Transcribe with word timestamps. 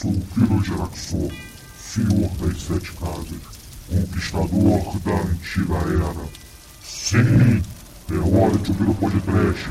sou 0.00 0.10
o 0.12 0.20
Kiro 0.32 0.64
Geraxor, 0.64 1.30
senhor 1.78 2.30
das 2.38 2.62
sete 2.62 2.90
casas, 2.92 3.42
conquistador 3.86 4.98
da 5.00 5.12
antiga 5.12 5.74
era. 5.74 6.28
Sim, 6.82 7.62
é 8.10 8.14
hora 8.14 8.56
de 8.56 8.70
ouvir 8.70 8.88
o 8.88 8.94
podcast, 8.94 9.68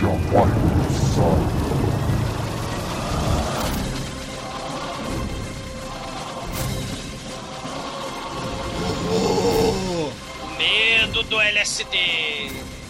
já 0.00 0.08
vai 0.32 0.48
começar. 0.50 1.36
Medo 10.56 11.22
do 11.24 11.38
LSD. 11.38 11.98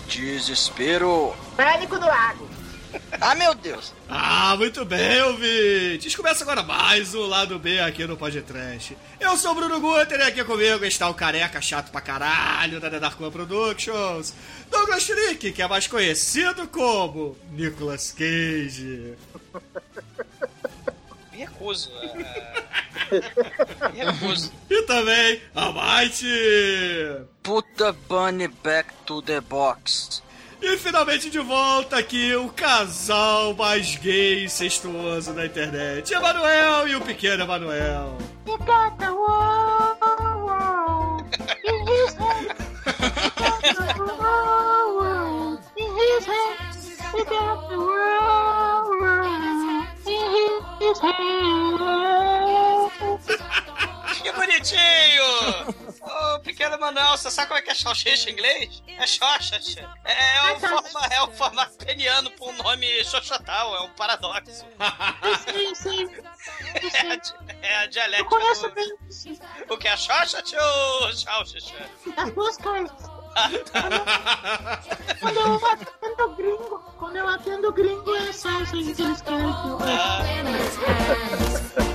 Desespero. 0.09 1.35
Pânico 1.57 1.99
do 1.99 2.07
lago. 2.07 2.46
Ah, 3.21 3.35
meu 3.35 3.55
Deus. 3.55 3.93
Ah, 4.09 4.55
muito 4.57 4.85
bem, 4.85 5.23
ouvintes. 5.23 6.15
Começa 6.15 6.45
agora 6.45 6.63
mais 6.63 7.15
um 7.15 7.27
Lado 7.27 7.59
B 7.59 7.79
aqui 7.81 8.07
no 8.07 8.17
Podcast. 8.17 8.97
Eu 9.21 9.37
sou 9.37 9.53
o 9.53 9.55
Bruno 9.55 9.81
Guter 9.81 10.19
e 10.21 10.23
aqui 10.23 10.45
comigo 10.45 10.85
está 10.85 11.09
o 11.09 11.15
careca 11.15 11.61
chato 11.61 11.91
pra 11.91 12.01
caralho 12.01 12.81
da 12.81 12.89
The 12.91 13.01
Dark 13.01 13.21
One 13.21 13.31
Productions, 13.31 14.33
Douglas 14.71 15.05
Trick, 15.05 15.53
que 15.53 15.63
é 15.63 15.69
mais 15.69 15.87
conhecido 15.87 16.67
como 16.69 17.37
Nicolas 17.53 18.13
Cage. 18.13 19.15
Me 21.33 21.39
recuso. 21.39 21.91
é, 23.11 23.93
Me 23.93 24.05
recuso. 24.05 24.53
E 24.71 24.83
também 24.83 25.41
a 25.55 25.73
Mighty. 25.73 27.27
Put 27.43 27.67
the 27.77 27.93
bunny 28.09 28.49
back 28.49 28.91
to 29.07 29.21
the 29.23 29.41
box. 29.41 30.23
E 30.61 30.77
finalmente 30.79 31.31
de 31.31 31.39
volta 31.39 31.99
aqui 31.99 32.35
o 32.35 32.49
casal 32.49 33.55
mais 33.55 33.97
gay 33.97 34.41
e 34.41 34.45
incestuoso 34.45 35.33
da 35.33 35.47
internet, 35.47 36.13
Emanuel 36.13 36.89
e 36.89 36.97
o 36.97 37.01
pequeno 37.01 37.45
Emanuel. 37.45 38.17
Que 54.27 54.33
bonitinho! 54.33 55.23
Ô, 56.01 56.41
pequeno 56.41 56.77
Manuel, 56.81 57.17
você 57.17 57.31
sabe 57.31 57.47
como 57.47 57.61
é 57.61 57.63
que 57.63 57.71
é 57.71 57.75
salsicha 57.75 58.29
em 58.29 58.33
inglês? 58.33 58.83
É 58.99 59.07
xoxa. 59.07 59.61
É, 60.05 60.37
é, 60.39 60.53
um 60.53 60.59
forma, 60.59 61.07
é 61.13 61.23
um 61.23 61.31
formato 61.33 61.77
peniano 61.85 62.29
com 62.33 62.51
um 62.51 62.57
nome 62.57 63.05
xoxotal, 63.05 63.77
é 63.77 63.81
um 63.83 63.91
paradoxo. 63.91 64.67
Sim, 65.47 65.75
sim. 65.77 66.09
É 67.63 67.67
é 67.69 67.77
a 67.77 67.85
Eu 67.85 67.91
dialética 67.91 68.29
conheço 68.31 68.69
do... 68.69 68.75
bem. 68.75 68.93
O 69.71 69.79
que 69.79 69.87
é 69.87 69.97
xoxa 69.97 70.43
ou 70.61 71.13
salsicha? 71.13 71.89
As 72.17 72.33
duas 72.33 72.57
coisas. 72.57 72.91
Quando 75.21 75.37
eu 75.39 75.55
atendo 75.71 76.35
gringo, 76.37 76.79
quando 76.99 77.17
eu 77.17 77.29
atendo 77.29 77.73
gringo 77.73 78.17
é 78.17 78.33
salsa 78.33 78.73
que 78.73 78.79
eles 79.03 79.21
querem 79.23 79.53
que 79.53 79.69
eu- 79.69 79.79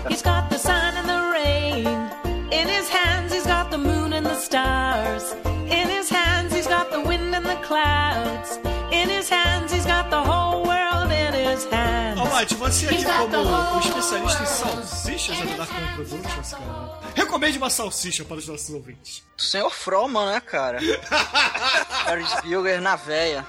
He's 0.09 0.21
got 0.21 0.49
the 0.49 0.57
sun 0.57 0.71
and 0.71 1.07
the 1.07 1.31
rain. 1.31 2.20
In 2.51 2.67
his 2.67 2.89
hands, 2.89 3.33
he's 3.33 3.45
got 3.45 3.71
the 3.71 3.77
moon 3.77 4.13
and 4.13 4.25
the 4.25 4.35
stars. 4.35 5.33
In 5.45 5.87
his 5.87 6.09
hands, 6.09 6.53
he's 6.53 6.67
got 6.67 6.91
the 6.91 6.99
wind 6.99 7.33
and 7.33 7.45
the 7.45 7.55
clouds. 7.67 8.59
In 8.91 9.07
his 9.09 9.29
hands, 9.29 9.71
he's 9.71 9.85
got 9.85 10.09
the 10.09 10.21
whole 10.21 10.63
world 10.65 11.11
in 11.11 11.33
his 11.33 11.65
hands. 11.65 12.19
Ô, 12.19 12.25
Mighty, 12.25 12.55
você 12.55 12.87
aqui 12.87 13.05
como 13.05 13.37
um 13.37 13.79
especialista 13.79 14.43
em 14.43 14.45
salsichas 14.45 15.37
da 15.37 15.45
The 15.45 15.55
Dark 15.55 15.71
One 15.71 15.95
Productions, 15.95 16.51
cara. 16.53 16.99
Recomende 17.15 17.57
uma 17.57 17.69
salsicha 17.69 18.25
para 18.25 18.37
os 18.37 18.47
nossos 18.47 18.69
ouvintes. 18.69 19.23
Senhor 19.37 19.69
Froman, 19.69 20.33
né, 20.33 20.39
cara? 20.41 20.79
Ferris 22.05 22.35
Bueller 22.43 22.81
na 22.81 22.95
véia. 22.97 23.45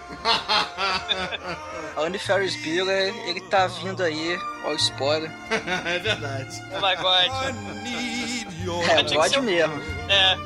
Onde 1.98 2.18
Ferris 2.18 2.56
Bueller, 2.62 3.14
ele 3.26 3.40
tá 3.40 3.66
vindo 3.66 4.02
aí, 4.02 4.38
ó 4.64 4.70
o 4.70 4.76
spoiler. 4.76 5.30
é 5.50 5.98
verdade. 5.98 6.62
Oh 6.72 6.80
my 6.80 6.96
god. 6.96 8.41
É, 8.82 9.04
Tinha 9.04 9.04
que 9.04 9.14
God 9.16 9.28
ser- 9.30 9.42
mesmo. 9.42 9.82
É, 10.08 10.36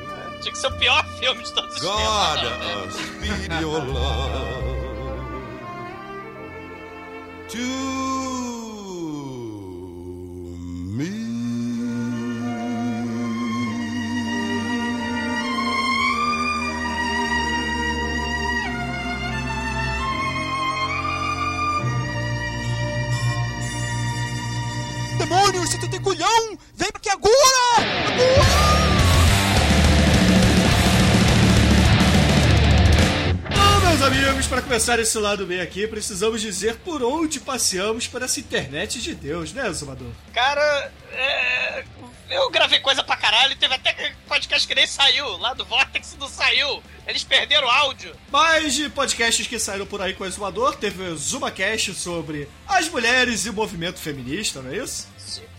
tinha 0.40 0.52
que 0.52 0.58
ser 0.58 0.66
o 0.68 0.78
pior 0.78 1.04
filme 1.18 1.42
de 1.42 1.52
todos 1.52 1.74
os 1.76 1.82
God, 1.82 2.40
tempos. 2.40 2.58
né? 2.58 2.84
uh, 2.86 2.90
speed 2.92 3.60
your 3.60 3.84
love 3.84 4.66
to 7.48 7.58
me. 10.96 11.26
Demônio, 25.18 25.66
se 25.66 25.78
tu 25.78 25.88
tem 25.88 26.00
culhão, 26.00 26.58
vem 26.74 26.88
aqui 26.94 27.08
agora! 27.08 27.45
Amigos, 34.46 34.48
para 34.48 34.62
começar 34.62 34.98
esse 34.98 35.18
lado 35.18 35.44
bem 35.46 35.60
aqui, 35.60 35.86
precisamos 35.86 36.40
dizer 36.40 36.76
por 36.76 37.02
onde 37.02 37.40
passeamos 37.40 38.06
por 38.06 38.22
essa 38.22 38.40
internet 38.40 39.00
de 39.00 39.14
Deus, 39.14 39.52
né, 39.52 39.70
Zumador? 39.72 40.10
Cara, 40.32 40.92
é, 41.12 41.84
eu 42.30 42.50
gravei 42.50 42.80
coisa 42.80 43.02
pra 43.02 43.16
caralho, 43.16 43.56
teve 43.56 43.74
até 43.74 44.14
podcast 44.28 44.66
que 44.66 44.74
nem 44.74 44.86
saiu, 44.86 45.36
lá 45.38 45.52
do 45.54 45.64
Vortex 45.64 46.16
não 46.18 46.28
saiu. 46.28 46.82
Eles 47.06 47.24
perderam 47.24 47.66
o 47.66 47.70
áudio. 47.70 48.14
Mais 48.30 48.74
de 48.74 48.88
podcasts 48.88 49.46
que 49.46 49.58
saíram 49.58 49.86
por 49.86 50.00
aí 50.00 50.14
com 50.14 50.24
o 50.24 50.26
Exumador, 50.26 50.76
teve 50.76 51.02
o 51.02 51.16
ZumaCast 51.16 51.94
sobre 51.94 52.48
as 52.66 52.88
mulheres 52.88 53.46
e 53.46 53.50
o 53.50 53.54
movimento 53.54 53.98
feminista, 53.98 54.62
não 54.62 54.70
é 54.70 54.76
isso? 54.76 55.08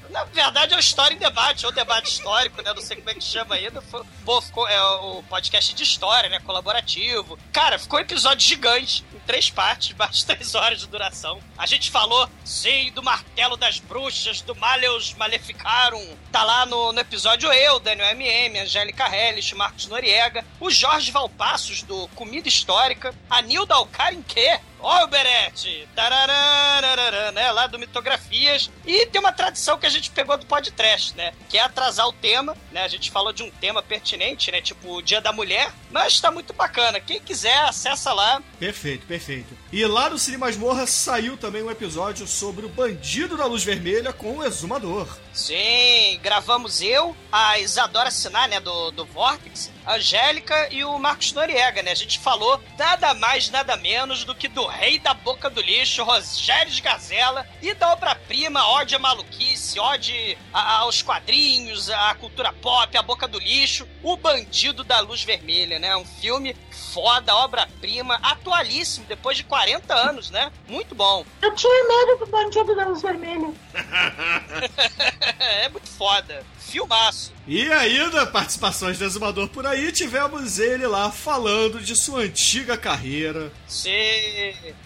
Na 0.09 0.23
verdade, 0.25 0.73
é 0.73 0.77
o 0.77 0.79
História 0.79 1.15
em 1.15 1.17
Debate, 1.17 1.65
é 1.65 1.67
o 1.67 1.71
debate 1.71 2.09
histórico, 2.09 2.61
né? 2.61 2.73
Não 2.73 2.81
sei 2.81 2.97
como 2.97 3.09
é 3.09 3.13
que 3.13 3.23
chama 3.23 3.55
ainda. 3.55 3.81
Foi- 3.81 4.03
ficou, 4.41 4.67
é 4.67 4.81
o 4.81 5.23
podcast 5.23 5.73
de 5.73 5.83
história, 5.83 6.29
né? 6.29 6.39
Colaborativo. 6.39 7.37
Cara, 7.51 7.77
ficou 7.79 7.99
um 7.99 8.01
episódio 8.01 8.47
gigante, 8.47 9.03
em 9.13 9.19
três 9.19 9.49
partes, 9.49 9.95
mais 9.97 10.17
de 10.17 10.25
três 10.25 10.55
horas 10.55 10.79
de 10.79 10.87
duração. 10.87 11.41
A 11.57 11.65
gente 11.65 11.89
falou, 11.91 12.29
sim, 12.43 12.91
do 12.93 13.03
martelo 13.03 13.57
das 13.57 13.79
bruxas, 13.79 14.41
do 14.41 14.55
Maleus 14.55 15.13
Maleficarum. 15.13 16.15
Tá 16.31 16.43
lá 16.43 16.65
no, 16.65 16.91
no 16.93 16.99
episódio 16.99 17.51
eu, 17.51 17.79
Daniel 17.79 18.11
MM, 18.11 18.59
Angélica 18.59 19.07
Hellish, 19.13 19.53
Marcos 19.55 19.87
Noriega, 19.87 20.45
o 20.59 20.69
Jorge 20.69 21.11
Valpassos, 21.11 21.83
do 21.83 22.07
Comida 22.09 22.47
Histórica, 22.47 23.13
a 23.29 23.41
Nilda 23.41 23.75
Alcarinque, 23.75 24.59
Ó 24.79 25.03
o 25.03 25.07
Berete! 25.07 25.87
Tararararara, 25.95 27.31
né? 27.31 27.51
Lá 27.51 27.67
do 27.67 27.79
Mitografias. 27.79 28.69
E 28.85 29.05
tem 29.07 29.19
uma 29.19 29.31
tradição 29.31 29.77
que 29.77 29.85
a 29.85 29.89
gente 29.89 30.11
pegou 30.11 30.37
do 30.37 30.45
podcast, 30.45 31.15
né? 31.15 31.33
Que 31.49 31.57
é 31.57 31.61
atrasar 31.61 32.07
o 32.07 32.13
tema, 32.13 32.55
né? 32.71 32.83
A 32.83 32.87
gente 32.87 33.11
falou 33.11 33.33
de 33.33 33.43
um 33.43 33.49
tema 33.49 33.81
pertinente, 33.81 34.51
né? 34.51 34.61
Tipo 34.61 34.95
o 34.95 35.01
Dia 35.01 35.19
da 35.19 35.33
Mulher. 35.33 35.71
Mas 35.91 36.19
tá 36.19 36.29
muito 36.29 36.53
bacana. 36.53 36.99
Quem 36.99 37.19
quiser, 37.19 37.57
acessa 37.61 38.13
lá. 38.13 38.41
Perfeito, 38.59 39.05
perfeito. 39.05 39.57
E 39.71 39.85
lá 39.85 40.09
no 40.09 40.19
Cine 40.19 40.37
Masmorra 40.37 40.85
saiu 40.85 41.37
também 41.37 41.63
um 41.63 41.71
episódio 41.71 42.27
sobre 42.27 42.65
o 42.65 42.69
Bandido 42.69 43.35
da 43.35 43.45
Luz 43.45 43.63
Vermelha 43.63 44.13
com 44.13 44.37
o 44.37 44.43
Exumador. 44.43 45.07
Sim, 45.33 46.19
gravamos 46.21 46.81
eu, 46.81 47.15
a 47.31 47.59
Isadora 47.59 48.11
Sinar, 48.11 48.47
né? 48.47 48.59
Do, 48.59 48.91
do 48.91 49.05
Vortex, 49.05 49.71
a 49.85 49.95
Angélica 49.95 50.67
e 50.71 50.83
o 50.83 50.97
Marcos 50.99 51.31
Noriega, 51.33 51.81
né? 51.81 51.91
A 51.91 51.95
gente 51.95 52.19
falou 52.19 52.61
nada 52.77 53.13
mais, 53.13 53.49
nada 53.49 53.75
menos 53.77 54.23
do 54.23 54.35
que 54.35 54.47
do 54.47 54.66
rei 54.67 54.99
da 54.99 55.13
boca 55.13 55.49
do 55.49 55.61
lixo, 55.61 56.03
Rogério 56.03 56.71
de 56.71 56.81
Gazela, 56.81 57.45
e 57.61 57.73
da 57.73 57.91
obra-prima, 57.93 58.65
ode 58.73 58.95
à 58.95 58.99
maluquice, 58.99 59.79
ode 59.79 60.37
a- 60.53 60.77
aos 60.79 61.01
quadrinhos, 61.01 61.89
à 61.89 62.13
cultura 62.15 62.51
pop, 62.53 62.95
à 62.97 63.01
boca 63.01 63.27
do 63.27 63.39
lixo, 63.39 63.87
o 64.03 64.15
bandido 64.17 64.83
da 64.83 64.99
luz 64.99 65.23
vermelha, 65.23 65.79
né? 65.79 65.95
Um 65.95 66.05
filme 66.05 66.55
foda, 66.93 67.35
obra-prima, 67.35 68.19
atualíssimo, 68.23 69.05
depois 69.07 69.37
de 69.37 69.43
40 69.43 69.93
anos, 69.93 70.29
né? 70.31 70.51
Muito 70.67 70.93
bom. 70.95 71.25
Eu 71.41 71.53
tinha 71.55 71.83
medo 71.87 72.19
do 72.25 72.31
bandido 72.31 72.75
da 72.75 72.85
luz 72.87 73.01
vermelha. 73.01 73.53
é 75.39 75.69
muito 75.69 75.87
foda. 75.89 76.45
Filmaço. 76.67 77.33
E 77.47 77.71
ainda, 77.71 78.27
participações 78.27 78.99
do 78.99 79.05
Exumador 79.05 79.47
por 79.47 79.65
aí, 79.65 79.89
tivemos 79.93 80.59
ele 80.59 80.85
lá 80.85 81.09
falando 81.09 81.79
de 81.79 81.95
sua 81.95 82.23
antiga 82.23 82.75
carreira, 82.75 83.53
Sim. 83.65 83.91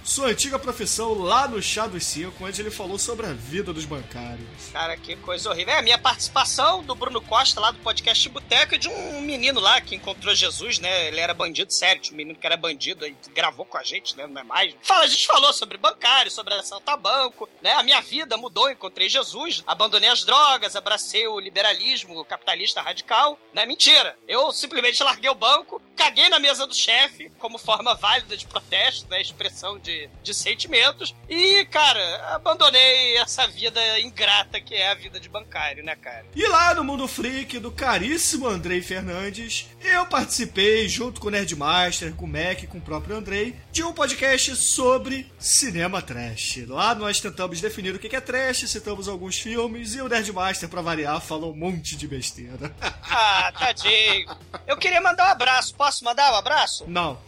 sua 0.03 0.27
antiga 0.27 0.59
profissão 0.59 1.15
lá 1.15 1.47
no 1.47 1.59
Chá 1.59 1.87
dos 1.87 2.05
Cinco, 2.05 2.45
onde 2.45 2.61
ele 2.61 2.69
falou 2.69 2.99
sobre 2.99 3.25
a 3.25 3.33
vida 3.33 3.73
dos 3.73 3.85
bancários. 3.85 4.47
Cara, 4.71 4.95
que 4.95 5.15
coisa 5.15 5.49
horrível. 5.49 5.73
É 5.73 5.79
a 5.79 5.81
minha 5.81 5.97
participação 5.97 6.83
do 6.83 6.93
Bruno 6.93 7.19
Costa 7.19 7.59
lá 7.59 7.71
do 7.71 7.79
podcast 7.79 8.29
Boteco 8.29 8.75
e 8.75 8.77
de 8.77 8.87
um 8.87 9.21
menino 9.21 9.59
lá 9.59 9.81
que 9.81 9.95
encontrou 9.95 10.35
Jesus, 10.35 10.77
né? 10.77 11.07
Ele 11.07 11.19
era 11.19 11.33
bandido, 11.33 11.73
sério, 11.73 11.99
tinha 11.99 12.13
um 12.13 12.17
menino 12.17 12.37
que 12.37 12.45
era 12.45 12.57
bandido, 12.57 13.05
aí 13.05 13.15
gravou 13.33 13.65
com 13.65 13.79
a 13.79 13.83
gente, 13.83 14.15
né? 14.15 14.27
Não 14.27 14.39
é 14.39 14.43
mais. 14.43 14.75
Fala, 14.83 15.05
a 15.05 15.07
gente 15.07 15.25
falou 15.25 15.51
sobre 15.51 15.79
bancário, 15.79 16.29
sobre 16.29 16.53
assaltar 16.53 16.95
banco, 16.95 17.49
né? 17.59 17.73
A 17.73 17.81
minha 17.81 18.01
vida 18.01 18.37
mudou, 18.37 18.69
encontrei 18.69 19.09
Jesus, 19.09 19.63
abandonei 19.65 20.09
as 20.09 20.23
drogas, 20.23 20.75
abracei 20.75 21.27
o 21.27 21.39
liberalismo, 21.39 21.70
o 22.09 22.25
capitalista 22.25 22.81
radical. 22.81 23.39
Não 23.53 23.63
é 23.63 23.65
mentira. 23.65 24.17
Eu 24.27 24.51
simplesmente 24.51 25.03
larguei 25.03 25.29
o 25.29 25.35
banco, 25.35 25.81
caguei 25.95 26.29
na 26.29 26.39
mesa 26.39 26.65
do 26.65 26.73
chefe 26.73 27.31
como 27.39 27.57
forma 27.57 27.95
válida 27.95 28.35
de 28.35 28.45
protesto, 28.45 29.09
né? 29.09 29.21
Expressão 29.21 29.77
de, 29.79 30.09
de 30.23 30.33
sentimentos. 30.33 31.15
E, 31.29 31.65
cara, 31.65 32.35
abandonei 32.35 33.17
essa 33.17 33.47
vida 33.47 33.99
ingrata 33.99 34.59
que 34.59 34.73
é 34.73 34.89
a 34.89 34.95
vida 34.95 35.19
de 35.19 35.29
bancário, 35.29 35.83
né, 35.83 35.95
cara? 35.95 36.25
E 36.35 36.45
lá 36.47 36.73
no 36.73 36.83
Mundo 36.83 37.07
Freak 37.07 37.59
do 37.59 37.71
caríssimo 37.71 38.47
Andrei 38.47 38.81
Fernandes, 38.81 39.67
eu 39.81 40.05
participei, 40.05 40.87
junto 40.87 41.19
com 41.19 41.27
o 41.27 41.31
Nerdmaster, 41.31 42.13
com 42.15 42.25
o 42.25 42.27
Mac, 42.27 42.65
com 42.67 42.77
o 42.77 42.81
próprio 42.81 43.15
Andrei, 43.15 43.55
de 43.71 43.83
um 43.83 43.93
podcast 43.93 44.55
sobre 44.55 45.31
cinema 45.39 46.01
trash. 46.01 46.65
Lá 46.67 46.95
nós 46.95 47.19
tentamos 47.19 47.61
definir 47.61 47.95
o 47.95 47.99
que 47.99 48.15
é 48.15 48.21
trash, 48.21 48.69
citamos 48.69 49.07
alguns 49.07 49.37
filmes, 49.37 49.95
e 49.95 50.01
o 50.01 50.07
Nerdmaster, 50.07 50.69
pra 50.69 50.81
variar, 50.81 51.21
falou 51.21 51.55
monte 51.61 51.95
de 51.95 52.07
besteira. 52.07 52.73
Ah, 53.13 53.51
tadinho. 53.51 54.35
Eu 54.65 54.77
queria 54.77 54.99
mandar 54.99 55.27
um 55.27 55.31
abraço. 55.31 55.75
Posso 55.75 56.03
mandar 56.03 56.33
um 56.33 56.35
abraço? 56.35 56.85
Não. 56.87 57.19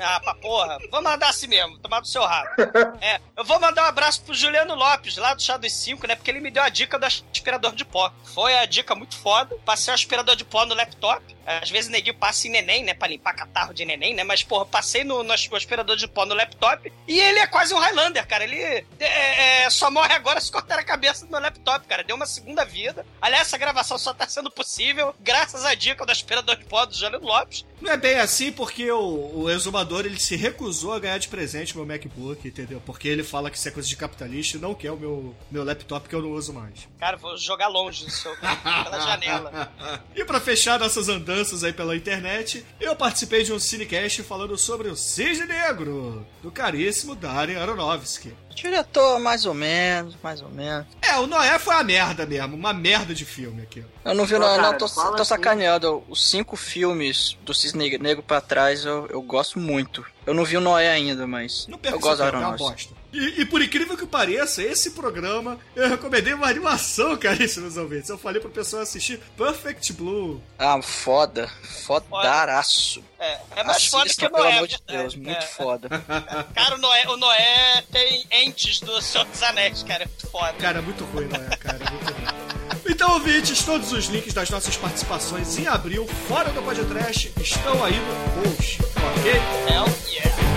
Ah, 0.00 0.20
pra 0.20 0.34
porra. 0.34 0.78
Vou 0.90 1.02
mandar 1.02 1.28
assim 1.28 1.46
mesmo, 1.46 1.78
tomar 1.78 2.00
do 2.00 2.08
seu 2.08 2.22
rabo. 2.22 2.50
É, 3.00 3.20
eu 3.36 3.44
vou 3.44 3.58
mandar 3.58 3.84
um 3.84 3.86
abraço 3.86 4.22
pro 4.22 4.34
Juliano 4.34 4.74
Lopes, 4.74 5.16
lá 5.16 5.32
do 5.32 5.42
Chá 5.42 5.56
dos 5.56 5.72
5, 5.72 6.06
né? 6.06 6.14
Porque 6.14 6.30
ele 6.30 6.40
me 6.40 6.50
deu 6.50 6.62
a 6.62 6.68
dica 6.68 6.98
do 6.98 7.06
aspirador 7.06 7.74
de 7.74 7.84
pó. 7.84 8.12
Foi 8.34 8.56
a 8.58 8.66
dica 8.66 8.94
muito 8.94 9.16
foda. 9.16 9.56
Passei 9.64 9.92
o 9.92 9.94
aspirador 9.94 10.36
de 10.36 10.44
pó 10.44 10.66
no 10.66 10.74
laptop. 10.74 11.22
Às 11.46 11.70
vezes 11.70 11.90
neguinho 11.90 12.14
passa 12.14 12.46
em 12.46 12.50
neném, 12.50 12.84
né? 12.84 12.94
Pra 12.94 13.08
limpar 13.08 13.34
catarro 13.34 13.74
de 13.74 13.84
neném, 13.84 14.14
né? 14.14 14.22
Mas, 14.22 14.42
porra, 14.42 14.66
passei 14.66 15.02
no, 15.02 15.22
no 15.22 15.32
aspirador 15.32 15.96
de 15.96 16.06
pó 16.06 16.24
no 16.24 16.34
laptop 16.34 16.92
e 17.08 17.18
ele 17.18 17.38
é 17.38 17.46
quase 17.46 17.74
um 17.74 17.78
Highlander, 17.78 18.26
cara. 18.26 18.44
Ele 18.44 18.56
é, 19.00 19.64
é, 19.64 19.70
só 19.70 19.90
morre 19.90 20.12
agora 20.12 20.40
se 20.40 20.52
cortar 20.52 20.78
a 20.78 20.84
cabeça 20.84 21.24
do 21.24 21.30
meu 21.30 21.40
laptop, 21.40 21.86
cara. 21.86 22.04
Deu 22.04 22.14
uma 22.14 22.26
segunda 22.26 22.64
vida. 22.64 23.04
Aliás, 23.20 23.48
essa 23.48 23.58
gravação 23.58 23.98
só 23.98 24.14
tá 24.14 24.28
sendo 24.28 24.50
possível 24.50 25.14
graças 25.20 25.64
à 25.64 25.74
dica 25.74 26.06
do 26.06 26.12
aspirador 26.12 26.56
de 26.56 26.64
pó 26.66 26.84
do 26.84 26.94
Juliano 26.94 27.26
Lopes. 27.26 27.64
Não 27.80 27.90
é 27.90 27.96
bem 27.96 28.18
assim 28.18 28.52
porque 28.52 28.90
o, 28.90 29.40
o 29.40 29.50
exumador 29.50 29.89
ele 29.98 30.18
se 30.20 30.36
recusou 30.36 30.92
a 30.92 30.98
ganhar 30.98 31.18
de 31.18 31.28
presente 31.28 31.76
meu 31.76 31.86
MacBook, 31.86 32.46
entendeu? 32.46 32.80
Porque 32.84 33.08
ele 33.08 33.24
fala 33.24 33.50
que 33.50 33.56
isso 33.56 33.68
é 33.68 33.70
coisa 33.70 33.88
de 33.88 33.96
capitalista 33.96 34.56
e 34.56 34.60
não 34.60 34.74
quer 34.74 34.92
o 34.92 34.96
meu, 34.96 35.34
meu 35.50 35.64
laptop 35.64 36.08
que 36.08 36.14
eu 36.14 36.22
não 36.22 36.30
uso 36.30 36.52
mais. 36.52 36.88
Cara, 36.98 37.16
vou 37.16 37.36
jogar 37.36 37.68
longe 37.68 38.04
do 38.04 38.10
seu 38.10 38.34
pela 38.36 39.00
janela. 39.00 39.72
E 40.14 40.24
pra 40.24 40.40
fechar 40.40 40.78
nossas 40.78 41.08
andanças 41.08 41.64
aí 41.64 41.72
pela 41.72 41.96
internet, 41.96 42.64
eu 42.80 42.94
participei 42.94 43.42
de 43.42 43.52
um 43.52 43.58
cinecast 43.58 44.22
falando 44.22 44.56
sobre 44.56 44.88
o 44.88 44.96
Cisne 44.96 45.46
Negro, 45.46 46.26
do 46.42 46.50
caríssimo 46.50 47.14
Darren 47.14 47.56
Aronofsky. 47.56 48.34
Diretor, 48.54 49.18
mais 49.20 49.46
ou 49.46 49.54
menos, 49.54 50.16
mais 50.22 50.42
ou 50.42 50.48
menos. 50.48 50.86
É, 51.00 51.18
o 51.18 51.26
Noé 51.26 51.58
foi 51.58 51.74
uma 51.74 51.84
merda 51.84 52.26
mesmo, 52.26 52.56
uma 52.56 52.72
merda 52.72 53.14
de 53.14 53.24
filme 53.24 53.62
aqui. 53.62 53.84
Eu 54.04 54.14
não 54.14 54.24
vi, 54.24 54.34
Pô, 54.34 54.40
não, 54.40 54.72
tô, 54.78 54.86
tô 54.88 55.00
assim. 55.14 55.24
sacaneando. 55.24 56.02
Os 56.08 56.28
cinco 56.28 56.56
filmes 56.56 57.36
do 57.42 57.54
Cisne 57.54 57.98
Negro 57.98 58.22
pra 58.22 58.40
trás 58.40 58.84
eu, 58.84 59.06
eu 59.08 59.22
gosto 59.22 59.58
muito. 59.58 60.04
Eu 60.26 60.34
não 60.34 60.44
vi 60.44 60.56
o 60.56 60.60
Noé 60.60 60.90
ainda, 60.90 61.26
mas 61.26 61.66
Não 61.68 61.78
eu 61.82 61.98
gosto 61.98 62.18
da 62.18 62.24
é 62.26 62.28
Aronofsky. 62.28 62.94
E, 63.12 63.40
e 63.40 63.44
por 63.44 63.60
incrível 63.60 63.96
que 63.96 64.06
pareça, 64.06 64.62
esse 64.62 64.92
programa 64.92 65.58
eu 65.74 65.88
recomendei 65.88 66.32
uma 66.32 66.46
animação, 66.46 67.16
caríssimos 67.18 67.76
ouvintes. 67.76 68.08
Eu 68.08 68.18
falei 68.18 68.40
pro 68.40 68.50
pessoal 68.50 68.82
assistir 68.82 69.20
Perfect 69.36 69.92
Blue. 69.92 70.40
Ah, 70.58 70.80
foda. 70.82 71.50
Fodaraço. 71.86 73.02
É, 73.18 73.38
é 73.56 73.64
mais 73.64 73.86
foda 73.86 74.04
Assista, 74.04 74.22
que 74.22 74.26
o 74.28 74.30
pelo 74.30 74.44
Noé. 74.44 74.56
amor 74.56 74.68
de 74.68 74.74
é, 74.74 74.96
Deus, 74.96 75.16
muito 75.16 75.30
é. 75.30 75.42
foda. 75.42 75.88
Cara, 76.54 76.76
o 76.76 76.78
Noé, 76.78 77.08
o 77.08 77.16
Noé 77.16 77.84
tem 77.92 78.24
entes 78.30 78.80
do 78.80 79.00
Senhor 79.02 79.24
dos 79.26 79.42
Anéis, 79.42 79.82
cara. 79.82 80.04
É 80.04 80.06
muito 80.06 80.26
foda. 80.28 80.52
Cara, 80.54 80.78
é 80.78 80.82
muito 80.82 81.04
ruim, 81.04 81.26
Noé, 81.26 81.56
cara, 81.56 81.78
é 81.84 81.90
muito 81.90 82.12
ruim. 82.12 82.60
Então, 82.88 83.12
ouvintes, 83.12 83.62
todos 83.62 83.92
os 83.92 84.06
links 84.06 84.32
das 84.32 84.48
nossas 84.50 84.76
participações 84.76 85.58
em 85.58 85.66
abril, 85.66 86.06
fora 86.28 86.50
do 86.50 86.62
podcast, 86.62 87.32
estão 87.40 87.84
aí 87.84 87.94
no 87.94 88.42
post, 88.42 88.78
ok? 88.82 89.32
Hell 89.68 90.10
yeah. 90.10 90.49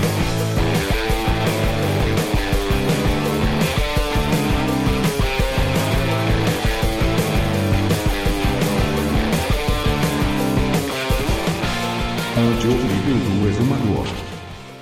Audiolivro 12.43 13.39
do 13.39 13.47
Exumador. 13.47 14.05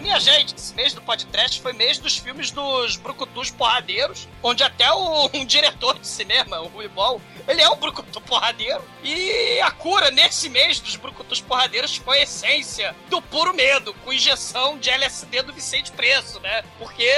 Minha 0.02 0.20
gente, 0.20 0.56
esse 0.56 0.74
mês 0.74 0.94
do 0.94 1.02
podcast 1.02 1.62
foi 1.62 1.74
mês 1.74 2.00
dos 2.00 2.18
filmes 2.18 2.50
dos 2.50 2.96
brucutus 2.96 3.52
porradeiros, 3.52 4.28
onde 4.42 4.64
até 4.64 4.92
o, 4.92 5.30
um 5.36 5.46
diretor 5.46 6.00
de 6.00 6.08
cinema, 6.08 6.60
o 6.60 6.68
Rui 6.70 6.88
Ball, 6.88 7.22
ele 7.48 7.62
é 7.62 7.70
um 7.70 7.76
brucutu 7.76 8.20
porradeiro. 8.22 8.84
E 9.04 9.60
a 9.62 9.70
cura 9.70 10.10
nesse 10.10 10.50
mês 10.50 10.80
dos 10.80 10.96
brucutus 10.96 11.40
porradeiros 11.40 11.98
foi 11.98 12.18
a 12.18 12.24
essência 12.24 12.96
do 13.12 13.22
puro 13.22 13.54
medo, 13.54 13.94
com 14.04 14.12
injeção 14.12 14.80
de 14.80 14.90
LSD 14.90 15.44
do 15.44 15.54
Vicente 15.54 15.92
Preço, 15.92 16.40
né? 16.40 16.64
Porque 16.80 17.12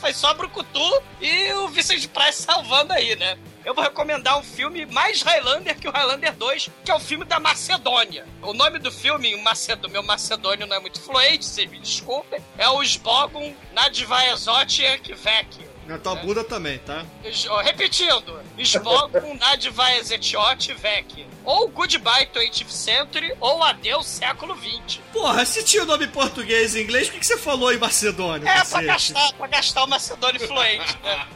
foi 0.00 0.14
só 0.14 0.34
brucutu 0.34 1.02
e 1.20 1.52
o 1.54 1.68
Vicente 1.68 2.06
Preço 2.06 2.44
salvando 2.44 2.92
aí, 2.92 3.16
né? 3.16 3.36
Eu 3.64 3.74
vou 3.74 3.84
recomendar 3.84 4.38
um 4.38 4.42
filme 4.42 4.86
mais 4.86 5.22
Highlander 5.22 5.78
que 5.78 5.88
o 5.88 5.90
Highlander 5.90 6.34
2, 6.34 6.70
que 6.84 6.90
é 6.90 6.94
o 6.94 7.00
filme 7.00 7.24
da 7.24 7.38
Macedônia. 7.38 8.26
O 8.42 8.52
nome 8.52 8.78
do 8.78 8.90
filme, 8.90 9.36
Macedô, 9.42 9.88
meu 9.88 10.02
macedônio 10.02 10.66
não 10.66 10.76
é 10.76 10.80
muito 10.80 11.00
fluente, 11.00 11.44
vocês 11.44 11.70
me 11.70 11.78
desculpem, 11.78 12.40
é 12.58 12.68
o 12.68 12.82
Sbogun 12.82 13.54
Nadvaezotiek 13.72 15.14
Vek. 15.14 15.71
Na 15.92 15.98
tua 15.98 16.14
bunda 16.16 16.42
também, 16.42 16.78
tá? 16.78 17.04
Es- 17.22 17.46
Repetindo, 17.62 18.40
Sbogun 18.58 19.36
Nadvaezotiek 19.38 20.72
Vek. 20.74 21.26
Ou 21.44 21.68
Goodbye 21.68 22.26
20th 22.32 22.70
Century, 22.70 23.34
ou 23.40 23.62
Adeus 23.62 24.06
Século 24.06 24.54
20. 24.54 25.00
Porra, 25.12 25.44
se 25.44 25.62
tinha 25.64 25.82
o 25.82 25.86
nome 25.86 26.06
em 26.06 26.08
português 26.08 26.74
e 26.74 26.80
inglês, 26.82 27.08
por 27.08 27.14
que, 27.14 27.20
que 27.20 27.26
você 27.26 27.36
falou 27.36 27.72
em 27.72 27.78
Macedônia? 27.78 28.48
É, 28.48 28.64
pra 28.64 28.80
gastar, 28.82 29.32
pra 29.34 29.46
gastar 29.48 29.84
o 29.84 29.86
Macedônio 29.88 30.40
fluente, 30.46 30.96
né? 31.02 31.26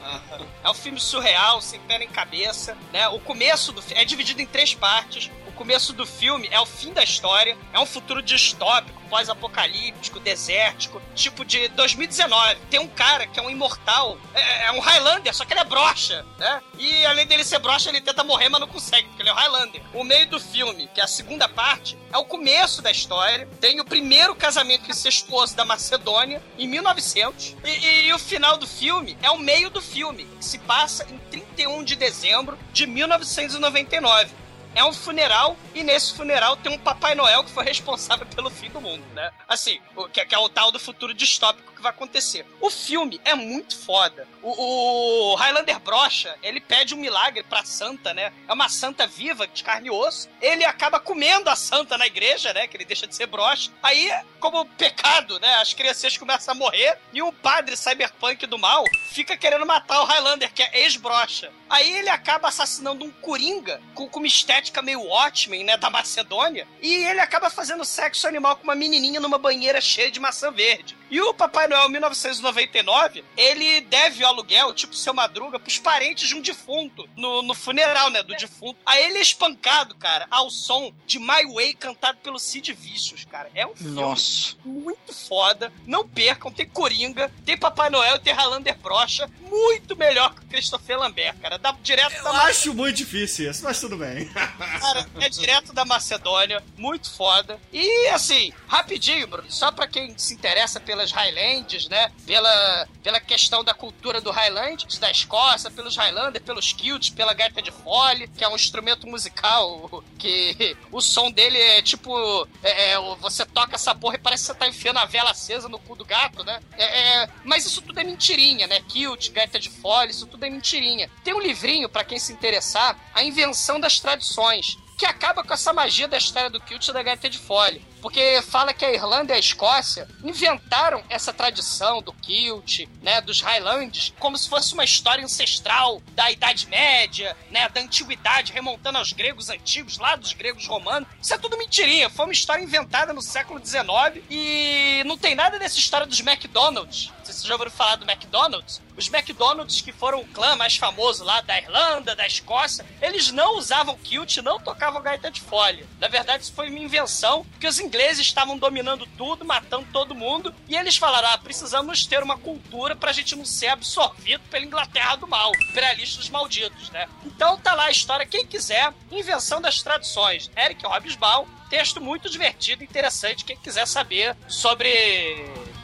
É 0.64 0.70
um 0.70 0.74
filme 0.74 0.98
surreal, 1.00 1.60
sem 1.60 1.78
pé 1.80 1.98
nem 1.98 2.08
cabeça, 2.08 2.76
né? 2.92 3.08
O 3.08 3.18
começo 3.20 3.72
do 3.72 3.82
filme 3.82 4.00
é 4.00 4.04
dividido 4.04 4.40
em 4.40 4.46
três 4.46 4.72
partes. 4.74 5.30
Começo 5.56 5.92
do 5.94 6.04
filme 6.06 6.48
é 6.52 6.60
o 6.60 6.66
fim 6.66 6.92
da 6.92 7.02
história, 7.02 7.56
é 7.72 7.80
um 7.80 7.86
futuro 7.86 8.20
distópico, 8.22 9.00
pós-apocalíptico, 9.08 10.20
desértico, 10.20 11.00
tipo 11.14 11.44
de 11.44 11.68
2019. 11.68 12.56
Tem 12.70 12.78
um 12.78 12.86
cara 12.88 13.26
que 13.26 13.40
é 13.40 13.42
um 13.42 13.48
imortal, 13.48 14.18
é, 14.34 14.66
é 14.66 14.72
um 14.72 14.80
Highlander, 14.80 15.34
só 15.34 15.44
que 15.44 15.52
ele 15.54 15.60
é 15.60 15.64
brocha, 15.64 16.24
né? 16.38 16.60
E 16.78 17.06
além 17.06 17.26
dele 17.26 17.42
ser 17.42 17.58
brocha, 17.58 17.88
ele 17.88 18.00
tenta 18.02 18.22
morrer, 18.22 18.48
mas 18.50 18.60
não 18.60 18.68
consegue, 18.68 19.08
porque 19.08 19.22
ele 19.22 19.30
é 19.30 19.32
um 19.32 19.36
Highlander. 19.36 19.82
O 19.94 20.04
meio 20.04 20.26
do 20.28 20.38
filme, 20.38 20.88
que 20.94 21.00
é 21.00 21.04
a 21.04 21.08
segunda 21.08 21.48
parte, 21.48 21.96
é 22.12 22.18
o 22.18 22.24
começo 22.24 22.82
da 22.82 22.90
história. 22.90 23.48
Tem 23.60 23.80
o 23.80 23.84
primeiro 23.84 24.34
casamento 24.34 24.90
incestuoso 24.90 25.56
da 25.56 25.64
Macedônia, 25.64 26.42
em 26.58 26.68
1900. 26.68 27.56
E, 27.64 27.68
e- 27.70 28.06
e 28.08 28.12
o 28.12 28.18
final 28.18 28.58
do 28.58 28.66
filme 28.66 29.16
é 29.22 29.30
o 29.30 29.38
meio 29.38 29.70
do 29.70 29.80
filme, 29.80 30.26
que 30.38 30.44
se 30.44 30.58
passa 30.58 31.06
em 31.10 31.16
31 31.30 31.82
de 31.82 31.96
dezembro 31.96 32.58
de 32.72 32.86
1999 32.86 34.30
é 34.76 34.84
um 34.84 34.92
funeral 34.92 35.56
e 35.74 35.82
nesse 35.82 36.14
funeral 36.14 36.54
tem 36.56 36.70
um 36.70 36.78
Papai 36.78 37.14
Noel 37.14 37.42
que 37.42 37.50
foi 37.50 37.64
responsável 37.64 38.26
pelo 38.26 38.50
fim 38.50 38.68
do 38.68 38.80
mundo, 38.80 39.04
né? 39.14 39.32
Assim, 39.48 39.80
o, 39.96 40.06
que, 40.06 40.20
é 40.20 40.38
o 40.38 40.48
tal 40.50 40.70
do 40.70 40.78
futuro 40.78 41.14
distópico 41.14 41.72
que 41.72 41.82
vai 41.82 41.90
acontecer. 41.90 42.46
O 42.60 42.70
filme 42.70 43.18
é 43.24 43.34
muito 43.34 43.76
foda. 43.78 44.28
O, 44.42 45.32
o 45.32 45.34
Highlander 45.34 45.80
Brocha, 45.80 46.36
ele 46.42 46.60
pede 46.60 46.94
um 46.94 46.98
milagre 46.98 47.42
pra 47.42 47.64
santa, 47.64 48.12
né? 48.12 48.32
É 48.46 48.52
uma 48.52 48.68
santa 48.68 49.06
viva, 49.06 49.46
de 49.46 49.64
carne 49.64 49.88
e 49.88 49.90
osso. 49.90 50.28
Ele 50.42 50.64
acaba 50.64 51.00
comendo 51.00 51.48
a 51.48 51.56
santa 51.56 51.96
na 51.96 52.06
igreja, 52.06 52.52
né? 52.52 52.66
Que 52.66 52.76
ele 52.76 52.84
deixa 52.84 53.06
de 53.06 53.16
ser 53.16 53.26
brocha. 53.26 53.70
Aí, 53.82 54.10
como 54.38 54.66
pecado, 54.66 55.40
né? 55.40 55.54
As 55.56 55.72
crianças 55.72 56.18
começam 56.18 56.52
a 56.52 56.56
morrer 56.56 56.98
e 57.14 57.22
o 57.22 57.32
padre 57.32 57.76
cyberpunk 57.76 58.46
do 58.46 58.58
mal 58.58 58.84
fica 59.10 59.36
querendo 59.36 59.64
matar 59.64 60.02
o 60.02 60.04
Highlander, 60.04 60.52
que 60.52 60.62
é 60.62 60.82
ex-brocha. 60.82 61.50
Aí 61.68 61.98
ele 61.98 62.08
acaba 62.08 62.48
assassinando 62.48 63.04
um 63.04 63.10
coringa 63.10 63.80
com, 63.94 64.08
com 64.08 64.20
uma 64.20 64.26
estética 64.26 64.80
meio 64.82 65.02
Watchmen, 65.02 65.64
né? 65.64 65.76
Da 65.76 65.90
Macedônia. 65.90 66.66
E 66.80 66.94
ele 66.94 67.20
acaba 67.20 67.50
fazendo 67.50 67.84
sexo 67.84 68.26
animal 68.26 68.56
com 68.56 68.64
uma 68.64 68.74
menininha 68.74 69.20
numa 69.20 69.38
banheira 69.38 69.80
cheia 69.80 70.10
de 70.10 70.20
maçã 70.20 70.50
verde. 70.50 70.96
E 71.10 71.20
o 71.20 71.32
Papai 71.32 71.68
Noel 71.68 71.88
1999, 71.88 73.24
ele 73.36 73.80
deve 73.82 74.24
o 74.24 74.26
aluguel, 74.26 74.72
tipo 74.74 74.94
seu 74.94 75.14
Madruga, 75.14 75.58
pros 75.58 75.78
parentes 75.78 76.28
de 76.28 76.34
um 76.34 76.40
defunto, 76.40 77.08
no, 77.16 77.42
no 77.42 77.54
funeral, 77.54 78.10
né, 78.10 78.22
do 78.22 78.34
defunto. 78.34 78.78
Aí 78.84 79.04
ele 79.04 79.18
é 79.18 79.22
espancado, 79.22 79.94
cara, 79.94 80.26
ao 80.30 80.50
som 80.50 80.92
de 81.06 81.18
My 81.18 81.44
Way 81.52 81.74
cantado 81.74 82.18
pelo 82.18 82.38
Sid 82.38 82.72
Vicious, 82.72 83.24
cara. 83.24 83.50
É 83.54 83.66
um 83.66 83.74
filme 83.76 83.92
Nossa. 84.00 84.54
muito 84.64 85.12
foda. 85.12 85.72
Não 85.86 86.06
percam, 86.08 86.50
tem 86.50 86.68
Coringa, 86.68 87.30
tem 87.44 87.56
Papai 87.56 87.88
Noel, 87.90 88.18
tem 88.18 88.32
Highlander 88.32 88.76
Brocha, 88.78 89.30
muito 89.48 89.96
melhor 89.96 90.34
que 90.34 90.44
o 90.44 90.48
Christopher 90.48 90.98
Lambert, 90.98 91.36
cara. 91.40 91.58
Dá 91.58 91.72
direto 91.82 92.14
Eu 92.16 92.24
da 92.24 92.32
Macedônia. 92.32 92.50
acho 92.50 92.74
muito 92.74 92.96
difícil 92.96 93.50
isso, 93.50 93.62
mas 93.64 93.80
tudo 93.80 93.96
bem. 93.96 94.26
Cara, 94.80 95.08
é 95.20 95.28
direto 95.28 95.72
da 95.72 95.84
Macedônia, 95.84 96.62
muito 96.76 97.10
foda. 97.10 97.60
E 97.72 98.08
assim, 98.08 98.52
rapidinho, 98.66 99.26
Bruno, 99.26 99.50
só 99.50 99.70
pra 99.70 99.86
quem 99.86 100.16
se 100.18 100.34
interessa 100.34 100.80
pelas 100.96 101.12
Highlands, 101.12 101.88
né? 101.88 102.10
Pela, 102.26 102.88
pela 103.02 103.20
questão 103.20 103.62
da 103.62 103.74
cultura 103.74 104.20
do 104.20 104.30
Highlands, 104.30 104.98
da 104.98 105.10
Escócia, 105.10 105.70
pelos 105.70 105.94
Highlander, 105.94 106.42
pelos 106.42 106.72
Kilts, 106.72 107.10
pela 107.10 107.34
gaita 107.34 107.60
de 107.60 107.70
fole, 107.70 108.28
que 108.28 108.42
é 108.42 108.48
um 108.48 108.56
instrumento 108.56 109.06
musical 109.06 110.02
que 110.18 110.76
o 110.90 111.02
som 111.02 111.30
dele 111.30 111.58
é 111.58 111.82
tipo. 111.82 112.48
é, 112.62 112.92
é, 112.92 112.98
você 113.20 113.44
toca 113.44 113.74
essa 113.74 113.94
porra 113.94 114.14
e 114.14 114.18
parece 114.18 114.44
que 114.44 114.52
você 114.52 114.58
tá 114.58 114.66
enfiando 114.66 114.98
a 114.98 115.04
vela 115.04 115.30
acesa 115.30 115.68
no 115.68 115.78
cu 115.78 115.94
do 115.94 116.04
gato, 116.04 116.42
né? 116.42 116.60
É, 116.78 116.84
é, 116.84 117.28
mas 117.44 117.66
isso 117.66 117.82
tudo 117.82 118.00
é 118.00 118.04
mentirinha, 118.04 118.66
né? 118.66 118.80
Kilt, 118.88 119.30
gaita 119.30 119.58
de 119.58 119.68
fole, 119.68 120.10
isso 120.10 120.26
tudo 120.26 120.46
é 120.46 120.50
mentirinha. 120.50 121.10
Tem 121.22 121.34
um 121.34 121.40
livrinho, 121.40 121.88
pra 121.88 122.04
quem 122.04 122.18
se 122.18 122.32
interessar, 122.32 122.98
A 123.14 123.22
Invenção 123.22 123.78
das 123.78 124.00
Tradições 124.00 124.78
que 124.96 125.04
acaba 125.04 125.44
com 125.44 125.52
essa 125.52 125.72
magia 125.72 126.08
da 126.08 126.16
história 126.16 126.48
do 126.48 126.58
kilt 126.58 126.88
e 126.88 126.92
da 126.92 127.02
gaita 127.02 127.28
de 127.28 127.38
fole. 127.38 127.84
Porque 128.00 128.40
fala 128.42 128.72
que 128.72 128.84
a 128.84 128.92
Irlanda 128.92 129.32
e 129.32 129.36
a 129.36 129.38
Escócia 129.38 130.08
inventaram 130.22 131.02
essa 131.08 131.32
tradição 131.32 132.00
do 132.02 132.12
kilt, 132.12 132.86
né, 133.02 133.20
dos 133.20 133.40
Highlands, 133.40 134.12
como 134.18 134.36
se 134.36 134.48
fosse 134.48 134.74
uma 134.74 134.84
história 134.84 135.24
ancestral 135.24 136.00
da 136.12 136.30
Idade 136.30 136.66
Média, 136.68 137.36
né, 137.50 137.68
da 137.68 137.80
antiguidade, 137.80 138.52
remontando 138.52 138.98
aos 138.98 139.12
gregos 139.12 139.50
antigos, 139.50 139.98
lá 139.98 140.16
dos 140.16 140.32
gregos 140.32 140.66
romanos. 140.66 141.08
Isso 141.20 141.34
é 141.34 141.38
tudo 141.38 141.58
mentirinha, 141.58 142.10
foi 142.10 142.26
uma 142.26 142.32
história 142.32 142.62
inventada 142.62 143.12
no 143.12 143.22
século 143.22 143.64
XIX 143.64 144.24
e 144.30 145.02
não 145.06 145.18
tem 145.18 145.34
nada 145.34 145.58
dessa 145.58 145.78
história 145.78 146.06
dos 146.06 146.20
McDonald's. 146.20 147.12
Vocês 147.24 147.42
já 147.42 147.54
ouviram 147.54 147.72
falar 147.72 147.96
do 147.96 148.08
McDonald's? 148.08 148.80
Os 148.96 149.08
McDonald's, 149.12 149.80
que 149.80 149.92
foram 149.92 150.20
o 150.20 150.26
clã 150.28 150.54
mais 150.56 150.76
famoso 150.76 151.24
lá 151.24 151.40
da 151.40 151.58
Irlanda, 151.58 152.14
da 152.14 152.26
Escócia, 152.26 152.86
eles 153.02 153.30
não 153.30 153.58
usavam 153.58 153.98
kilt, 153.98 154.38
não 154.38 154.60
tocavam 154.60 155.02
gaita 155.02 155.30
de 155.30 155.40
fole. 155.40 155.86
Na 155.98 156.08
verdade, 156.08 156.44
isso 156.44 156.52
foi 156.52 156.70
uma 156.70 156.78
invenção, 156.78 157.44
porque 157.50 157.66
os 157.66 157.78
ingleses 157.86 158.26
estavam 158.26 158.58
dominando 158.58 159.06
tudo, 159.16 159.44
matando 159.44 159.86
todo 159.92 160.14
mundo, 160.14 160.52
e 160.68 160.76
eles 160.76 160.96
falaram: 160.96 161.28
ah, 161.28 161.38
precisamos 161.38 162.04
ter 162.06 162.22
uma 162.22 162.36
cultura 162.36 162.94
pra 162.94 163.12
gente 163.12 163.34
não 163.34 163.44
ser 163.44 163.68
absorvido 163.68 164.42
pela 164.50 164.64
Inglaterra 164.64 165.16
do 165.16 165.26
mal, 165.26 165.52
imperialistas 165.70 166.28
malditos, 166.28 166.90
né? 166.90 167.08
Então 167.24 167.56
tá 167.58 167.74
lá 167.74 167.84
a 167.84 167.90
história, 167.90 168.26
quem 168.26 168.44
quiser, 168.44 168.92
Invenção 169.10 169.60
das 169.60 169.80
Tradições, 169.82 170.50
Eric 170.56 170.84
Hobsbawm, 170.84 171.46
texto 171.70 172.00
muito 172.00 172.28
divertido, 172.28 172.82
interessante, 172.84 173.44
quem 173.44 173.56
quiser 173.56 173.86
saber 173.86 174.36
sobre 174.48 174.90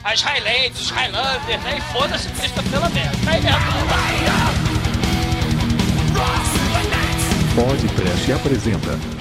as 0.04 0.20
Highlands, 0.20 0.80
os 0.80 0.90
Highlanders, 0.90 1.62
né? 1.62 1.78
E 1.78 1.92
foda-se 1.92 2.26
o 2.28 2.30
Christopher 2.32 2.80
Lambert. 2.80 3.24
Tá 3.24 3.30
aí 3.30 3.40
mesmo. 3.40 3.60
Podcast 7.54 8.32
apresenta 8.32 9.11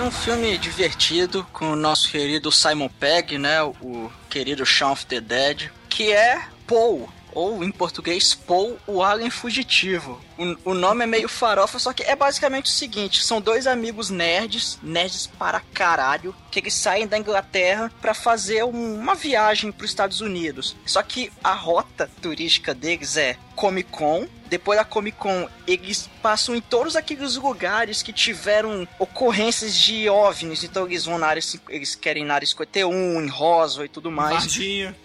Vi 0.00 0.06
um 0.06 0.10
filme 0.10 0.56
divertido 0.56 1.46
com 1.52 1.72
o 1.72 1.76
nosso 1.76 2.10
querido 2.10 2.50
Simon 2.50 2.88
Pegg, 2.88 3.36
né? 3.36 3.62
O 3.62 4.10
querido 4.30 4.64
Shaun 4.64 4.92
of 4.92 5.04
the 5.04 5.20
Dead, 5.20 5.70
que 5.90 6.10
é 6.10 6.42
Paul, 6.66 7.06
ou 7.32 7.62
em 7.64 7.70
português, 7.70 8.34
Paul, 8.34 8.78
o 8.86 9.02
Alien 9.02 9.30
Fugitivo. 9.30 10.20
O, 10.64 10.70
o 10.70 10.74
nome 10.74 11.04
é 11.04 11.06
meio 11.06 11.28
farofa, 11.28 11.78
só 11.78 11.92
que 11.92 12.02
é 12.02 12.16
basicamente 12.16 12.66
o 12.66 12.74
seguinte: 12.74 13.22
são 13.22 13.40
dois 13.40 13.66
amigos 13.66 14.10
nerds, 14.10 14.78
nerds 14.82 15.26
para 15.26 15.60
caralho, 15.74 16.34
que 16.50 16.58
eles 16.60 16.74
saem 16.74 17.06
da 17.06 17.18
Inglaterra 17.18 17.92
para 18.00 18.14
fazer 18.14 18.64
um- 18.64 18.94
uma 18.94 19.14
viagem 19.14 19.70
para 19.70 19.84
os 19.84 19.90
Estados 19.90 20.20
Unidos. 20.20 20.74
Só 20.86 21.02
que 21.02 21.30
a 21.44 21.52
rota 21.52 22.10
turística 22.22 22.74
deles 22.74 23.16
é 23.16 23.36
Comic 23.54 23.90
Con. 23.90 24.26
Depois 24.48 24.76
da 24.78 24.84
Comic 24.84 25.16
Con, 25.16 25.46
eles 25.66 26.08
passam 26.20 26.56
em 26.56 26.60
todos 26.60 26.96
aqueles 26.96 27.36
lugares 27.36 28.02
que 28.02 28.12
tiveram 28.12 28.88
ocorrências 28.98 29.76
de 29.76 30.08
OVNIs. 30.08 30.64
Então 30.64 30.86
eles 30.86 31.04
vão 31.04 31.18
na 31.18 31.26
área, 31.28 31.42
eles 31.68 31.94
querem 31.94 32.24
na 32.24 32.34
área 32.34 32.46
51, 32.46 33.20
em 33.22 33.28
Roswell 33.28 33.86
e 33.86 33.88
tudo 33.88 34.10
mais. 34.10 34.44
Varginha. 34.44 34.96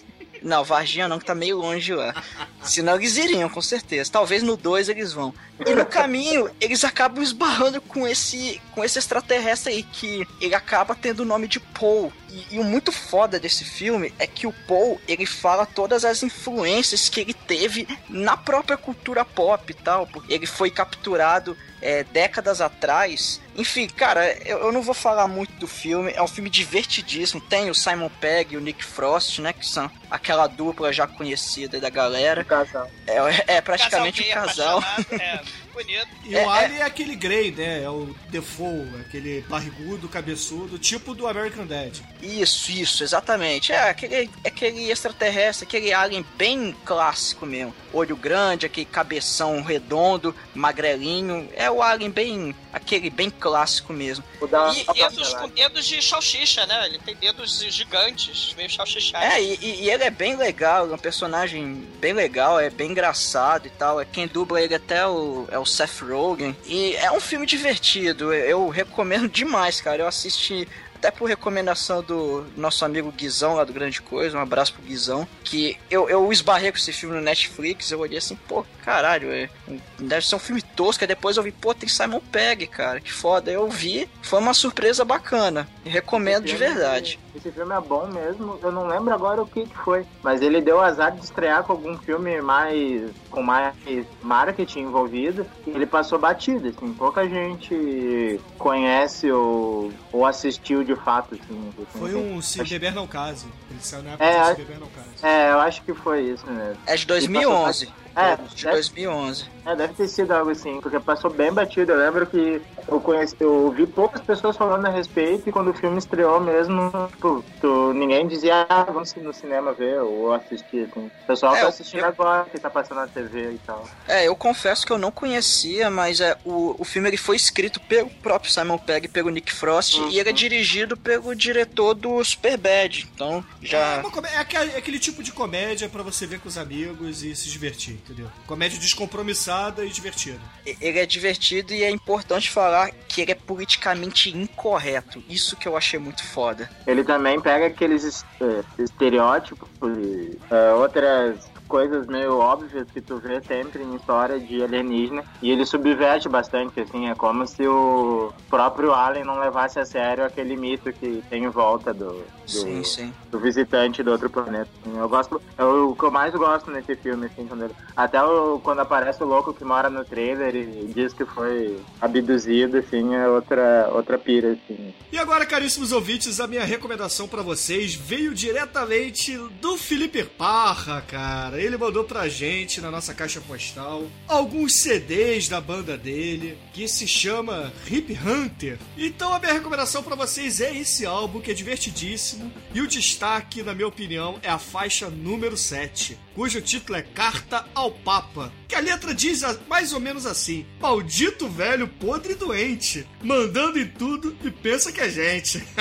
Não, 0.46 0.64
Varginha 0.64 1.08
não, 1.08 1.18
que 1.18 1.26
tá 1.26 1.34
meio 1.34 1.58
longe 1.58 1.92
lá. 1.92 2.14
Senão 2.62 2.98
eles 2.98 3.18
iriam, 3.18 3.50
com 3.50 3.64
certeza. 3.64 4.12
Talvez 4.12 4.44
no 4.44 4.56
2 4.56 4.90
eles 4.90 5.12
vão. 5.12 5.34
E 5.66 5.74
no 5.74 5.84
caminho, 5.88 6.48
eles 6.62 6.84
acabam 6.84 7.24
esbarrando 7.24 7.82
com 7.82 8.08
esse, 8.08 8.62
com 8.72 8.84
esse 8.84 9.00
extraterrestre 9.00 9.74
aí, 9.74 9.82
que 9.82 10.28
ele 10.40 10.54
acaba 10.54 10.94
tendo 10.94 11.22
o 11.22 11.26
nome 11.26 11.48
de 11.48 11.60
Paul. 11.60 12.14
E, 12.30 12.58
e 12.58 12.60
o 12.60 12.64
muito 12.64 12.92
foda 12.92 13.40
desse 13.40 13.66
filme 13.66 14.14
é 14.20 14.28
que 14.28 14.46
o 14.46 14.54
Paul, 14.68 15.02
ele 15.08 15.26
fala 15.26 15.66
todas 15.66 16.06
as 16.06 16.22
influências 16.22 17.10
que 17.10 17.22
ele 17.22 17.34
teve 17.34 17.88
na 18.08 18.38
própria 18.38 18.78
cultura 18.78 19.26
pop 19.26 19.72
e 19.72 19.74
tal. 19.74 20.06
porque 20.06 20.32
Ele 20.32 20.46
foi 20.46 20.70
capturado 20.70 21.58
é, 21.82 22.04
décadas 22.04 22.62
atrás. 22.62 23.42
Enfim, 23.58 23.88
cara, 23.88 24.32
eu, 24.46 24.60
eu 24.60 24.72
não 24.72 24.82
vou 24.82 24.94
falar 24.94 25.28
muito 25.28 25.54
do 25.54 25.68
filme. 25.68 26.12
É 26.14 26.22
um 26.22 26.28
filme 26.28 26.50
divertidíssimo. 26.50 27.42
Tem 27.42 27.70
o 27.70 27.76
Simon 27.76 28.10
Pegg 28.20 28.54
e 28.54 28.58
o 28.58 28.62
Nick 28.62 28.84
Frost, 28.84 29.40
né? 29.40 29.54
Que 29.54 29.66
são 29.66 29.90
aquela 30.10 30.48
dupla 30.48 30.92
já 30.92 31.08
conhecida 31.08 31.80
da 31.80 31.90
galera. 31.90 32.44
Casal. 32.44 32.90
É, 33.08 33.56
é 33.56 33.62
praticamente 33.62 34.22
gay 34.22 34.32
um 34.32 34.34
casal. 34.34 34.84
É, 35.16 35.42
bonito. 35.76 36.08
E 36.24 36.36
É, 36.36 36.46
o 36.46 36.50
Alien 36.50 36.80
é. 36.80 36.84
aquele 36.84 37.16
Grey, 37.16 37.52
né? 37.52 37.84
É 37.84 37.90
o 37.90 38.16
Defoe, 38.30 38.90
aquele 39.02 39.42
barrigudo, 39.42 40.08
cabeçudo, 40.10 40.80
tipo 40.80 41.14
do 41.14 41.28
American 41.28 41.68
Dad. 41.68 42.00
Isso, 42.22 42.72
isso, 42.72 43.04
exatamente. 43.04 43.72
É 43.72 43.90
aquele, 43.90 44.30
aquele 44.44 44.90
extraterrestre, 44.90 45.68
aquele 45.68 45.94
alien 45.94 46.26
bem 46.38 46.76
clássico 46.84 47.46
mesmo. 47.46 47.74
Olho 47.94 48.16
grande, 48.16 48.66
aquele 48.66 48.86
cabeção 48.86 49.62
redondo, 49.62 50.36
magrelinho. 50.54 51.48
É 51.56 51.70
o 51.70 51.82
alien 51.84 52.10
bem. 52.10 52.56
aquele 52.74 53.10
bem 53.10 53.30
clássico 53.30 53.94
mesmo. 53.94 54.24
E 54.42 54.94
dedos 54.94 55.34
com 55.34 55.48
dedos 55.50 55.86
de 55.86 56.02
salsicha, 56.02 56.66
né? 56.66 56.88
Ele 56.88 57.00
tem 57.00 57.16
dedos 57.16 57.60
gigantes, 57.70 58.54
meio 58.58 58.70
salsichados. 58.70 59.28
É, 59.34 59.42
e, 59.42 59.58
e- 59.62 59.84
e 59.84 59.90
ele 59.90 60.04
é 60.04 60.10
bem 60.10 60.36
legal, 60.36 60.90
é 60.90 60.94
um 60.94 60.98
personagem 60.98 61.88
bem 62.00 62.12
legal, 62.14 62.60
é 62.60 62.70
bem 62.70 62.92
engraçado 62.92 63.68
e 63.68 63.70
tal. 63.70 64.00
É 64.02 64.06
quem 64.06 64.28
dubla 64.28 64.62
ele 64.62 64.76
até 64.76 65.06
o, 65.08 65.48
é 65.52 65.58
o 65.58 65.65
Seth 65.66 66.02
Rogen. 66.02 66.56
E 66.66 66.96
é 66.96 67.12
um 67.12 67.20
filme 67.20 67.46
divertido, 67.46 68.34
eu 68.34 68.70
recomendo 68.70 69.28
demais, 69.28 69.82
cara. 69.82 70.04
Eu 70.04 70.08
assisti 70.08 70.68
até 70.96 71.12
por 71.12 71.28
recomendação 71.28 72.02
do 72.02 72.46
nosso 72.58 72.84
amigo 72.84 73.12
Guizão 73.12 73.54
lá 73.54 73.64
do 73.64 73.74
Grande 73.74 74.02
Coisa, 74.02 74.38
um 74.38 74.42
abraço 74.42 74.74
pro 74.74 74.82
Guizão, 74.82 75.28
que 75.44 75.78
eu, 75.90 76.10
eu 76.10 76.32
esbarrei 76.32 76.72
com 76.72 76.78
esse 76.78 76.92
filme 76.92 77.16
no 77.16 77.22
Netflix, 77.22 77.92
eu 77.92 78.00
olhei 78.00 78.18
assim, 78.18 78.36
pô, 78.48 78.66
caralho, 78.86 79.32
é, 79.32 79.50
deve 79.98 80.26
ser 80.26 80.36
um 80.36 80.40
filme 80.40 80.62
tosco, 80.62 81.04
aí 81.04 81.08
depois 81.08 81.36
eu 81.38 81.44
vi, 81.44 81.52
pô, 81.52 81.74
tem 81.74 81.90
Simon 81.90 82.20
Pegg, 82.32 82.68
cara, 82.68 83.00
que 83.02 83.12
foda. 83.12 83.52
Eu 83.52 83.68
vi, 83.68 84.08
foi 84.22 84.40
uma 84.40 84.54
surpresa 84.54 85.04
bacana, 85.04 85.68
e 85.84 85.90
recomendo 85.90 86.46
de 86.46 86.56
filme- 86.56 86.74
verdade. 86.74 87.20
Esse 87.36 87.52
filme 87.52 87.74
é 87.76 87.82
bom 87.82 88.08
mesmo. 88.08 88.58
Eu 88.64 88.72
não 88.72 88.88
lembro 88.88 89.14
agora 89.14 89.42
o 89.42 89.46
que, 89.46 89.66
que 89.66 89.76
foi. 89.80 90.06
Mas 90.24 90.42
ele 90.42 90.62
deu 90.62 90.80
azar 90.80 91.12
de 91.12 91.22
estrear 91.26 91.64
com 91.64 91.74
algum 91.74 91.98
filme 91.98 92.40
mais. 92.42 93.12
com 93.30 93.44
mais 93.44 93.74
marketing 94.22 94.80
envolvido. 94.84 95.46
E 95.68 95.72
ele 95.72 95.86
passou 95.86 96.18
batido, 96.18 96.70
assim. 96.70 96.94
Pouca 96.94 97.28
gente 97.28 98.40
conhece 98.58 99.30
ou, 99.32 99.92
ou 100.14 100.26
assistiu 100.26 100.82
de 100.86 100.96
fato, 100.96 101.36
assim. 101.36 101.74
Foi 101.94 102.16
um 102.16 102.42
Se 102.42 102.64
Beber 102.64 102.94
Não 102.94 103.06
Case. 103.06 103.48
Ele 103.70 103.80
saiu 103.82 104.04
na 104.04 104.12
época 104.12 104.24
É, 104.26 104.30
do 104.32 104.34
Se 104.46 104.52
acho- 104.52 104.56
Beber 104.62 104.80
Não 104.80 104.88
Case. 104.88 105.08
É, 105.26 105.52
eu 105.52 105.60
acho 105.60 105.82
que 105.84 105.94
foi 105.94 106.22
isso 106.22 106.46
mesmo. 106.50 106.78
É 106.86 106.96
de 106.96 107.06
2011. 107.06 107.90
É, 108.16 108.36
de 108.36 108.64
deve- 108.64 108.76
2011. 108.76 109.46
É, 109.66 109.76
deve 109.76 109.94
ter 109.96 110.08
sido 110.08 110.32
algo 110.32 110.52
assim, 110.52 110.80
porque 110.80 111.00
passou 111.00 111.30
bem 111.32 111.52
batido. 111.52 111.92
Eu 111.92 111.98
lembro 111.98 112.28
que 112.28 112.62
eu 112.88 113.00
conheci, 113.02 113.36
eu 113.40 113.72
vi 113.72 113.88
poucas 113.88 114.22
pessoas 114.22 114.56
falando 114.56 114.86
a 114.86 114.90
respeito 114.90 115.50
e 115.50 115.52
quando 115.52 115.72
o 115.72 115.74
filme 115.74 115.98
estreou 115.98 116.40
mesmo, 116.40 116.92
tipo, 117.10 117.44
tu- 117.60 117.92
ninguém 117.94 118.28
dizia, 118.28 118.66
ah, 118.70 118.84
vamos 118.84 119.14
no 119.16 119.34
cinema 119.34 119.74
ver 119.74 120.00
ou 120.02 120.32
assistir. 120.34 120.88
Assim. 120.92 121.08
O 121.24 121.26
pessoal 121.26 121.56
É, 121.56 121.62
tá 121.62 121.68
assistindo 121.70 122.02
eu- 122.02 122.06
agora, 122.08 122.46
que 122.46 122.60
tá 122.60 122.70
passando 122.70 122.98
na 123.00 123.08
TV 123.08 123.54
e 123.54 123.60
tal. 123.66 123.84
É, 124.08 124.28
eu 124.28 124.36
confesso 124.36 124.86
que 124.86 124.92
eu 124.94 125.00
não 125.00 125.10
conhecia, 125.12 125.90
mas 125.90 126.22
é, 126.22 126.38
o, 126.46 126.76
o 126.80 126.84
filme 126.86 127.10
ele 127.10 127.18
foi 127.18 127.36
escrito 127.36 127.80
pelo 127.82 128.10
próprio 128.10 128.52
Simon 128.52 128.78
Pegg 128.78 129.08
e 129.08 129.10
pelo 129.10 129.32
Nick 129.32 129.52
Frost 129.52 129.98
e 130.12 130.20
ele 130.20 130.30
é 130.30 130.34
dirigido 130.34 130.96
pelo 130.96 131.36
diretor 131.36 131.96
do 131.96 132.24
Superbad. 132.24 133.08
Então, 133.16 133.44
É, 133.64 133.66
já. 133.66 134.04
é 134.32 134.38
aquele, 134.38 134.72
é 134.74 134.78
aquele 134.78 135.00
tipo 135.00 135.24
de 135.24 135.32
comédia 135.32 135.90
pra 135.90 136.04
você 136.04 136.28
ver 136.28 136.40
com 136.40 136.48
os 136.48 136.58
amigos 136.58 137.24
e 137.24 137.36
se 137.36 137.50
divertir, 137.50 137.94
entendeu? 138.06 138.30
Comédia 138.48 138.80
descompromissada 138.80 139.84
e 139.86 139.90
divertida. 139.90 140.40
Ele 140.66 141.00
é 141.00 141.06
divertido 141.06 141.74
e 141.74 141.84
é 141.84 141.90
importante 141.90 142.50
falar 142.50 142.92
que 143.08 143.22
ele 143.22 143.32
é 143.32 143.36
politicamente 143.36 144.30
incorreto. 144.36 145.24
Isso 145.28 145.56
que 145.58 145.68
eu 145.68 145.76
achei 145.76 146.00
muito 146.00 146.24
foda. 146.24 146.70
Ele 146.86 147.04
também 147.04 147.40
pega 147.42 147.68
aqueles 147.68 148.04
es- 148.04 148.26
eh, 148.40 148.64
estereótipos 148.80 149.68
e 149.98 150.38
eh, 150.52 150.74
outras 150.74 151.40
coisas 151.68 152.06
meio 152.08 152.38
óbvias 152.38 152.88
que 152.92 153.02
tu 153.02 153.18
vê 153.18 153.42
sempre 153.42 153.84
em 153.84 153.96
história 153.96 154.40
de 154.40 154.64
alienígena 154.64 155.24
e 155.42 155.52
ele 155.52 155.66
subverte 155.66 156.30
bastante, 156.30 156.80
assim, 156.80 157.10
é 157.10 157.16
como 157.16 157.46
se 157.48 157.66
o 157.68 158.32
próprio 158.50 158.94
Alien 158.94 159.26
não 159.26 159.40
levasse 159.40 159.80
a 159.80 159.86
sério 159.86 160.24
aquele 160.26 160.56
mito 160.56 160.92
que 160.94 161.24
tem 161.30 161.44
em 161.44 161.50
volta 161.50 161.94
do, 161.94 162.14
do, 162.14 162.24
Sim, 162.46 162.84
sim. 162.84 163.14
do 163.32 163.40
visitante 163.40 164.02
do 164.04 164.12
outro 164.12 164.30
planeta. 164.30 164.70
assim. 164.82 164.98
Eu 164.98 165.10
gosto, 165.10 165.42
é 165.58 165.64
o 165.64 165.96
que 165.96 166.04
eu 166.04 166.12
mais 166.12 166.34
gosto 166.34 166.70
nesse 166.72 166.96
filme, 166.96 167.26
assim, 167.26 167.46
quando 167.48 167.66
ele- 167.66 167.76
até 167.96 168.22
o- 168.24 168.60
quando 168.64 168.80
aparece 168.80 169.22
o 169.24 169.28
louco 169.28 169.54
que 169.54 169.64
mora 169.64 169.90
no 169.90 170.06
trailer 170.06 170.56
e 170.56 170.92
diz 170.94 171.14
que 171.14 171.26
foi 171.26 171.80
abduzido, 172.02 172.78
assim, 172.78 173.16
é 173.16 173.28
outra, 173.28 173.90
outra 173.94 174.18
pira, 174.18 174.52
assim. 174.54 174.94
E 175.12 175.18
agora, 175.18 175.46
caríssimos 175.46 175.92
ouvintes, 175.92 176.40
a 176.40 176.48
minha 176.48 176.64
recomendação 176.64 177.28
pra 177.28 177.42
vocês 177.42 177.96
veio 177.96 178.34
diretamente 178.34 179.38
do 179.62 179.78
Felipe 179.78 180.24
Parra, 180.24 181.02
cara. 181.02 181.55
Ele 181.60 181.78
mandou 181.78 182.04
pra 182.04 182.28
gente 182.28 182.82
na 182.82 182.92
nossa 182.92 183.14
caixa 183.14 183.42
postal 183.42 184.08
alguns 184.28 184.74
CDs 184.76 185.48
da 185.48 185.60
banda 185.60 185.98
dele, 185.98 186.58
que 186.74 186.88
se 186.88 187.08
chama 187.08 187.74
Hip 187.90 188.18
Hunter. 188.26 188.78
Então 188.98 189.34
a 189.34 189.40
minha 189.40 189.54
recomendação 189.54 190.04
pra 190.04 190.16
vocês 190.16 190.62
é 190.62 190.76
esse 190.76 191.06
álbum, 191.06 191.42
que 191.42 191.52
é 191.52 191.54
divertidíssimo, 191.54 192.52
e 192.74 192.82
o 192.82 192.88
destaque, 192.88 193.64
na 193.64 193.74
minha 193.74 193.88
opinião, 193.88 194.40
é 194.42 194.50
a 194.50 194.60
faixa 194.60 195.10
número 195.10 195.58
7, 195.58 196.18
cujo 196.36 196.62
título 196.62 196.98
é 196.98 197.02
Carta 197.02 197.66
ao 197.74 197.92
Papa, 197.92 198.52
que 198.68 198.76
a 198.76 198.80
letra 198.80 199.14
diz 199.16 199.44
a- 199.44 199.58
mais 199.68 199.94
ou 199.94 200.00
menos 200.00 200.26
assim: 200.26 200.66
Maldito 200.80 201.50
velho 201.50 201.88
podre 201.88 202.34
e 202.34 202.36
doente, 202.36 203.08
mandando 203.24 203.80
em 203.80 203.88
tudo 203.88 204.36
e 204.44 204.52
pensa 204.52 204.92
que 204.92 205.02
é 205.02 205.10
gente. 205.10 205.64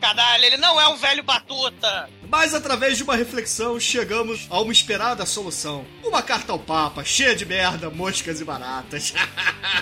Caralho, 0.00 0.44
ele 0.44 0.56
não 0.56 0.80
é 0.80 0.88
um 0.88 0.96
velho 0.96 1.22
batuta. 1.22 2.08
Mas 2.30 2.54
através 2.54 2.96
de 2.96 3.02
uma 3.02 3.16
reflexão 3.16 3.78
chegamos 3.80 4.46
a 4.50 4.60
uma 4.60 4.72
esperada 4.72 5.24
solução. 5.26 5.84
Uma 6.04 6.22
carta 6.22 6.52
ao 6.52 6.58
Papa, 6.58 7.04
cheia 7.04 7.34
de 7.34 7.44
merda, 7.46 7.90
moscas 7.90 8.40
e 8.40 8.44
baratas. 8.44 9.14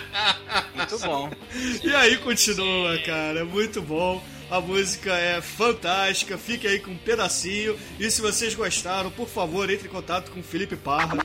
Muito 0.75 0.99
bom. 1.01 1.31
E 1.83 1.95
aí 1.95 2.17
continua, 2.19 2.99
cara, 3.03 3.41
é 3.41 3.45
muito 3.45 3.83
bom. 3.83 4.23
A 4.49 4.61
música 4.61 5.13
é 5.13 5.41
fantástica, 5.41 6.39
fique 6.39 6.69
aí 6.69 6.79
com 6.79 6.93
um 6.93 6.97
pedacinho. 6.97 7.77
E 7.99 8.09
se 8.11 8.21
vocês 8.21 8.55
gostaram, 8.55 9.11
por 9.11 9.29
favor, 9.29 9.69
entre 9.69 9.89
em 9.89 9.91
contato 9.91 10.31
com 10.31 10.39
o 10.39 10.43
Felipe 10.43 10.77
Parra. 10.77 11.19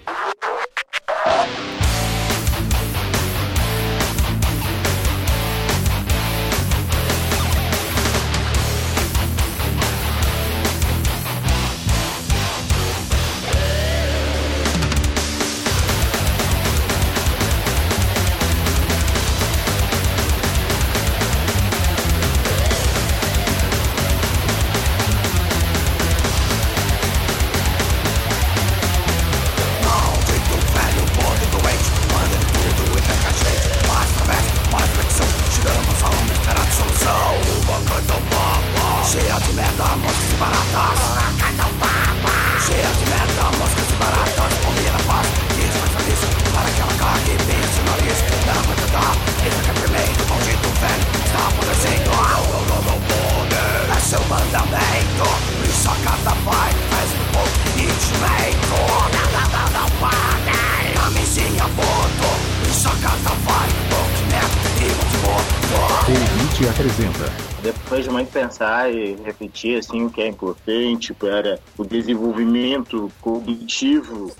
Pensar 68.51 68.91
e 68.91 69.15
refletir 69.15 69.79
assim 69.79 70.05
o 70.05 70.09
que 70.09 70.21
é 70.21 70.27
importante 70.27 71.13
para 71.13 71.57
o 71.77 71.85
desenvolvimento 71.85 73.11
cognitivo 73.21 74.35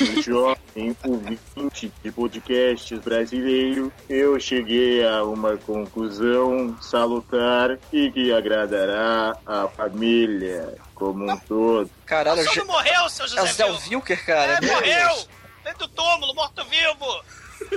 do 0.00 0.22
jovem 0.22 0.96
ouvinte 1.04 1.92
de 2.02 2.10
podcasts 2.10 2.98
brasileiro, 2.98 3.92
eu 4.08 4.38
cheguei 4.40 5.06
a 5.06 5.22
uma 5.22 5.56
conclusão 5.58 6.76
salutar 6.82 7.78
e 7.92 8.10
que 8.10 8.32
agradará 8.32 9.36
a 9.46 9.68
família 9.68 10.74
como 10.94 11.30
um 11.30 11.36
todo. 11.38 11.90
Caralho, 12.04 12.42
Je- 12.52 12.58
não 12.60 12.66
morreu, 12.66 13.08
seu 13.08 13.26
é 13.26 13.28
José 13.28 13.42
o 13.42 13.46
Zé 13.46 13.64
Vilco? 13.64 13.88
Wilker, 13.90 14.26
cara. 14.26 14.52
É, 14.54 14.60
morreu! 14.66 15.08
Deus. 15.08 15.28
Dentro 15.64 15.86
do 15.86 15.88
túmulo, 15.88 16.34
morto-vivo! 16.34 17.06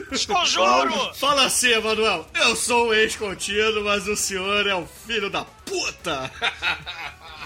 Desconjuro! 0.09 1.13
Fala 1.15 1.45
assim, 1.45 1.69
Emanuel. 1.69 2.25
Eu 2.35 2.55
sou 2.55 2.89
um 2.89 2.93
ex-contínuo, 2.93 3.83
mas 3.83 4.07
o 4.07 4.15
senhor 4.15 4.67
é 4.67 4.75
um 4.75 4.87
filho 4.87 5.29
da 5.29 5.45
puta. 5.45 6.31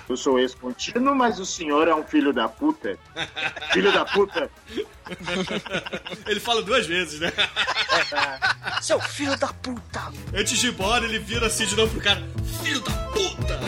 Eu 0.10 0.18
sou 0.18 0.38
ex-contínuo, 0.38 1.16
mas 1.16 1.40
o 1.40 1.46
senhor 1.46 1.88
é 1.88 1.96
um 1.96 2.04
filho 2.04 2.34
da 2.34 2.48
puta. 2.48 3.00
Filho 3.72 3.92
da 3.92 4.06
puta. 4.06 4.50
Ele 6.28 6.40
fala 6.40 6.62
duas 6.62 6.86
vezes, 6.86 7.20
né? 7.20 7.32
Seu 8.82 9.00
filho 9.00 9.38
da 9.38 9.48
puta. 9.48 10.12
Antes 10.34 10.60
de 10.60 10.68
ir 10.68 10.70
embora, 10.72 11.06
ele 11.06 11.20
vira 11.20 11.48
assim 11.48 11.66
de 11.66 11.76
novo 11.76 11.94
pro 11.94 12.02
cara: 12.02 12.22
Filho 12.62 12.82
da 12.82 12.92
puta! 12.92 13.60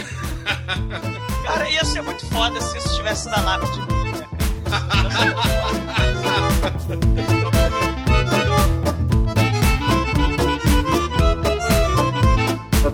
Cara, 1.46 1.70
ia 1.70 1.86
ser 1.86 2.02
muito 2.02 2.26
foda 2.28 2.60
se 2.60 2.78
isso 2.78 2.88
estivesse 2.88 3.30
na 3.30 3.40
lápide 3.42 3.86
dele, 3.86 4.12
né? 4.12 4.28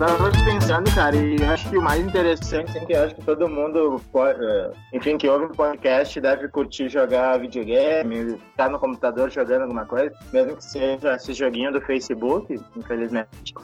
Tava 0.06 0.30
pensando, 0.44 0.92
cara, 0.94 1.14
e 1.14 1.42
acho 1.44 1.70
que 1.70 1.78
o 1.78 1.82
mais 1.82 2.00
interessante, 2.04 2.76
assim, 2.76 2.84
que 2.86 2.92
acho 2.94 3.14
que 3.14 3.22
todo 3.22 3.48
mundo, 3.48 4.00
po- 4.10 4.26
eh, 4.26 4.70
enfim, 4.92 5.16
que 5.16 5.28
ouve 5.28 5.44
o 5.44 5.50
podcast 5.50 6.20
deve 6.20 6.48
curtir 6.48 6.88
jogar 6.88 7.38
videogame, 7.38 8.36
estar 8.50 8.68
no 8.68 8.80
computador 8.80 9.30
jogando 9.30 9.62
alguma 9.62 9.86
coisa, 9.86 10.12
mesmo 10.32 10.56
que 10.56 10.64
seja 10.64 11.14
esse 11.14 11.32
joguinho 11.32 11.72
do 11.72 11.80
Facebook, 11.80 12.52
infelizmente. 12.76 13.54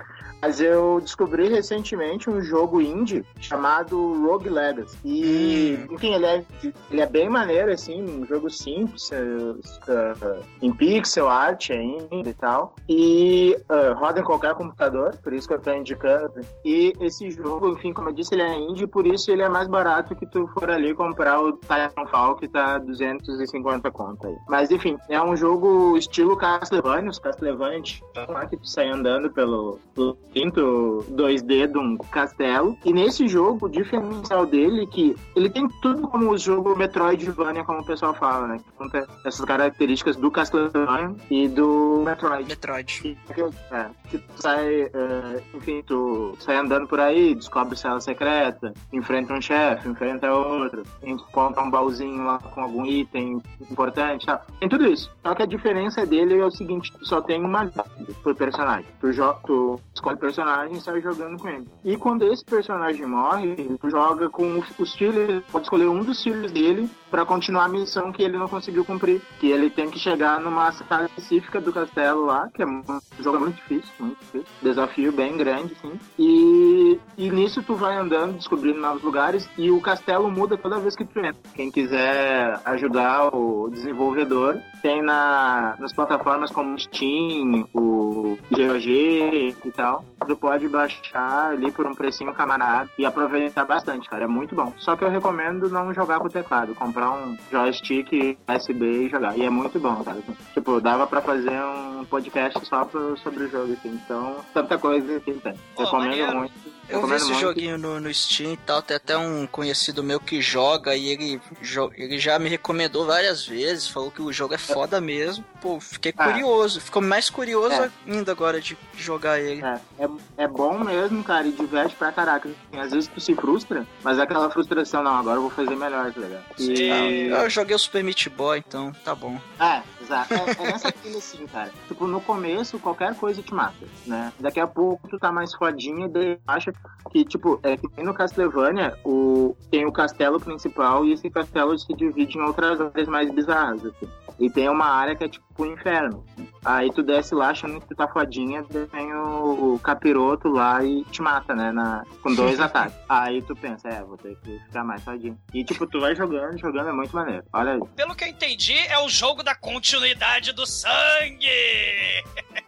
Mas 0.41 0.61
eu 0.61 1.01
descobri 1.01 1.49
recentemente 1.49 2.31
um 2.31 2.41
jogo 2.41 2.81
indie 2.81 3.25
chamado 3.41 4.25
Rogue 4.25 4.49
Legacy. 4.49 4.97
E, 5.05 5.87
enfim, 5.91 6.15
ele 6.15 6.27
é, 6.27 6.45
ele 6.91 7.01
é 7.01 7.07
bem 7.07 7.29
maneiro, 7.29 7.73
assim, 7.73 8.03
um 8.03 8.25
jogo 8.25 8.49
simples, 8.49 9.11
eh, 9.13 10.41
em 10.63 10.73
pixel 10.73 11.29
art 11.29 11.71
ainda 11.71 12.29
e 12.29 12.35
tal. 12.35 12.75
E 12.89 13.57
eh, 13.69 13.91
roda 13.93 14.21
em 14.21 14.25
qualquer 14.25 14.55
computador, 14.55 15.17
por 15.23 15.33
isso 15.33 15.49
que 15.49 15.55
eu 15.55 15.61
tô 15.61 15.73
indicando. 15.73 16.41
E 16.65 16.93
esse 17.01 17.31
jogo, 17.31 17.71
enfim, 17.71 17.93
como 17.93 18.11
eu 18.11 18.13
disse, 18.13 18.35
ele 18.35 18.43
é 18.43 18.57
indie, 18.57 18.87
por 18.87 19.07
isso 19.07 19.31
ele 19.31 19.43
é 19.43 19.49
mais 19.49 19.67
barato 19.67 20.15
que 20.15 20.27
tu 20.27 20.47
for 20.49 20.71
ali 20.71 20.95
comprar 20.95 21.41
o 21.41 21.53
Titanfall, 21.53 22.37
que 22.37 22.49
tá 22.49 22.79
250 22.79 23.91
conto 23.91 24.27
aí. 24.27 24.37
Mas, 24.49 24.71
enfim, 24.71 24.97
é 25.09 25.21
um 25.21 25.37
jogo 25.37 25.97
estilo 25.97 26.37
Castlevania, 26.37 27.11
os 27.11 27.19
Castlevania, 27.19 27.83
que 27.83 28.57
tu 28.57 28.69
sai 28.69 28.89
andando 28.89 29.31
pelo, 29.31 29.79
pelo 29.95 30.17
quinto 30.39 31.05
2D 31.11 31.67
de 31.67 31.79
um 31.79 31.97
castelo. 31.97 32.79
E 32.85 32.93
nesse 32.93 33.27
jogo, 33.27 33.67
o 33.67 33.69
diferencial 33.69 34.47
dele 34.47 34.85
é 34.85 34.87
que 34.87 35.17
ele 35.35 35.51
tem 35.51 35.69
tudo 35.83 36.07
como 36.07 36.31
o 36.31 36.39
jogo 36.39 36.77
Metroidvania, 36.77 37.65
como 37.65 37.81
o 37.81 37.85
pessoal 37.85 38.15
fala, 38.15 38.47
né? 38.47 38.59
Que 38.59 38.73
conta 38.73 39.09
essas 39.25 39.45
características 39.45 40.17
do 40.17 40.31
Castlevania 40.31 41.17
e 41.31 41.49
do 41.49 42.03
Metroid. 42.05 42.49
Metroid. 42.49 43.19
Que, 43.35 43.43
é, 43.73 43.87
que 44.09 44.19
tu 44.19 44.33
sai, 44.37 44.83
é, 44.83 45.43
enfim, 45.55 45.83
tu 45.85 46.37
sai 46.39 46.57
andando 46.57 46.87
por 46.87 47.01
aí, 47.01 47.35
descobre 47.35 47.77
cela 47.77 48.01
secreta, 48.01 48.73
enfrenta 48.93 49.35
um 49.35 49.41
chefe, 49.41 49.89
enfrenta 49.89 50.33
outro, 50.33 50.85
encontra 51.03 51.63
um 51.63 51.71
baúzinho 51.71 52.25
lá 52.25 52.39
com 52.39 52.61
algum 52.61 52.87
item 52.87 53.43
importante, 53.71 54.27
tá? 54.27 54.41
Tem 54.61 54.69
tudo 54.69 54.87
isso. 54.87 55.11
Só 55.23 55.35
que 55.35 55.43
a 55.43 55.47
diferença 55.47 56.07
dele 56.07 56.39
é 56.39 56.45
o 56.45 56.51
seguinte, 56.51 56.93
tu 56.93 57.05
só 57.05 57.21
tem 57.21 57.45
uma 57.45 57.65
vida 57.65 57.85
por 58.23 58.35
personagem. 58.37 58.87
Tu, 59.01 59.11
tu 59.45 59.81
escolhe 59.95 60.17
personagem 60.29 60.77
e 60.77 60.81
sai 60.81 61.01
jogando 61.01 61.39
com 61.39 61.49
ele. 61.49 61.67
E 61.85 61.97
quando 61.97 62.23
esse 62.31 62.45
personagem 62.45 63.07
morre, 63.07 63.79
joga 63.85 64.29
com 64.29 64.63
os 64.79 64.95
filhos, 64.95 65.43
pode 65.51 65.65
escolher 65.65 65.89
um 65.89 66.01
dos 66.01 66.23
filhos 66.23 66.53
dele 66.53 66.89
pra 67.11 67.25
continuar 67.25 67.65
a 67.65 67.69
missão 67.69 68.13
que 68.13 68.23
ele 68.23 68.39
não 68.39 68.49
conseguiu 68.49 68.85
cumprir. 68.85 69.21
Que 69.41 69.51
ele 69.51 69.71
tem 69.71 69.91
que 69.91 69.99
chegar 69.99 70.41
numa 70.41 70.71
sala 70.73 71.07
específica 71.07 71.61
do 71.61 71.73
castelo 71.73 72.27
lá, 72.27 72.49
que 72.53 72.63
é 72.63 72.67
um 72.67 72.83
jogo 73.21 73.41
muito 73.41 73.57
difícil, 73.57 73.93
muito 73.99 74.19
difícil. 74.19 74.47
Desafio 74.63 75.13
bem 75.13 75.37
grande, 75.37 75.77
sim. 75.81 75.93
E, 76.19 76.99
e 77.17 77.31
nisso 77.31 77.63
tu 77.63 77.75
vai 77.75 77.97
andando, 77.97 78.37
descobrindo 78.37 78.81
novos 78.81 79.03
lugares, 79.03 79.49
e 79.57 79.71
o 79.71 79.81
castelo 79.81 80.31
muda 80.31 80.57
toda 80.57 80.79
vez 80.79 80.95
que 80.95 81.05
tu 81.05 81.19
entra. 81.19 81.37
Quem 81.55 81.71
quiser 81.71 82.61
ajudar 82.65 83.35
o 83.35 83.69
desenvolvedor, 83.71 84.61
tem 84.83 85.03
na, 85.03 85.77
nas 85.79 85.93
plataformas 85.93 86.51
como 86.51 86.79
Steam, 86.79 87.69
o 87.75 88.39
GOG 88.51 89.57
e 89.65 89.71
tal. 89.75 90.05
Tu 90.27 90.37
pode 90.37 90.69
baixar 90.69 91.51
ali 91.53 91.71
por 91.73 91.87
um 91.87 91.95
precinho 91.95 92.35
camarada 92.35 92.91
e 92.99 93.07
aproveitar 93.07 93.65
bastante, 93.65 94.09
cara. 94.09 94.25
É 94.25 94.27
muito 94.27 94.55
bom. 94.55 94.73
Só 94.79 94.97
que 94.97 95.05
eu 95.05 95.11
recomendo 95.11 95.69
não 95.69 95.93
jogar 95.93 96.19
com 96.21 96.29
teclado, 96.29 96.75
comprar 96.75 96.98
um 97.07 97.37
joystick 97.51 98.39
USB 98.49 99.07
e 99.07 99.09
jogar. 99.09 99.37
E 99.39 99.45
é 99.45 99.51
muito 99.51 99.79
bom, 99.79 100.03
cara. 100.03 100.19
Tipo, 100.55 100.81
dava 100.81 101.07
pra 101.07 101.21
fazer 101.21 101.51
um 101.63 102.05
podcast 102.05 102.65
só 102.67 102.85
pro- 102.85 103.17
sobre 103.19 103.45
o 103.45 103.51
jogo, 103.51 103.73
assim. 103.73 103.91
Então, 104.05 104.37
tanta 104.55 104.79
coisa 104.79 105.21
que 105.21 105.33
tem. 105.35 105.55
Recomendo 105.77 106.11
muito. 106.39 106.78
Eu 106.89 107.07
vi 107.07 107.15
esse 107.15 107.27
muito. 107.27 107.41
joguinho 107.41 107.77
no, 107.79 108.01
no 108.01 108.13
Steam 108.15 108.53
e 108.53 108.57
tal, 108.57 108.81
tem 108.81 108.97
até 108.97 109.17
um 109.17 109.47
conhecido 109.47 110.03
meu 110.03 110.19
que 110.19 110.41
joga 110.41 110.95
e 110.97 111.09
ele, 111.09 111.41
jo- 111.63 111.91
ele 111.95 112.19
já 112.19 112.39
me 112.39 112.49
recomendou 112.49 113.05
várias 113.07 113.47
vezes, 113.47 113.87
falou 113.89 114.11
que 114.11 114.23
o 114.23 114.33
jogo 114.33 114.55
é 114.55 114.59
foda 114.59 115.01
mesmo. 115.01 115.45
Pô, 115.61 115.79
fiquei 115.81 116.15
Ah. 116.17 116.25
curioso, 116.33 116.81
ficou 116.81 117.03
mais 117.03 117.29
curioso 117.29 117.75
É. 117.75 117.91
ainda 118.07 118.33
agora 118.33 118.61
de 118.61 118.77
jogar 118.97 119.39
ele. 119.41 119.63
É, 119.63 119.81
é, 119.99 120.09
é 120.45 120.49
bom 120.49 120.79
mesmo, 120.79 121.23
cara, 121.23 121.47
e 121.47 121.53
diverte 121.53 121.95
pra 121.97 122.11
caraca. 122.13 122.49
Às 122.73 122.91
vezes 122.93 123.09
tu 123.13 123.21
se 123.21 123.35
frustra, 123.35 123.87
mas 124.03 124.19
é 124.19 124.23
aquela 124.23 124.49
frustração, 124.51 125.03
não, 125.03 125.15
agora 125.17 125.37
eu 125.37 125.43
vou 125.43 125.51
fazer 125.51 125.77
melhor, 125.77 126.13
tá 126.13 126.21
ligado? 126.21 126.45
E... 126.59 127.29
Eu 127.29 127.51
joguei 127.51 127.75
o 127.77 127.79
Super 127.79 128.03
Meat 128.03 128.29
Boy, 128.31 128.63
então 128.67 128.93
tá 129.05 129.15
bom. 129.15 129.39
É, 129.61 129.83
exato. 130.09 130.35
É, 130.35 130.67
é 130.67 130.73
nessa 130.73 130.91
pilha 130.91 131.19
assim, 131.19 131.47
cara. 131.47 131.71
Tipo, 131.87 132.07
no 132.07 132.21
começo, 132.21 132.79
qualquer 132.79 133.15
coisa 133.15 133.43
te 133.43 133.55
mata, 133.55 133.87
né? 134.07 134.33
Daqui 134.41 134.59
a 134.59 134.67
pouco 134.67 135.07
tu 135.09 135.19
tá 135.19 135.31
mais 135.31 135.55
fodinho 135.55 136.07
e 136.07 136.09
daí 136.09 136.39
acha 136.47 136.73
que, 137.11 137.25
tipo, 137.25 137.61
é 137.63 137.77
que 137.77 138.03
no 138.03 138.15
Castlevania, 138.15 138.99
o... 139.05 139.55
tem 139.71 139.87
o 139.87 139.93
castelo 139.93 140.41
principal 140.41 141.05
e 141.05 141.13
esse 141.13 141.29
castelo 141.31 141.79
se 141.79 141.93
divide 141.95 142.39
em 142.39 142.43
outras 142.43 142.81
áreas 142.81 143.09
mais 143.09 143.31
bizarras, 143.31 143.85
assim. 143.85 144.09
E 144.39 144.49
tem 144.49 144.69
uma 144.69 144.87
área 144.87 145.17
que 145.17 145.25
é 145.25 145.29
tipo 145.29 145.48
o 145.59 145.67
inferno. 145.67 146.25
Aí 146.65 146.93
tu 146.93 147.03
desce 147.03 147.35
lá 147.35 147.51
achando 147.51 147.81
que 147.81 147.89
tu 147.89 147.95
tá 147.95 148.07
fodinha, 148.09 148.65
tem 148.65 149.13
o, 149.15 149.75
o 149.75 149.79
capiroto 149.79 150.49
lá 150.49 150.85
e 150.85 151.05
te 151.05 151.23
mata, 151.23 151.55
né? 151.55 151.73
Na, 151.73 152.05
com 152.23 152.35
dois 152.35 152.59
ataques. 152.61 152.97
Aí 153.09 153.43
tu 153.43 153.55
pensa, 153.57 153.89
é, 153.89 154.03
vou 154.03 154.17
ter 154.17 154.37
que 154.37 154.59
ficar 154.61 154.85
mais 154.85 155.03
fodinho. 155.03 155.39
E 155.53 155.65
tipo, 155.65 155.87
tu 155.87 156.01
vai 156.01 156.15
jogando, 156.15 156.59
jogando, 156.59 156.91
é 156.91 156.93
muito 156.93 157.15
maneiro. 157.15 157.45
Olha 157.53 157.73
aí. 157.73 157.81
Pelo 157.97 158.15
que 158.15 158.25
eu 158.25 158.29
entendi, 158.29 158.79
é 158.79 158.99
o 158.99 159.09
jogo 159.09 159.43
da 159.43 159.55
continuidade 159.55 160.53
do 160.53 160.67
sangue. 160.67 161.49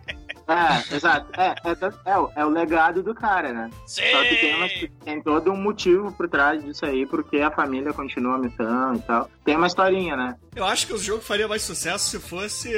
É, 0.51 0.95
exato. 0.97 1.29
É, 1.41 1.55
é, 1.65 1.75
da- 1.75 1.93
é 2.05 2.19
o- 2.19 2.31
é 2.37 2.45
o 2.45 2.49
legado 2.51 3.03
do 3.03 3.15
cara, 3.15 3.53
né? 3.53 3.71
Sim. 3.87 4.03
Só 4.11 4.23
que 4.25 4.37
tem, 4.37 4.55
uma- 4.57 4.69
tem 5.05 5.23
todo 5.23 5.53
um 5.53 5.57
motivo 5.57 6.11
por 6.13 6.29
trás 6.29 6.63
disso 6.65 6.85
aí, 6.85 7.07
porque 7.07 7.39
a 7.39 7.51
família 7.51 7.93
continua 7.93 8.35
a 8.35 8.39
missão 8.39 8.95
e 8.95 8.99
tal. 9.01 9.31
Tem 9.45 9.57
uma 9.57 9.67
historinha, 9.69 10.17
né? 10.17 10.37
Eu 10.57 10.65
acho 10.65 10.87
que 10.87 10.93
o 10.93 10.99
jogo 10.99 11.23
faria 11.23 11.47
mais 11.47 11.63
sucesso 11.63 12.11
se 12.11 12.19
fosse 12.19 12.75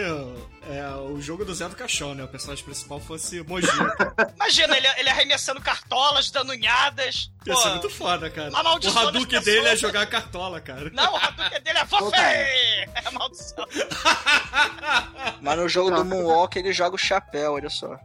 é, 0.69 0.87
o 0.97 1.21
jogo 1.21 1.45
do 1.45 1.53
Zé 1.55 1.69
do 1.69 1.75
Caixão, 1.75 2.15
né? 2.15 2.23
O 2.23 2.29
personagem 2.29 2.65
principal 2.65 3.01
fosse 3.01 3.43
Moji. 3.43 3.67
Imagina, 4.37 4.77
ele, 4.77 4.87
ele 4.99 5.09
arremessando 5.09 5.61
cartolas, 5.61 6.31
dando 6.31 6.51
unhadas. 6.51 7.31
Ia 7.45 7.55
Pô, 7.55 7.61
ser 7.61 7.69
muito 7.71 7.91
foda, 7.91 8.31
cara. 8.31 8.53
O 8.53 8.99
Hadouken 8.99 9.41
dele 9.41 9.69
é 9.69 9.77
jogar 9.77 10.07
cartola, 10.07 10.61
cara. 10.61 10.91
Não, 10.93 11.13
o 11.13 11.17
Hadouken 11.17 11.61
dele 11.63 11.79
é 11.79 11.87
Fofê! 11.87 12.17
É 12.17 13.11
maldição. 13.13 13.67
Mas 15.43 15.59
no 15.59 15.69
jogo 15.69 15.91
do 15.91 16.05
Moonwalk 16.05 16.57
ele 16.57 16.73
joga 16.73 16.95
o 16.95 16.99
chapéu, 16.99 17.55
olha 17.55 17.69
só. 17.69 17.99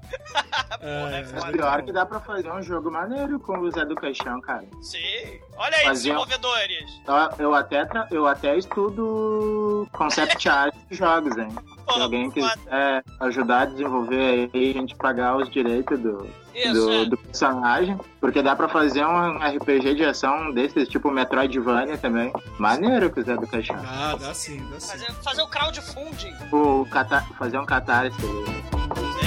É, 0.81 1.23
Mas 1.33 1.51
pior 1.51 1.83
que 1.83 1.91
dá 1.91 2.05
pra 2.05 2.19
fazer 2.19 2.51
um 2.51 2.61
jogo 2.63 2.89
maneiro 2.89 3.39
com 3.39 3.59
o 3.59 3.71
Zé 3.71 3.85
do 3.85 3.95
Caixão, 3.95 4.41
cara. 4.41 4.65
Sim. 4.81 5.39
Olha 5.57 5.75
aí, 5.77 5.83
Fazia- 5.85 6.13
desenvolvedores. 6.13 6.85
Então, 7.01 7.29
Eu 7.39 7.53
até, 7.55 7.87
eu 8.11 8.27
até 8.27 8.57
estudo 8.57 9.87
concept 9.91 10.47
art 10.49 10.73
de 10.89 10.95
jogos, 10.97 11.35
hein? 11.37 11.49
Se 11.93 12.01
alguém 12.01 12.29
quiser 12.29 13.03
ajudar 13.21 13.61
a 13.61 13.65
desenvolver 13.65 14.49
aí, 14.53 14.71
a 14.71 14.73
gente 14.79 14.95
pagar 14.95 15.37
os 15.37 15.49
direitos 15.49 15.97
do, 15.99 16.27
Isso, 16.53 16.73
do, 16.73 16.91
é. 16.93 17.05
do 17.05 17.17
personagem. 17.17 17.97
Porque 18.19 18.41
dá 18.41 18.55
pra 18.55 18.67
fazer 18.67 19.05
um 19.05 19.37
RPG 19.37 19.95
de 19.95 20.03
ação 20.03 20.51
desses, 20.51 20.87
tipo 20.89 21.09
Metroidvania 21.09 21.97
também. 21.97 22.31
Maneiro 22.59 23.09
com 23.09 23.19
o 23.21 23.23
Zé 23.23 23.35
do 23.37 23.47
Caixão. 23.47 23.77
Ah, 23.87 24.15
dá 24.19 24.33
sim, 24.33 24.57
dá 24.69 24.79
sim. 24.79 24.91
Fazer, 24.91 25.11
fazer 25.23 25.41
o 25.41 25.47
crowdfunding. 25.47 26.35
O 26.51 26.85
cata- 26.91 27.25
fazer 27.39 27.57
um 27.57 27.65
catarse. 27.65 28.17
É. 29.23 29.26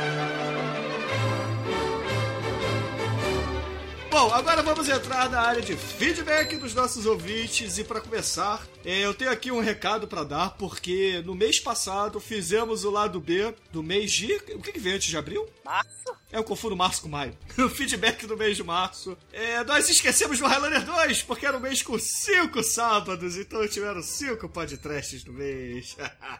Bom, 4.11 4.29
agora 4.33 4.61
vamos 4.61 4.89
entrar 4.89 5.29
na 5.29 5.39
área 5.39 5.61
de 5.61 5.73
feedback 5.73 6.57
dos 6.57 6.73
nossos 6.75 7.05
ouvintes 7.05 7.77
e 7.77 7.83
para 7.85 8.01
começar, 8.01 8.61
eh, 8.83 9.05
eu 9.05 9.13
tenho 9.13 9.31
aqui 9.31 9.49
um 9.53 9.61
recado 9.61 10.05
para 10.05 10.25
dar 10.25 10.49
porque 10.57 11.23
no 11.25 11.33
mês 11.33 11.61
passado 11.61 12.19
fizemos 12.19 12.83
o 12.83 12.91
lado 12.91 13.21
B 13.21 13.55
do 13.71 13.81
mês 13.81 14.11
de 14.11 14.33
o 14.33 14.61
que, 14.61 14.73
que 14.73 14.79
vem 14.79 14.95
antes 14.95 15.07
de 15.07 15.15
abril? 15.15 15.47
Março? 15.63 16.11
É, 16.29 16.37
eu 16.37 16.43
confundo 16.43 16.75
março 16.75 17.01
com 17.01 17.07
maio. 17.07 17.37
O 17.57 17.69
feedback 17.69 18.27
do 18.27 18.35
mês 18.35 18.57
de 18.57 18.63
março. 18.65 19.17
É, 19.31 19.63
nós 19.63 19.87
esquecemos 19.87 20.39
do 20.39 20.45
Highlander 20.45 20.83
2, 20.83 21.23
porque 21.23 21.45
era 21.45 21.55
um 21.55 21.61
mês 21.61 21.81
com 21.81 21.97
cinco 21.97 22.61
sábados, 22.61 23.37
então 23.37 23.65
tiveram 23.69 24.03
cinco 24.03 24.49
podcasts 24.49 25.23
no 25.23 25.31
mês. 25.31 25.95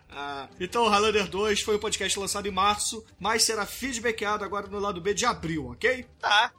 então 0.60 0.84
o 0.84 0.90
Highlander 0.90 1.26
2 1.30 1.62
foi 1.62 1.78
um 1.78 1.80
podcast 1.80 2.20
lançado 2.20 2.48
em 2.50 2.52
março, 2.52 3.06
mas 3.18 3.44
será 3.44 3.66
feedbackado 3.66 4.44
agora 4.44 4.68
no 4.68 4.78
lado 4.78 5.00
B 5.00 5.14
de 5.14 5.26
abril, 5.26 5.68
ok? 5.68 6.06
Tá. 6.20 6.52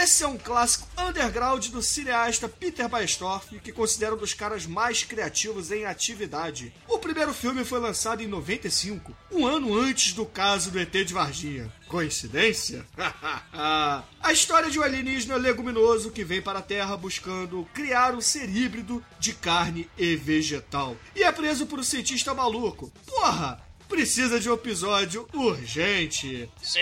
Esse 0.03 0.23
é 0.23 0.27
um 0.27 0.37
clássico 0.37 0.87
underground 0.97 1.67
do 1.67 1.81
cineasta 1.81 2.47
Peter 2.49 2.87
Baestorff, 2.87 3.59
que 3.59 3.71
considera 3.71 4.15
um 4.15 4.17
dos 4.17 4.33
caras 4.33 4.65
mais 4.65 5.03
criativos 5.03 5.71
em 5.71 5.85
atividade. 5.85 6.73
O 6.87 6.99
primeiro 6.99 7.33
filme 7.33 7.63
foi 7.63 7.79
lançado 7.79 8.21
em 8.21 8.27
95, 8.27 9.15
um 9.31 9.45
ano 9.45 9.77
antes 9.77 10.13
do 10.13 10.25
caso 10.25 10.71
do 10.71 10.79
ET 10.79 10.91
de 10.91 11.13
Varginha. 11.13 11.71
Coincidência? 11.87 12.85
a 13.53 14.31
história 14.31 14.69
de 14.69 14.79
um 14.79 14.83
alienígena 14.83 15.35
leguminoso 15.35 16.11
que 16.11 16.23
vem 16.23 16.41
para 16.41 16.59
a 16.59 16.63
Terra 16.63 16.97
buscando 16.97 17.67
criar 17.73 18.13
um 18.13 18.21
ser 18.21 18.49
híbrido 18.49 19.03
de 19.19 19.33
carne 19.33 19.89
e 19.97 20.15
vegetal. 20.15 20.97
E 21.15 21.23
é 21.23 21.31
preso 21.31 21.65
por 21.65 21.79
um 21.79 21.83
cientista 21.83 22.33
maluco. 22.33 22.91
Porra! 23.05 23.61
Precisa 23.87 24.39
de 24.39 24.49
um 24.49 24.53
episódio 24.53 25.27
urgente. 25.33 26.49
Sim! 26.61 26.79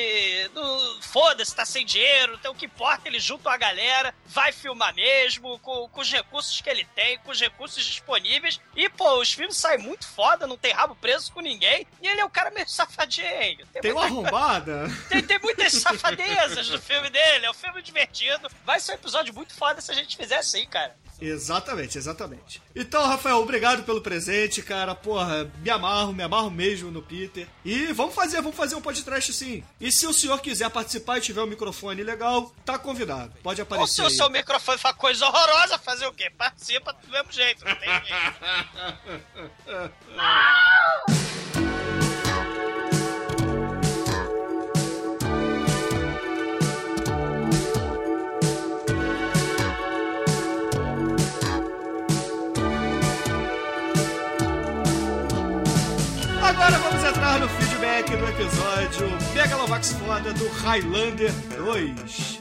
foda-se, 1.00 1.54
tá 1.54 1.64
sem 1.64 1.84
dinheiro, 1.84 2.34
então 2.38 2.52
o 2.52 2.54
que 2.54 2.66
importa, 2.66 3.08
ele 3.08 3.18
junta 3.20 3.48
uma 3.48 3.56
galera, 3.56 4.14
vai 4.26 4.52
filmar 4.52 4.94
mesmo, 4.94 5.58
com, 5.60 5.88
com 5.88 6.00
os 6.00 6.10
recursos 6.10 6.60
que 6.60 6.68
ele 6.70 6.84
tem, 6.94 7.18
com 7.18 7.30
os 7.30 7.40
recursos 7.40 7.84
disponíveis. 7.84 8.60
E, 8.76 8.88
pô, 8.88 9.20
os 9.20 9.32
filmes 9.32 9.56
saem 9.56 9.78
muito 9.80 10.06
foda, 10.06 10.46
não 10.46 10.56
tem 10.56 10.72
rabo 10.72 10.94
preso 10.96 11.32
com 11.32 11.40
ninguém. 11.40 11.86
E 12.00 12.08
ele 12.08 12.20
é 12.20 12.24
um 12.24 12.30
cara 12.30 12.50
meio 12.50 12.68
safadinho. 12.68 13.66
Tem 13.80 13.92
uma 13.92 14.08
muita- 14.08 14.28
arrombada. 14.30 14.88
tem, 15.08 15.22
tem 15.22 15.38
muitas 15.38 15.72
safadezas 15.74 16.68
no 16.70 16.80
filme 16.80 17.10
dele, 17.10 17.46
é 17.46 17.50
um 17.50 17.54
filme 17.54 17.82
divertido. 17.82 18.48
Vai 18.64 18.80
ser 18.80 18.92
um 18.92 18.94
episódio 18.96 19.34
muito 19.34 19.54
foda 19.54 19.80
se 19.80 19.90
a 19.90 19.94
gente 19.94 20.16
fizer 20.16 20.36
assim, 20.38 20.66
cara. 20.66 20.96
Exatamente, 21.22 21.96
exatamente. 21.96 22.60
Então, 22.74 23.06
Rafael, 23.06 23.36
obrigado 23.38 23.84
pelo 23.84 24.00
presente, 24.00 24.60
cara. 24.60 24.92
Porra, 24.92 25.50
me 25.62 25.70
amarro, 25.70 26.12
me 26.12 26.22
amarro 26.22 26.50
mesmo 26.50 26.90
no 26.90 27.00
Peter. 27.00 27.46
E 27.64 27.92
vamos 27.92 28.12
fazer, 28.12 28.42
vamos 28.42 28.56
fazer 28.56 28.74
um 28.74 28.80
podcast 28.80 29.32
sim. 29.32 29.62
E 29.80 29.92
se 29.92 30.04
o 30.04 30.12
senhor 30.12 30.40
quiser 30.40 30.68
participar 30.70 31.18
e 31.18 31.20
tiver 31.20 31.40
um 31.40 31.46
microfone 31.46 32.02
legal, 32.02 32.52
tá 32.64 32.76
convidado. 32.76 33.32
Pode 33.40 33.60
Ou 33.60 33.62
aparecer. 33.62 33.94
se 33.94 34.02
o 34.02 34.10
seu 34.10 34.28
microfone 34.30 34.78
faz 34.78 34.96
coisa 34.96 35.24
horrorosa, 35.26 35.78
fazer 35.78 36.06
o 36.06 36.12
quê? 36.12 36.28
Participa 36.30 36.92
do 36.92 37.08
mesmo 37.08 37.30
jeito, 37.30 37.64
não 37.64 37.74
tem 37.76 37.88
jeito. 38.04 38.12
feedback 58.12 58.16
do 58.16 58.28
episódio 58.28 59.34
Megalovax 59.34 59.92
Foda 59.92 60.32
do 60.34 60.48
Highlander 60.48 61.32
2. 61.56 62.40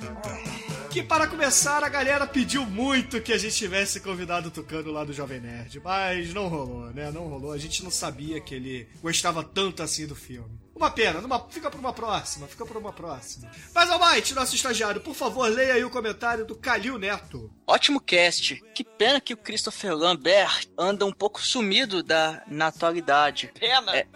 Que 0.89 1.01
para 1.01 1.27
começar, 1.27 1.83
a 1.83 1.89
galera 1.89 2.27
pediu 2.27 2.65
muito 2.65 3.21
que 3.21 3.31
a 3.31 3.37
gente 3.37 3.55
tivesse 3.55 4.01
convidado 4.01 4.49
o 4.49 4.51
Tucano 4.51 4.91
lá 4.91 5.05
do 5.05 5.13
Jovem 5.13 5.39
Nerd, 5.39 5.79
mas 5.81 6.33
não 6.33 6.47
rolou, 6.47 6.91
né? 6.91 7.09
Não 7.11 7.27
rolou. 7.27 7.53
A 7.53 7.57
gente 7.57 7.83
não 7.83 7.91
sabia 7.91 8.41
que 8.41 8.53
ele 8.53 8.87
gostava 9.01 9.43
tanto 9.43 9.81
assim 9.81 10.05
do 10.05 10.15
filme. 10.15 10.60
Uma 10.81 10.89
pena, 10.89 11.21
numa- 11.21 11.47
fica 11.47 11.69
pra 11.69 11.79
uma 11.79 11.93
próxima, 11.93 12.47
fica 12.47 12.65
pra 12.65 12.79
uma 12.79 12.91
próxima. 12.91 13.51
Mas, 13.71 13.87
Almighty, 13.87 14.33
nosso 14.33 14.55
estagiário, 14.55 14.99
por 14.99 15.13
favor, 15.13 15.47
leia 15.47 15.75
aí 15.75 15.83
o 15.85 15.91
comentário 15.91 16.43
do 16.43 16.55
Calil 16.55 16.97
Neto. 16.97 17.53
Ótimo 17.67 18.01
cast. 18.01 18.59
Que 18.73 18.83
pena 18.83 19.21
que 19.21 19.31
o 19.31 19.37
Christopher 19.37 19.95
Lambert 19.95 20.65
anda 20.75 21.05
um 21.05 21.11
pouco 21.13 21.39
sumido 21.39 22.01
da 22.01 22.41
naturalidade. 22.47 23.51
Pena. 23.59 23.95
É. 23.95 24.07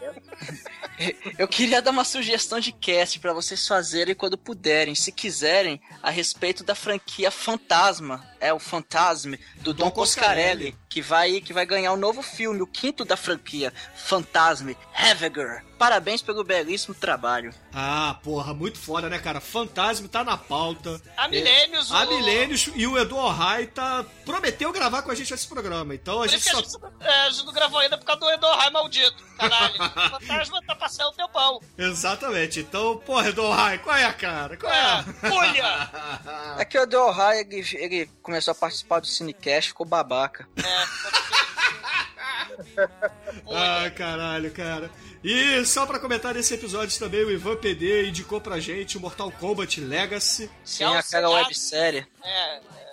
Eu 1.38 1.48
queria 1.48 1.82
dar 1.84 1.92
uma 1.92 2.04
sugestão 2.04 2.60
de 2.60 2.72
cast 2.72 3.20
pra 3.20 3.32
vocês 3.34 3.68
fazerem 3.68 4.16
quando 4.16 4.36
puderem, 4.38 4.96
se 4.96 5.12
quiserem, 5.12 5.80
a 6.02 6.10
respeito 6.10 6.64
da 6.64 6.74
franquia 6.74 7.30
Fantasma. 7.30 8.26
É 8.46 8.54
o 8.54 8.60
Fantasme 8.60 9.40
do 9.62 9.74
Dom, 9.74 9.90
Coscarelli, 9.92 10.72
Coscarelli. 10.72 10.78
que 10.90 11.02
vai 11.02 11.42
que 11.42 11.54
vai 11.54 11.66
ganhar 11.66 11.92
um 11.94 11.98
novo 11.98 12.22
filme, 12.22 12.62
o 12.62 12.68
quinto 12.68 13.04
da 13.06 13.18
franquia, 13.18 13.74
Fantasme, 13.96 14.78
Heviger. 14.98 15.64
Parabéns 15.78 16.22
pelo 16.22 16.42
belíssimo 16.44 16.96
trabalho. 16.96 17.54
Ah, 17.74 18.18
porra, 18.24 18.54
muito 18.54 18.78
foda, 18.80 19.10
né, 19.10 19.20
cara? 19.20 19.42
Fantasma 19.42 20.08
tá 20.08 20.24
na 20.24 20.38
pauta. 20.38 21.02
Há 21.18 21.28
milênios, 21.28 21.92
Há 21.92 22.06
o- 22.06 22.08
milênios 22.18 22.70
e 22.76 22.88
o 22.88 22.98
Edu 22.98 23.18
Ohai 23.18 23.66
tá... 23.68 24.06
prometeu 24.24 24.72
gravar 24.72 25.02
com 25.02 25.12
a 25.12 25.16
gente 25.16 25.34
esse 25.34 25.46
programa. 25.46 25.94
Então 25.94 26.22
a 26.22 26.28
gente 26.28 26.50
só. 26.50 26.60
a 26.60 26.62
gente, 26.62 26.78
é, 27.02 27.22
a 27.26 27.30
gente 27.30 27.46
não 27.46 27.52
gravou 27.54 27.80
ainda 27.80 27.98
por 27.98 28.06
causa 28.06 28.22
do 28.22 28.30
Edorai 28.30 28.70
maldito. 28.70 29.22
Caralho. 29.38 29.76
O 30.16 30.20
fantasma 30.28 30.62
tá 30.66 30.76
passando 30.76 31.10
o 31.10 31.14
tempão. 31.14 31.60
Exatamente. 31.78 32.62
Então, 32.62 32.98
porra, 33.00 33.28
Edu 33.30 33.44
Ohai, 33.44 33.78
qual 33.80 33.98
é 33.98 34.06
a 34.06 34.14
cara? 34.14 34.56
Qual 34.56 34.72
é? 34.72 34.78
É, 34.78 34.82
a- 34.82 35.04
pulha. 35.30 35.90
É 36.60 36.64
que 36.64 36.80
o 36.80 36.86
Del 36.86 37.12
High, 37.12 37.40
ele, 37.42 37.66
ele 37.74 38.10
começou 38.36 38.52
a 38.52 38.56
participar 38.56 39.00
do 39.00 39.08
Cinecast, 39.08 39.70
ficou 39.70 39.86
babaca. 39.86 40.48
Ah, 43.52 43.92
caralho, 43.92 44.50
cara. 44.52 44.90
E 45.22 45.66
só 45.66 45.86
pra 45.86 46.00
comentar 46.00 46.34
nesse 46.34 46.54
episódio 46.54 46.98
também, 46.98 47.24
o 47.24 47.32
Ivan 47.32 47.58
PD 47.58 48.08
indicou 48.08 48.40
pra 48.40 48.62
gente 48.62 48.98
o 48.98 49.02
Mortal 49.02 49.30
Kombat 49.30 49.82
Legacy. 49.82 50.50
Tem 50.78 50.88
aquela 50.88 51.30
websérie. 51.30 52.08
É, 52.24 52.30
é, 52.30 52.56
é, 52.58 52.85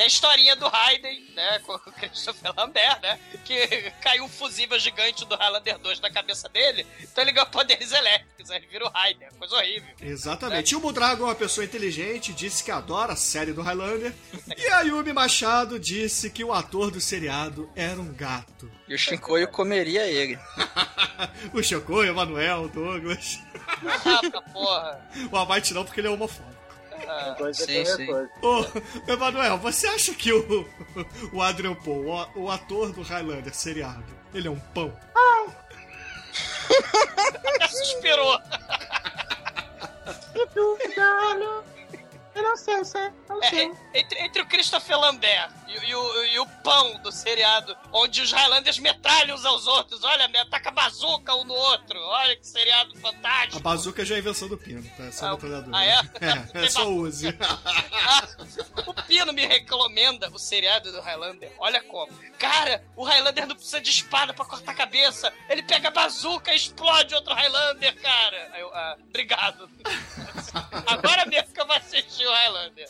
da 0.00 0.06
historinha 0.06 0.56
do 0.56 0.66
Raiden, 0.66 1.26
né, 1.36 1.58
com 1.58 1.74
o 1.74 1.78
Christopher 1.78 2.54
Lambert, 2.56 3.02
né, 3.02 3.20
que 3.44 3.92
caiu 4.00 4.24
um 4.24 4.28
fusível 4.30 4.78
gigante 4.78 5.26
do 5.26 5.36
Highlander 5.36 5.78
2 5.78 6.00
na 6.00 6.10
cabeça 6.10 6.48
dele, 6.48 6.86
então 7.02 7.22
ele 7.22 7.32
ganhou 7.32 7.50
poderes 7.50 7.92
elétricos, 7.92 8.50
aí 8.50 8.56
ele 8.56 8.66
vira 8.66 8.86
o 8.86 8.88
Raiden, 8.88 9.28
é 9.28 9.30
coisa 9.32 9.56
horrível. 9.56 9.94
Exatamente. 10.00 10.72
E 10.72 10.76
o 10.76 10.80
Budrago 10.80 11.24
é 11.24 11.26
uma 11.26 11.34
pessoa 11.34 11.66
inteligente, 11.66 12.32
disse 12.32 12.64
que 12.64 12.70
adora 12.70 13.12
a 13.12 13.16
série 13.16 13.52
do 13.52 13.60
Highlander. 13.60 14.14
E 14.56 14.68
a 14.68 14.80
Yumi 14.80 15.12
Machado 15.12 15.78
disse 15.78 16.30
que 16.30 16.42
o 16.42 16.54
ator 16.54 16.90
do 16.90 16.98
seriado 16.98 17.70
era 17.76 18.00
um 18.00 18.14
gato. 18.14 18.72
E 18.88 18.94
o 18.94 18.98
Shinkoio 18.98 19.48
comeria 19.48 20.06
ele. 20.06 20.38
o 21.52 21.62
Chocô, 21.62 21.96
o 21.96 22.04
Emanuel, 22.04 22.62
o 22.62 22.68
Douglas. 22.68 23.38
Ah, 23.84 24.40
porra. 24.50 25.10
O 25.30 25.36
Abate 25.36 25.74
não, 25.74 25.84
porque 25.84 26.00
ele 26.00 26.08
é 26.08 26.10
homofóbico. 26.10 26.59
Ah, 27.06 27.34
Coisa 27.36 27.64
Sim, 27.66 27.72
que 27.72 27.84
sim. 27.86 28.06
coisa. 28.06 28.30
Ô, 28.42 28.64
Emanuel, 29.10 29.58
você 29.58 29.86
acha 29.88 30.14
que 30.14 30.32
o, 30.32 30.66
o 31.32 31.42
Adrian 31.42 31.74
Paul, 31.74 32.06
o, 32.34 32.42
o 32.44 32.50
ator 32.50 32.92
do 32.92 33.02
Highlander 33.02 33.54
seriado, 33.54 34.04
ele 34.34 34.48
é 34.48 34.50
um 34.50 34.58
pão? 34.58 34.94
até 37.54 37.68
suspirou. 37.68 38.38
Que 40.32 40.46
dúvida, 40.54 41.02
olha. 41.26 41.64
Eu 42.34 42.42
não 42.44 42.56
sei, 42.56 42.74
eu 42.76 42.84
sei, 42.84 43.10
não 43.28 43.42
É, 43.42 43.50
sei. 43.50 43.72
entre, 43.94 44.18
entre 44.20 44.42
o 44.42 44.46
Christopher 44.46 44.98
Lambert 44.98 45.50
e, 45.70 45.90
e 45.90 45.94
o, 45.94 46.24
e 46.24 46.38
o 46.40 46.46
pão 46.62 46.98
do 47.02 47.10
seriado, 47.12 47.76
onde 47.92 48.20
os 48.22 48.32
Highlanders 48.32 48.78
metralham 48.78 49.34
uns 49.36 49.44
aos 49.44 49.66
outros, 49.66 50.02
olha, 50.04 50.28
me 50.28 50.38
ataca 50.38 50.70
bazuca 50.70 51.34
um 51.36 51.44
no 51.44 51.54
outro, 51.54 51.98
olha 52.00 52.36
que 52.36 52.46
seriado 52.46 52.92
A 52.96 53.00
fantástico. 53.00 53.60
bazuca 53.60 54.04
já 54.04 54.16
é 54.16 54.18
invenção 54.18 54.48
do 54.48 54.56
Pino, 54.58 54.82
tá? 54.96 55.10
Só 55.12 55.26
Ah, 55.26 55.30
metralhadora. 55.32 55.76
ah, 55.76 55.84
é? 55.84 56.00
É, 56.60 56.64
é 56.66 56.70
só 56.70 56.88
use. 56.88 57.28
Ah, 57.40 58.28
o 58.86 58.94
Pino 58.94 59.32
me 59.32 59.46
recomenda 59.46 60.28
o 60.30 60.38
seriado 60.38 60.90
do 60.92 61.00
Highlander. 61.00 61.52
Olha 61.58 61.82
como. 61.82 62.12
Cara, 62.38 62.82
o 62.96 63.04
Highlander 63.04 63.46
não 63.46 63.54
precisa 63.54 63.80
de 63.80 63.90
espada 63.90 64.32
pra 64.32 64.44
cortar 64.44 64.72
a 64.72 64.74
cabeça. 64.74 65.32
Ele 65.48 65.62
pega 65.62 65.88
a 65.88 65.90
bazuca 65.90 66.52
e 66.52 66.56
explode 66.56 67.14
outro 67.14 67.34
Highlander, 67.34 67.94
cara. 68.00 68.50
Aí 68.52 68.60
eu, 68.60 68.74
ah, 68.74 68.96
obrigado. 69.08 69.68
Agora 70.86 71.26
mesmo 71.26 71.52
que 71.52 71.60
eu 71.60 71.66
vou 71.66 71.76
assistir 71.76 72.26
o 72.26 72.30
Highlander. 72.32 72.88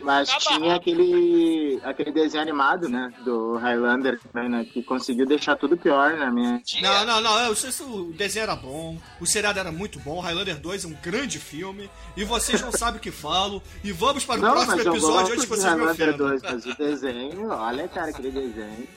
Mas 0.00 0.28
Tá 0.28 0.38
tinha 0.38 0.76
aquele, 0.76 1.80
aquele 1.92 2.10
desenho 2.12 2.42
animado, 2.42 2.88
né? 2.88 3.12
Do 3.24 3.56
Highlander, 3.56 4.18
né, 4.34 4.66
que 4.72 4.82
conseguiu 4.82 5.24
deixar 5.26 5.56
tudo 5.56 5.76
pior 5.76 6.14
na 6.16 6.30
minha. 6.30 6.60
Tinha- 6.64 6.82
Não, 7.04 7.06
não, 7.06 7.20
não. 7.20 7.38
Eu 7.46 7.54
sei 7.54 7.70
se 7.72 7.82
o 7.82 8.12
desenho 8.12 8.42
era 8.44 8.56
bom, 8.56 8.98
o 9.20 9.26
seriado 9.26 9.58
era 9.58 9.70
muito 9.70 9.98
bom, 10.00 10.20
Highlander 10.20 10.58
2 10.60 10.84
é 10.84 10.88
um 10.88 10.96
grande 11.02 11.38
filme, 11.38 11.88
e 12.16 12.24
vocês 12.24 12.60
não 12.60 12.72
sabem 12.72 12.98
o 12.98 13.00
que 13.02 13.10
falo. 13.10 13.62
E 13.84 13.92
vamos 13.92 14.24
para 14.24 14.38
o 14.38 14.42
Não, 14.42 14.50
próximo 14.52 14.80
eu 14.80 14.92
episódio 14.92 15.32
antes 15.34 15.34
que 15.34 15.40
de 15.42 15.46
vocês 15.46 15.64
me 15.74 15.80
Highlander 15.80 16.08
ofendam. 16.10 16.28
2, 16.28 16.42
mas 16.42 16.66
o 16.66 16.76
desenho, 16.76 17.48
olha, 17.50 17.88
cara, 17.88 18.10
aquele 18.10 18.30
desenho. 18.30 18.88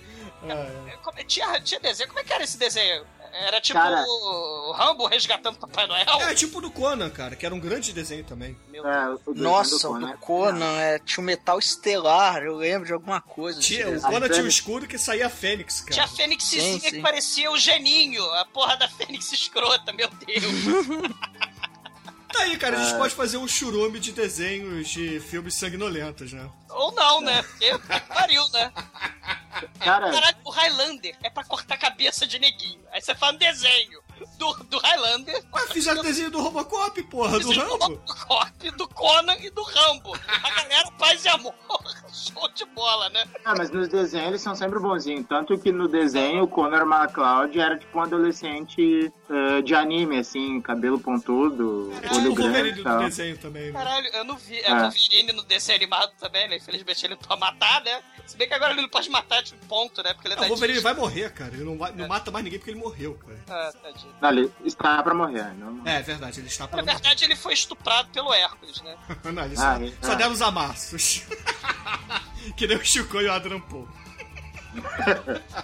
É. 0.48 0.98
Como- 1.04 1.18
Tinha, 1.26 1.60
tinha 1.62 1.80
desenho. 1.80 2.08
Como 2.10 2.20
é 2.20 2.24
que 2.24 2.34
era 2.34 2.44
esse 2.44 2.58
desenho? 2.58 3.04
Era 3.38 3.60
tipo 3.60 3.78
Cara- 3.78 4.04
o 4.08 4.72
Rambo 4.72 5.06
resgatando 5.08 5.58
Papai 5.58 5.86
Noel? 5.88 6.06
É 6.22 6.34
tipo 6.34 6.62
do 6.62 6.72
Conan, 6.72 7.10
cara, 7.10 7.36
que 7.36 7.46
era 7.46 7.54
um 7.54 7.60
grande 7.60 7.92
desenho 7.92 8.24
também. 8.24 8.58
Meu 8.70 8.88
É, 8.88 9.10
o 9.26 9.34
Nossa, 9.36 9.72
do 9.72 9.76
o 9.78 9.94
Conan. 9.94 10.12
do 10.12 10.18
Conan, 10.20 10.78
é, 10.80 11.00
tinha 11.00 11.22
o 11.22 11.26
Metal 11.26 11.60
Estelar, 11.60 12.44
eu 12.44 12.56
lembro 12.56 12.88
de 12.88 12.94
alguma 12.94 13.20
coisa. 13.20 13.60
Tinha, 13.60 13.90
o. 13.90 14.00
Conan 14.02 14.18
A 14.18 14.22
tinha 14.22 14.32
o 14.32 14.36
Fênix. 14.36 14.54
escudo 14.56 14.88
que 14.88 14.98
saía 14.98 15.28
a 15.28 15.30
Fênix, 15.30 15.82
cara. 15.82 15.92
Tinha 15.94 16.06
a 16.06 16.08
Fênixzinha 16.08 16.62
Sim, 16.62 16.80
sim. 16.80 16.90
que 16.92 17.02
parecia 17.02 17.52
o 17.52 17.58
Geninho, 17.58 18.24
a 18.36 18.46
porra 18.46 18.78
da 18.78 18.88
Fênix 18.88 19.32
escrota, 19.34 19.92
meu 19.92 20.10
Deus. 20.10 20.44
Tá 22.34 22.42
aí, 22.42 22.58
cara, 22.58 22.78
a 22.78 22.84
gente 22.84 22.96
É. 22.96 22.98
pode 22.98 23.16
fazer 23.16 23.38
um 23.38 23.48
churume 23.48 23.98
de 23.98 24.12
desenhos 24.12 24.90
de 24.90 25.22
filmes 25.22 25.56
sanguinolentos, 25.56 26.34
né? 26.34 26.50
Ou 26.70 26.92
não, 26.92 27.22
né? 27.22 27.42
Porque 27.44 27.72
pariu, 28.10 28.44
né? 28.50 28.74
Cara, 29.80 30.12
Caralho, 30.12 30.38
o 30.44 30.50
Highlander 30.50 31.16
é 31.24 31.30
pra 31.30 31.44
cortar 31.44 31.76
a 31.76 31.78
cabeça 31.78 32.28
de 32.28 32.38
neguinho. 32.40 32.84
Aí 32.92 33.02
você 33.02 33.16
faz 33.16 33.34
um 33.34 33.38
desenho 33.38 34.04
do, 34.38 34.54
do 34.66 34.78
Highlander. 34.80 35.44
Ué, 35.54 35.68
fizeram 35.68 36.02
desenho 36.04 36.32
do 36.32 36.42
Robocop, 36.42 37.02
porra, 37.04 37.40
do 37.40 37.48
Fizeram 37.48 37.78
Rambo. 37.78 37.96
Do 38.06 38.14
Cop, 38.26 38.72
do 38.72 38.88
Conan 38.90 39.36
e 39.40 39.50
do 39.50 39.64
Rambo. 39.64 40.14
A 40.28 40.50
galera 40.50 40.92
paz 40.98 41.24
e 41.26 41.30
amor. 41.30 41.54
show 42.12 42.48
de 42.54 42.66
bola, 42.66 43.10
né? 43.10 43.26
Ah, 43.44 43.54
mas 43.58 43.70
nos 43.72 43.88
desenhos 43.90 44.28
eles 44.30 44.42
são 44.42 44.56
sempre 44.56 44.80
bonzinhos. 44.80 45.26
Tanto 45.28 45.58
que 45.58 45.72
no 45.72 45.88
desenho 45.88 46.44
o 46.44 46.48
Conor 46.48 46.82
McCloud 46.82 47.60
era 47.60 47.78
tipo 47.78 47.98
um 47.98 48.02
adolescente 48.02 49.12
eh, 49.30 49.62
de 49.62 49.76
anime, 49.76 50.20
assim, 50.20 50.62
cabelo 50.62 51.00
pontudo, 51.00 51.92
É 52.02 52.14
olho 52.16 52.32
o 52.32 52.36
grande 52.36 52.72
do 52.74 52.84
tal. 52.84 53.00
desenho 53.00 53.38
também, 53.38 53.66
né? 53.68 53.72
Caralho, 53.74 54.08
eu 54.14 54.24
não 54.24 54.38
vi. 54.38 54.60
É 54.60 54.72
Ah. 54.72 54.82
Wolverine 54.84 55.32
no 55.34 55.44
desenho 55.44 55.78
animado 55.78 56.12
também, 56.20 56.48
né? 56.48 56.58
Infelizmente 56.58 57.06
ele 57.06 57.16
não 57.16 57.22
pode 57.22 57.40
matar, 57.40 57.82
né? 57.84 58.02
Se 58.26 58.38
bem 58.38 58.48
que 58.48 58.54
agora 58.54 58.72
ele 58.74 58.82
não 58.82 58.90
pode 58.90 59.10
matar, 59.10 59.44
tipo, 59.44 59.64
ponto, 59.68 60.02
né? 60.02 60.14
Porque 60.14 60.28
ele 60.28 60.36
é 60.36 60.38
Ah, 60.40 60.44
o 60.44 60.48
Wolverine 60.48 60.80
vai 60.80 60.94
morrer, 60.94 61.32
cara. 61.34 61.54
Ele 61.54 61.64
não, 61.64 61.78
vai- 61.78 61.92
não 61.92 62.08
mata 62.08 62.32
mais 62.32 62.44
ninguém 62.44 62.60
porque 62.60 62.72
ele 62.72 62.80
morreu, 62.80 63.16
cara. 63.16 63.40
Ah, 63.50 63.72
tadinho. 63.84 64.05
Não, 64.22 64.30
ele 64.30 64.52
está 64.64 65.02
pra 65.04 65.14
morrer. 65.14 65.54
Não... 65.56 65.82
É, 65.86 65.98
é 65.98 66.02
verdade, 66.02 66.40
ele 66.40 66.48
está 66.48 66.64
Na 66.64 66.68
para 66.70 66.82
morrer. 66.82 66.94
verdade, 66.94 67.24
ele 67.26 67.36
foi 67.36 67.54
estuprado 67.54 68.10
pelo 68.10 68.34
Hércules, 68.34 68.82
né? 68.82 68.96
Não, 69.32 69.44
ele 69.46 69.56
Ah, 69.58 69.58
só, 69.58 69.76
ele- 69.82 69.98
só 70.02 70.12
ah. 70.12 70.16
deram 70.16 70.32
os 70.32 70.42
amassos. 70.42 71.24
que 72.58 72.66
nem 72.68 72.78
o 72.78 72.86
Chico 72.86 73.20
e 73.22 73.28
o 73.28 73.32
Adrian 73.32 73.60
Paul. 73.62 73.88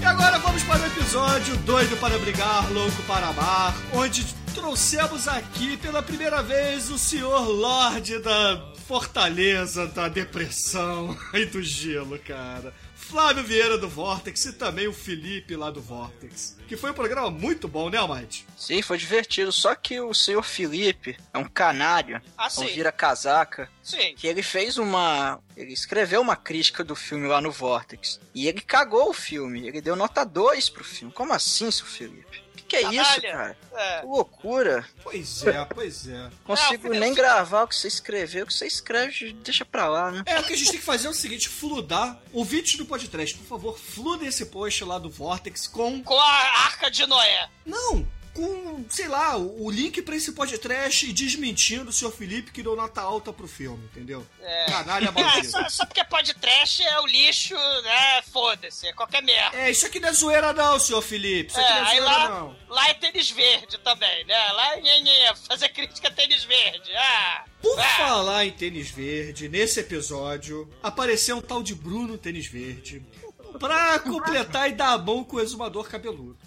E 0.00 0.04
agora 0.04 0.38
vamos 0.38 0.62
para 0.64 0.80
o 0.82 0.86
episódio 0.86 1.56
Doido 1.58 1.96
para 1.98 2.18
Brigar, 2.18 2.70
Louco 2.72 3.02
para 3.04 3.28
Amar, 3.28 3.74
onde 3.92 4.24
trouxemos 4.54 5.28
aqui 5.28 5.76
pela 5.76 6.02
primeira 6.02 6.42
vez 6.42 6.90
o 6.90 6.98
senhor 6.98 7.46
Lorde 7.48 8.18
da 8.18 8.56
Fortaleza 8.82 9.86
da 9.86 10.08
Depressão 10.08 11.16
e 11.34 11.44
do 11.46 11.62
Gelo, 11.62 12.18
cara. 12.18 12.74
Flávio 12.94 13.44
Vieira 13.44 13.76
do 13.76 13.88
Vortex 13.88 14.46
e 14.46 14.52
também 14.54 14.88
o 14.88 14.92
Felipe 14.92 15.54
lá 15.54 15.70
do 15.70 15.82
Vortex. 15.82 16.56
Que 16.66 16.76
foi 16.76 16.92
um 16.92 16.94
programa 16.94 17.30
muito 17.30 17.68
bom, 17.68 17.90
né, 17.90 17.98
Almighty? 17.98 18.46
Sim, 18.56 18.80
foi 18.80 18.96
divertido. 18.96 19.52
Só 19.52 19.74
que 19.74 20.00
o 20.00 20.14
senhor 20.14 20.42
Felipe 20.42 21.16
é 21.32 21.36
um 21.36 21.44
canário. 21.44 22.22
Ah, 22.38 22.46
um 22.46 22.50
sim. 22.50 22.66
vira-casaca. 22.68 23.68
Sim. 23.82 24.14
Que 24.16 24.26
ele 24.26 24.42
fez 24.42 24.78
uma. 24.78 25.40
Ele 25.56 25.72
escreveu 25.72 26.22
uma 26.22 26.36
crítica 26.36 26.82
do 26.82 26.96
filme 26.96 27.26
lá 27.26 27.40
no 27.40 27.50
Vortex. 27.50 28.18
E 28.34 28.48
ele 28.48 28.62
cagou 28.62 29.10
o 29.10 29.14
filme. 29.14 29.66
Ele 29.66 29.82
deu 29.82 29.94
nota 29.94 30.24
2 30.24 30.70
pro 30.70 30.84
filme. 30.84 31.12
Como 31.12 31.34
assim, 31.34 31.70
seu 31.70 31.84
Felipe? 31.84 32.41
Que 32.72 32.76
é 32.76 32.80
isso, 32.90 33.20
Canalha. 33.20 33.32
cara? 33.32 33.56
É. 33.74 34.00
Que 34.00 34.06
loucura. 34.06 34.88
Pois 35.02 35.46
é, 35.46 35.64
pois 35.66 36.08
é. 36.08 36.30
Consigo 36.42 36.88
Não, 36.88 36.98
nem 37.00 37.12
gravar 37.12 37.64
o 37.64 37.68
que 37.68 37.76
você 37.76 37.86
escreveu. 37.86 38.44
O 38.44 38.46
que 38.46 38.54
você 38.54 38.66
escreve, 38.66 39.34
deixa 39.44 39.62
pra 39.62 39.88
lá, 39.88 40.10
né? 40.10 40.22
É, 40.24 40.40
o 40.40 40.42
que 40.42 40.54
a 40.54 40.56
gente 40.56 40.70
tem 40.70 40.80
que 40.80 40.86
fazer 40.86 41.06
é 41.06 41.10
o 41.10 41.14
seguinte, 41.14 41.50
fludar. 41.50 42.18
Ouvintes 42.32 42.78
do 42.78 42.86
podcast, 42.86 43.36
por 43.36 43.46
favor, 43.46 43.78
fludem 43.78 44.28
esse 44.28 44.46
post 44.46 44.82
lá 44.84 44.98
do 44.98 45.10
Vortex 45.10 45.66
com... 45.66 46.02
Com 46.02 46.18
a 46.18 46.64
arca 46.64 46.90
de 46.90 47.06
Noé. 47.06 47.50
Não! 47.66 48.06
Com, 48.34 48.84
sei 48.88 49.08
lá, 49.08 49.36
o 49.36 49.70
link 49.70 50.00
pra 50.00 50.16
esse 50.16 50.32
podcast 50.32 51.04
e 51.06 51.12
desmentindo 51.12 51.90
o 51.90 51.92
senhor 51.92 52.10
Felipe 52.10 52.50
que 52.50 52.62
deu 52.62 52.74
nota 52.74 53.02
alta 53.02 53.30
pro 53.32 53.46
filme, 53.46 53.84
entendeu? 53.84 54.26
É. 54.40 54.66
Canalha 54.66 55.08
É, 55.14 55.22
maldito. 55.22 55.50
só, 55.50 55.68
só 55.68 55.84
porque 55.86 56.02
pode 56.04 56.32
trash 56.34 56.80
é 56.80 57.00
o 57.00 57.06
lixo, 57.06 57.54
né? 57.54 58.22
Foda-se, 58.32 58.86
é 58.86 58.92
qualquer 58.94 59.22
merda. 59.22 59.56
É, 59.58 59.70
isso 59.70 59.84
aqui 59.84 60.00
não 60.00 60.08
é 60.08 60.12
zoeira 60.12 60.52
não, 60.54 60.78
senhor 60.80 61.02
Felipe. 61.02 61.50
Isso 61.50 61.60
aqui 61.60 61.70
É, 61.72 61.74
não 61.74 61.82
é 61.82 61.94
zoeira 61.94 62.04
lá, 62.06 62.28
não. 62.40 62.56
lá 62.68 62.88
é 62.88 62.94
tênis 62.94 63.30
verde 63.30 63.78
também, 63.78 64.24
né? 64.24 64.52
Lá 64.52 64.78
é 64.78 65.34
fazer 65.34 65.68
crítica 65.68 66.08
a 66.08 66.10
tênis 66.10 66.44
verde. 66.44 66.90
Ah, 66.96 67.44
Por 67.60 67.78
ah. 67.78 67.84
falar 67.98 68.46
em 68.46 68.50
tênis 68.52 68.88
verde, 68.90 69.48
nesse 69.48 69.80
episódio, 69.80 70.68
apareceu 70.82 71.36
um 71.36 71.42
tal 71.42 71.62
de 71.62 71.74
Bruno 71.74 72.16
Tênis 72.16 72.46
Verde. 72.46 73.02
Pra 73.60 73.98
completar 73.98 74.70
e 74.70 74.72
dar 74.72 74.92
a 74.92 74.98
mão 74.98 75.22
com 75.22 75.36
o 75.36 75.40
exumador 75.40 75.86
cabeludo. 75.86 76.38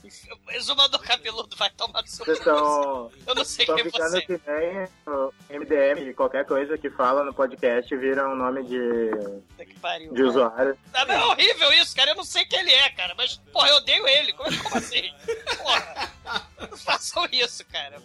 O 0.48 0.52
exumador 0.52 1.02
cabeludo 1.02 1.56
vai 1.56 1.70
tomar 1.72 2.02
no 2.02 2.08
seu 2.08 2.26
Vocês 2.26 2.38
estão 2.40 3.12
Eu 3.26 3.36
não 3.36 3.44
sei 3.46 3.66
quem 3.66 3.80
é 3.80 3.84
você. 3.84 4.22
que 4.22 4.40
nem 4.48 4.88
o 5.08 5.34
MDM, 5.50 6.14
qualquer 6.14 6.46
coisa 6.46 6.78
que 6.78 6.90
fala 6.90 7.24
no 7.24 7.34
podcast 7.34 7.96
vira 7.96 8.28
um 8.30 8.36
nome 8.36 8.64
de, 8.64 8.80
Puta 9.50 9.66
que 9.66 9.80
pariu. 9.80 10.14
de 10.14 10.22
usuário. 10.24 10.78
Ah, 10.94 11.06
É 11.12 11.24
horrível 11.26 11.74
isso, 11.74 11.96
cara. 11.96 12.12
Eu 12.12 12.16
não 12.16 12.24
sei 12.24 12.46
quem 12.46 12.60
ele 12.60 12.72
é, 12.72 12.90
cara. 12.92 13.14
Mas, 13.16 13.38
porra, 13.52 13.70
eu 13.70 13.78
odeio 13.78 14.08
ele. 14.08 14.34
Como, 14.34 14.64
como 14.64 14.78
assim? 14.78 15.12
Porra. 15.58 16.12
Não 16.72 16.78
façam 16.78 17.28
isso, 17.32 17.64
cara. 17.66 18.02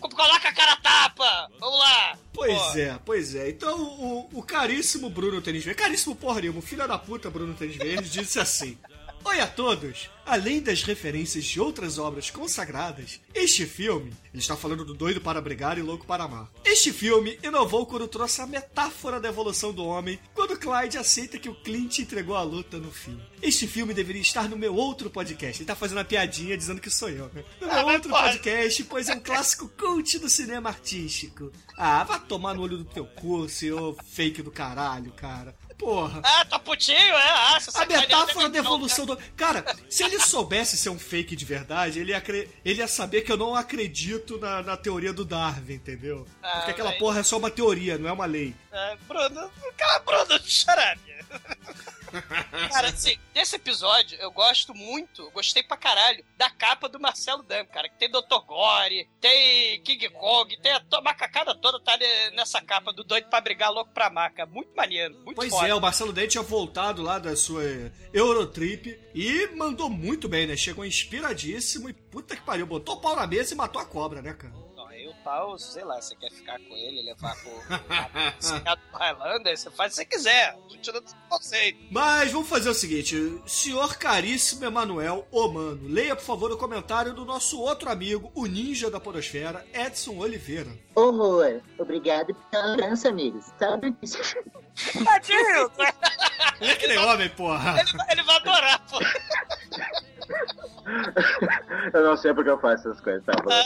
Coloca 0.00 0.48
a 0.48 0.52
cara 0.52 0.72
a 0.72 0.76
tapa. 0.76 1.50
Vamos 1.58 1.78
lá. 1.78 2.18
Pois 2.32 2.58
Pô. 2.58 2.78
é, 2.78 2.98
pois 3.04 3.34
é. 3.34 3.48
Então 3.50 3.76
o, 3.80 4.28
o 4.38 4.42
caríssimo 4.42 5.10
Bruno 5.10 5.40
Tênis 5.42 5.64
Verde, 5.64 5.80
caríssimo 5.80 6.16
porra 6.16 6.40
nenhuma, 6.40 6.62
filho 6.62 6.86
da 6.86 6.98
puta 6.98 7.28
Bruno 7.30 7.54
Tênis 7.54 7.76
Verde, 7.76 8.08
disse 8.08 8.38
assim: 8.40 8.78
Oi 9.24 9.40
a 9.40 9.46
todos! 9.46 10.10
Além 10.26 10.60
das 10.60 10.82
referências 10.84 11.44
de 11.44 11.60
outras 11.60 11.98
obras 11.98 12.30
consagradas, 12.30 13.20
este 13.34 13.66
filme, 13.66 14.12
ele 14.32 14.40
está 14.40 14.56
falando 14.56 14.84
do 14.84 14.94
Doido 14.94 15.20
para 15.20 15.40
Brigar 15.40 15.76
e 15.76 15.82
Louco 15.82 16.06
para 16.06 16.24
Amar. 16.24 16.48
Este 16.64 16.92
filme 16.92 17.36
inovou 17.42 17.84
quando 17.84 18.06
trouxe 18.06 18.40
a 18.40 18.46
metáfora 18.46 19.18
da 19.20 19.28
evolução 19.28 19.72
do 19.72 19.84
homem, 19.84 20.18
quando 20.34 20.56
Clyde 20.58 20.98
aceita 20.98 21.38
que 21.38 21.48
o 21.48 21.54
Clint 21.54 21.98
entregou 21.98 22.36
a 22.36 22.42
luta 22.42 22.78
no 22.78 22.92
fim. 22.92 23.20
Este 23.42 23.66
filme 23.66 23.92
deveria 23.92 24.22
estar 24.22 24.48
no 24.48 24.56
meu 24.56 24.74
outro 24.74 25.10
podcast. 25.10 25.60
Ele 25.60 25.66
tá 25.66 25.74
fazendo 25.74 25.98
uma 25.98 26.04
piadinha 26.04 26.56
dizendo 26.56 26.80
que 26.80 26.90
sou 26.90 27.08
eu, 27.10 27.28
né? 27.34 27.44
No 27.60 27.66
meu 27.66 27.76
Ah, 27.76 27.84
outro 27.92 28.10
podcast, 28.10 28.84
pois 28.84 29.08
é 29.08 29.14
um 29.14 29.20
clássico 29.20 29.68
cult 29.68 30.18
do 30.18 30.28
cinema 30.30 30.68
artístico. 30.70 31.50
Ah, 31.76 32.04
vá 32.04 32.18
tomar 32.18 32.54
no 32.54 32.62
olho 32.62 32.78
do 32.78 32.84
teu 32.84 33.04
cu, 33.06 33.48
senhor 33.48 33.96
fake 34.04 34.42
do 34.42 34.50
caralho, 34.50 35.12
cara. 35.12 35.56
Porra. 35.80 36.20
Ah, 36.22 36.44
tá 36.44 36.58
putinho, 36.58 36.98
é? 36.98 37.30
Ah, 37.30 37.58
A 37.74 37.86
metáfora 37.86 38.48
da 38.50 38.58
evolução 38.58 39.06
do. 39.06 39.16
Cara, 39.36 39.64
se 39.88 40.04
ele 40.04 40.20
soubesse 40.20 40.76
ser 40.76 40.90
um 40.90 40.98
fake 40.98 41.34
de 41.34 41.44
verdade, 41.44 41.98
ele 41.98 42.10
ia, 42.12 42.18
acre- 42.18 42.48
ele 42.64 42.80
ia 42.80 42.86
saber 42.86 43.22
que 43.22 43.32
eu 43.32 43.36
não 43.38 43.54
acredito 43.56 44.38
na, 44.38 44.62
na 44.62 44.76
teoria 44.76 45.12
do 45.12 45.24
Darwin, 45.24 45.74
entendeu? 45.74 46.26
Ah, 46.42 46.56
Porque 46.58 46.72
aquela 46.72 46.90
mas- 46.90 46.98
porra 46.98 47.20
é 47.20 47.22
só 47.22 47.38
uma 47.38 47.50
teoria, 47.50 47.96
não 47.96 48.08
é 48.08 48.12
uma 48.12 48.26
lei. 48.26 48.54
É, 48.70 48.96
Bruno, 49.08 49.50
cala 49.76 49.98
Bruno, 50.00 50.38
xarabe. 50.44 51.00
Cara, 52.72 52.88
assim, 52.88 53.16
desse 53.32 53.54
episódio 53.56 54.18
eu 54.20 54.32
gosto 54.32 54.74
muito, 54.74 55.30
gostei 55.30 55.62
pra 55.62 55.76
caralho 55.76 56.24
da 56.36 56.50
capa 56.50 56.88
do 56.88 56.98
Marcelo 56.98 57.42
Dam, 57.42 57.64
cara. 57.66 57.88
Que 57.88 57.98
tem 57.98 58.10
Dr. 58.10 58.40
Gore, 58.46 59.08
tem 59.20 59.80
King 59.82 60.08
Kong, 60.10 60.56
tem 60.60 60.72
a, 60.72 60.80
to- 60.80 61.00
macacada 61.02 61.54
toda 61.54 61.78
tá 61.80 61.96
ne- 61.96 62.30
nessa 62.32 62.60
capa 62.60 62.92
do 62.92 63.04
doido 63.04 63.28
pra 63.30 63.40
brigar 63.40 63.70
louco 63.72 63.92
pra 63.92 64.10
maca. 64.10 64.44
Muito 64.44 64.74
maneiro, 64.74 65.14
muito 65.24 65.36
Pois 65.36 65.50
foda. 65.50 65.68
é, 65.68 65.74
o 65.74 65.80
Marcelo 65.80 66.12
Dente 66.12 66.30
tinha 66.30 66.42
voltado 66.42 67.00
lá 67.00 67.18
da 67.20 67.36
sua 67.36 67.62
Eurotrip 68.12 68.98
e 69.14 69.46
mandou 69.54 69.88
muito 69.88 70.28
bem, 70.28 70.46
né? 70.48 70.56
Chegou 70.56 70.84
inspiradíssimo 70.84 71.88
e 71.88 71.92
puta 71.92 72.34
que 72.34 72.42
pariu, 72.42 72.66
botou 72.66 72.96
o 72.96 73.00
pau 73.00 73.14
na 73.14 73.26
mesa 73.26 73.54
e 73.54 73.56
matou 73.56 73.80
a 73.80 73.84
cobra, 73.86 74.20
né, 74.20 74.32
cara? 74.34 74.52
Tal, 75.30 75.56
sei 75.60 75.84
lá, 75.84 75.94
você 76.02 76.16
quer 76.16 76.28
ficar 76.32 76.58
com 76.58 76.74
ele, 76.74 77.02
levar 77.02 77.36
pro 77.36 77.52
Senado 78.40 78.80
do 78.90 78.98
Highlander, 78.98 79.56
você 79.56 79.70
faz 79.70 79.92
o 79.92 79.94
que 79.94 80.02
você 80.02 80.04
quiser. 80.04 80.58
Tirando 80.82 81.04
conceito. 81.28 81.78
Mas 81.88 82.32
vamos 82.32 82.48
fazer 82.48 82.68
o 82.68 82.74
seguinte, 82.74 83.40
senhor 83.46 83.96
caríssimo 83.96 84.64
Emanuel 84.64 85.28
Omano, 85.30 85.86
leia 85.86 86.16
por 86.16 86.24
favor 86.24 86.50
o 86.50 86.56
comentário 86.58 87.14
do 87.14 87.24
nosso 87.24 87.60
outro 87.60 87.88
amigo, 87.88 88.32
o 88.34 88.44
ninja 88.46 88.90
da 88.90 88.98
podosfera, 88.98 89.64
Edson 89.72 90.16
Oliveira. 90.18 90.70
Horror. 90.96 91.60
Obrigado 91.78 92.34
pela 92.50 92.66
lembrança, 92.66 93.08
amigos. 93.08 93.44
Sabe 93.56 93.92
disso? 94.02 94.18
Tadinho! 95.04 95.70
Ele 96.60 96.70
é 96.72 96.74
que 96.74 96.88
nem 96.88 96.98
homem, 96.98 97.28
porra. 97.30 97.78
ele, 97.80 97.92
vai- 97.96 98.06
ele 98.10 98.22
vai 98.24 98.36
adorar, 98.36 98.84
pô. 98.90 98.98
Eu 101.92 102.04
não 102.04 102.16
sei 102.16 102.32
porque 102.34 102.50
eu 102.50 102.58
faço 102.58 102.88
essas 102.88 103.00
coisas, 103.00 103.24
tá? 103.24 103.32
bom? 103.42 103.50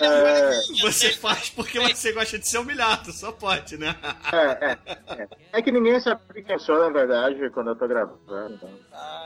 É, 0.00 0.50
É, 0.50 0.60
Você 0.82 1.10
faz 1.12 1.50
porque 1.50 1.78
você 1.80 2.12
gosta 2.12 2.38
de 2.38 2.48
ser 2.48 2.58
humilhado, 2.58 3.12
só 3.12 3.32
pode, 3.32 3.76
né? 3.76 3.94
é, 4.32 4.70
é, 4.70 4.78
é. 5.22 5.28
É 5.52 5.62
que 5.62 5.70
ninguém 5.72 5.98
sabe 6.00 6.20
quem 6.34 6.54
eu 6.54 6.58
sou, 6.58 6.78
na 6.78 6.88
verdade, 6.90 7.50
quando 7.50 7.68
eu 7.70 7.76
tô 7.76 7.86
gravando. 7.88 8.18
Então. 8.50 8.70
Ah, 8.92 9.24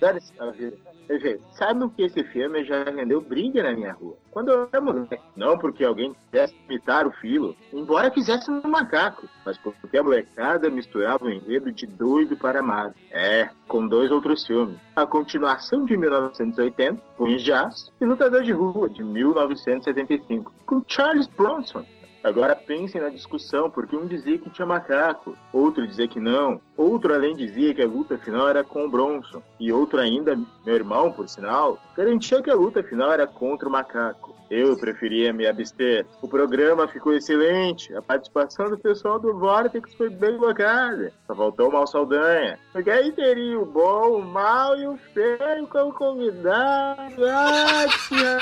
dane-se 0.00 0.32
a 0.38 0.50
vida. 0.50 0.76
Enfim, 1.08 1.38
sabe 1.52 1.88
que 1.90 2.02
esse 2.02 2.24
filme 2.24 2.64
já 2.64 2.82
rendeu 2.84 3.20
briga 3.20 3.62
na 3.62 3.72
minha 3.72 3.92
rua? 3.92 4.16
Quando 4.32 4.50
eu 4.50 4.68
era 4.72 4.80
moleque. 4.80 5.18
Não 5.36 5.56
porque 5.56 5.84
alguém 5.84 6.14
quisesse 6.30 6.54
imitar 6.68 7.06
o 7.06 7.12
filo, 7.12 7.56
embora 7.72 8.10
quisesse 8.10 8.50
um 8.50 8.60
macaco, 8.68 9.28
mas 9.44 9.56
porque 9.58 9.96
a 9.96 10.02
molecada 10.02 10.68
misturava 10.68 11.24
o 11.24 11.30
enredo 11.30 11.70
de 11.70 11.86
doido 11.86 12.36
para 12.36 12.58
amado. 12.60 12.94
É, 13.10 13.48
com 13.68 13.86
dois 13.86 14.10
outros 14.10 14.44
filmes. 14.44 14.76
A 14.96 15.06
continuação 15.06 15.45
de 15.84 15.96
1980, 15.96 17.00
Punhos 17.16 17.42
de 17.42 17.52
Aço, 17.52 17.92
e 18.00 18.04
Lutador 18.04 18.42
de 18.42 18.52
Rua, 18.52 18.88
de 18.88 19.02
1975, 19.02 20.52
com 20.64 20.82
Charles 20.86 21.26
Bronson. 21.26 21.84
Agora 22.26 22.56
pensem 22.56 23.00
na 23.00 23.08
discussão, 23.08 23.70
porque 23.70 23.96
um 23.96 24.04
dizia 24.04 24.36
que 24.36 24.50
tinha 24.50 24.66
macaco, 24.66 25.38
outro 25.52 25.86
dizia 25.86 26.08
que 26.08 26.18
não, 26.18 26.60
outro 26.76 27.14
além 27.14 27.36
dizia 27.36 27.72
que 27.72 27.80
a 27.80 27.86
luta 27.86 28.18
final 28.18 28.48
era 28.48 28.64
com 28.64 28.84
o 28.84 28.90
Bronson, 28.90 29.40
e 29.60 29.72
outro 29.72 30.00
ainda, 30.00 30.36
meu 30.64 30.74
irmão, 30.74 31.12
por 31.12 31.28
sinal, 31.28 31.78
garantia 31.96 32.42
que 32.42 32.50
a 32.50 32.54
luta 32.56 32.82
final 32.82 33.12
era 33.12 33.28
contra 33.28 33.68
o 33.68 33.70
macaco. 33.70 34.34
Eu 34.50 34.76
preferia 34.76 35.32
me 35.32 35.46
abster. 35.46 36.04
O 36.20 36.28
programa 36.28 36.88
ficou 36.88 37.12
excelente. 37.12 37.94
A 37.94 38.02
participação 38.02 38.70
do 38.70 38.78
pessoal 38.78 39.20
do 39.20 39.36
Vortex 39.38 39.94
foi 39.94 40.08
bem 40.08 40.36
colocada. 40.36 41.12
Só 41.28 41.34
faltou 41.34 41.68
o 41.68 41.72
Mal 41.72 41.86
Saldanha. 41.86 42.58
Porque 42.72 42.90
aí 42.90 43.10
teria 43.12 43.58
o 43.58 43.66
bom, 43.66 44.18
o 44.18 44.24
mal 44.24 44.76
e 44.76 44.86
o 44.86 44.96
feio 45.12 45.66
como 45.68 45.92
convidado. 45.92 47.24
Ah, 47.24 47.86
tia. 48.08 48.38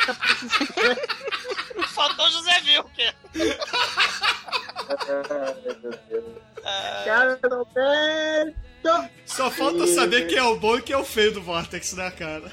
Faltou 1.88 2.30
José 2.30 2.60
Wilker. 2.66 3.14
Cara, 7.04 7.38
não 7.50 7.64
tem. 7.66 8.54
Só 9.24 9.50
falta 9.50 9.86
saber 9.86 10.26
quem 10.26 10.38
é 10.38 10.42
o 10.42 10.58
bom 10.58 10.76
e 10.76 10.82
quem 10.82 10.94
é 10.94 10.98
o 10.98 11.04
feio 11.04 11.32
do 11.32 11.42
Vortex, 11.42 11.94
né, 11.94 12.10
cara? 12.10 12.50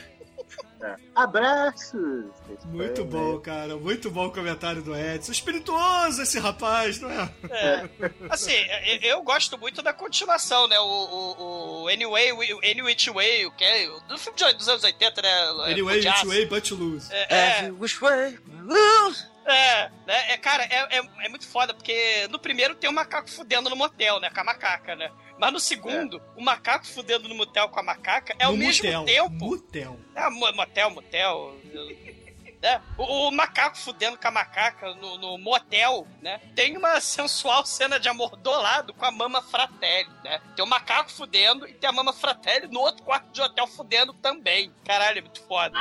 Abraços! 1.16 2.26
Muito 2.66 3.04
bom, 3.06 3.40
cara. 3.40 3.76
Muito 3.78 4.10
bom 4.10 4.28
o 4.28 4.32
comentário 4.32 4.82
do 4.82 4.96
Edson. 4.96 5.32
Espirituoso 5.32 6.22
esse 6.22 6.40
rapaz, 6.40 7.00
não 7.00 7.10
é? 7.10 7.30
É. 7.50 7.90
Assim, 8.30 8.54
eu, 9.02 9.22
gosto 9.22 9.58
muito 9.58 9.82
da 9.82 9.94
continuação, 9.94 10.68
né? 10.68 10.80
O, 10.80 10.84
o, 10.86 11.84
o 11.84 11.88
Anyway, 11.88 12.32
o 12.32 12.60
Any 12.60 12.82
Which 12.82 13.10
Way, 13.10 13.46
o 13.46 13.52
que 13.52 13.64
é? 13.64 13.88
Do 14.08 14.18
filme 14.18 14.38
de- 14.38 14.54
dos 14.54 14.68
anos 14.68 14.84
80, 14.84 15.22
né? 15.22 15.50
Anyway, 15.72 16.00
which 16.00 16.26
way 16.28 16.46
but 16.46 16.72
lose. 16.72 17.08
É, 17.12 17.66
é. 17.66 17.72
Which 17.72 18.00
way? 18.02 18.38
Lose! 18.64 19.32
É, 19.46 19.90
né? 20.06 20.34
É, 20.34 20.38
cara, 20.38 20.64
é, 20.64 20.98
é, 20.98 21.02
é 21.26 21.30
muito 21.30 21.48
foda, 21.48 21.74
porque 21.74 22.28
no 22.30 22.38
primeiro 22.40 22.76
tem 22.76 22.90
o 22.90 22.94
macaco 22.94 23.30
fudendo 23.30 23.70
no 23.70 23.76
motel, 23.76 24.20
né? 24.20 24.30
Com 24.30 24.40
a 24.40 24.44
macaca, 24.44 24.96
né? 24.96 25.12
Mas 25.42 25.52
no 25.54 25.60
segundo, 25.60 26.22
o 26.38 26.42
macaco 26.44 26.86
fudendo 26.86 27.28
no 27.28 27.34
motel 27.34 27.68
com 27.68 27.80
a 27.80 27.84
macaca 27.84 28.36
é 28.38 28.44
ao 28.46 28.52
No 28.52 28.60
mesmo 28.60 28.86
motel. 28.86 29.06
tempo. 29.06 29.32
Motel. 29.46 30.00
É, 30.14 30.30
mo- 30.30 30.54
motel, 30.54 30.90
motel. 30.92 31.56
né? 32.62 32.80
O, 32.96 33.30
o 33.30 33.32
macaco 33.32 33.76
fudendo 33.76 34.20
com 34.20 34.28
a 34.28 34.30
macaca 34.30 34.94
no, 34.94 35.18
no 35.18 35.40
motel, 35.40 36.06
né? 36.22 36.40
Tem 36.56 36.78
uma 36.78 37.02
sensual 37.02 37.66
cena 37.66 38.00
de 38.00 38.08
amor 38.08 38.36
do 38.38 38.52
lado 38.52 38.94
com 38.94 39.04
a 39.04 39.10
mama 39.10 39.42
fratelli, 39.42 40.12
né? 40.24 40.40
Tem 40.56 40.64
o 40.64 40.68
macaco 40.68 41.12
fudendo 41.12 41.68
e 41.68 41.74
tem 41.74 41.90
a 41.90 41.94
mama 41.94 42.14
fratelli 42.14 42.68
no 42.68 42.80
outro 42.80 43.02
quarto 43.04 43.32
de 43.32 43.42
hotel 43.42 43.66
fudendo 43.66 44.14
também. 44.14 44.72
Caralho, 44.86 45.18
é 45.18 45.22
muito 45.22 45.42
foda. 45.48 45.76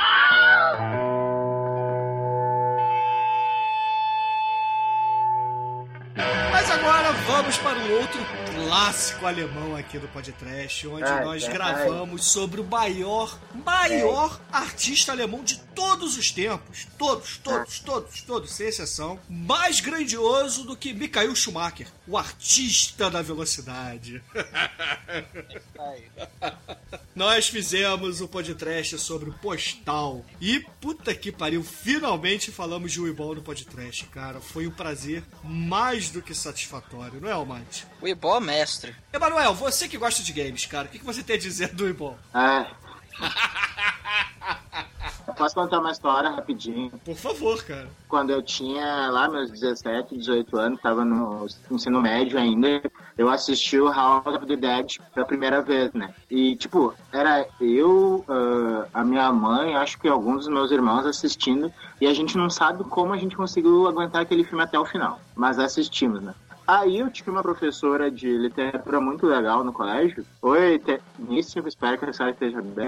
Mas 6.51 6.69
agora 6.69 7.11
vamos 7.25 7.57
para 7.57 7.77
um 7.77 7.93
outro 7.99 8.19
clássico 8.65 9.25
alemão 9.25 9.75
aqui 9.75 9.97
do 9.97 10.07
podcast, 10.09 10.87
onde 10.87 11.03
Ai, 11.03 11.25
nós 11.25 11.43
ai. 11.43 11.53
gravamos 11.53 12.25
sobre 12.25 12.61
o 12.61 12.63
maior, 12.63 13.37
maior 13.65 14.39
artista 14.51 15.11
alemão 15.11 15.43
de 15.43 15.57
todos 15.73 16.17
os 16.17 16.31
tempos. 16.31 16.87
Todos, 16.97 17.37
todos, 17.37 17.79
todos, 17.79 18.21
todos, 18.21 18.51
sem 18.51 18.67
exceção. 18.67 19.19
Mais 19.29 19.79
grandioso 19.79 20.63
do 20.63 20.75
que 20.75 20.93
Michael 20.93 21.35
Schumacher, 21.35 21.87
o 22.07 22.17
artista 22.17 23.09
da 23.09 23.21
velocidade. 23.21 24.21
Nós 27.15 27.47
fizemos 27.49 28.21
o 28.21 28.27
podcast 28.27 28.97
sobre 28.99 29.29
o 29.29 29.33
Postal. 29.33 30.25
E 30.39 30.59
puta 30.79 31.13
que 31.13 31.31
pariu, 31.31 31.63
finalmente 31.63 32.51
falamos 32.51 32.91
de 32.91 33.01
Weeball 33.01 33.35
no 33.35 33.41
podcast, 33.41 34.05
cara. 34.05 34.39
Foi 34.39 34.67
um 34.67 34.71
prazer 34.71 35.23
mais 35.43 36.09
do 36.09 36.21
que 36.21 36.33
satisfatório, 36.33 37.19
não 37.19 37.29
é, 37.29 37.33
Almighty? 37.33 37.85
Ibó 38.03 38.39
mestre. 38.51 38.93
Emanuel, 39.13 39.53
você 39.53 39.87
que 39.87 39.97
gosta 39.97 40.21
de 40.21 40.33
games, 40.33 40.65
cara, 40.65 40.85
o 40.85 40.89
que 40.89 40.99
que 40.99 41.05
você 41.05 41.23
tem 41.23 41.37
a 41.37 41.39
dizer 41.39 41.73
do 41.73 41.85
Weeball? 41.85 42.17
Ah. 42.33 42.67
Posso 45.37 45.55
contar 45.55 45.79
uma 45.79 45.91
história 45.91 46.29
rapidinho? 46.29 46.91
Por 47.05 47.15
favor, 47.15 47.63
cara. 47.63 47.87
Quando 48.09 48.31
eu 48.31 48.41
tinha 48.41 49.09
lá 49.09 49.29
meus 49.29 49.49
17, 49.49 50.17
18 50.17 50.57
anos, 50.57 50.81
tava 50.81 51.05
no 51.05 51.47
ensino 51.71 52.01
médio 52.01 52.37
ainda, 52.37 52.81
eu 53.17 53.29
assisti 53.29 53.79
o 53.79 53.89
House 53.89 54.27
of 54.27 54.45
the 54.45 54.57
Dead 54.57 54.97
pela 55.13 55.25
primeira 55.25 55.61
vez, 55.61 55.93
né? 55.93 56.13
E, 56.29 56.55
tipo, 56.57 56.93
era 57.11 57.47
eu, 57.61 58.25
ah, 58.27 58.87
a 58.93 59.03
minha 59.05 59.31
mãe, 59.31 59.75
acho 59.75 59.97
que 59.97 60.09
alguns 60.09 60.45
dos 60.45 60.53
meus 60.53 60.71
irmãos 60.71 61.05
assistindo, 61.05 61.71
e 62.01 62.05
a 62.05 62.13
gente 62.13 62.37
não 62.37 62.49
sabe 62.49 62.83
como 62.83 63.13
a 63.13 63.17
gente 63.17 63.35
conseguiu 63.35 63.87
aguentar 63.87 64.21
aquele 64.23 64.43
filme 64.43 64.63
até 64.63 64.77
o 64.77 64.85
final, 64.85 65.21
mas 65.35 65.57
assistimos, 65.57 66.21
né? 66.21 66.35
Aí 66.71 66.99
eu 66.99 67.11
tive 67.11 67.29
uma 67.29 67.41
professora 67.41 68.09
de 68.09 68.37
literatura 68.37 69.01
muito 69.01 69.25
legal 69.25 69.61
no 69.61 69.73
colégio. 69.73 70.25
Oi. 70.41 70.81
Níssimo, 71.19 71.67
espero 71.67 71.97
que 71.97 72.05
a 72.05 72.13
senhora 72.13 72.31
esteja 72.31 72.61
bem? 72.61 72.87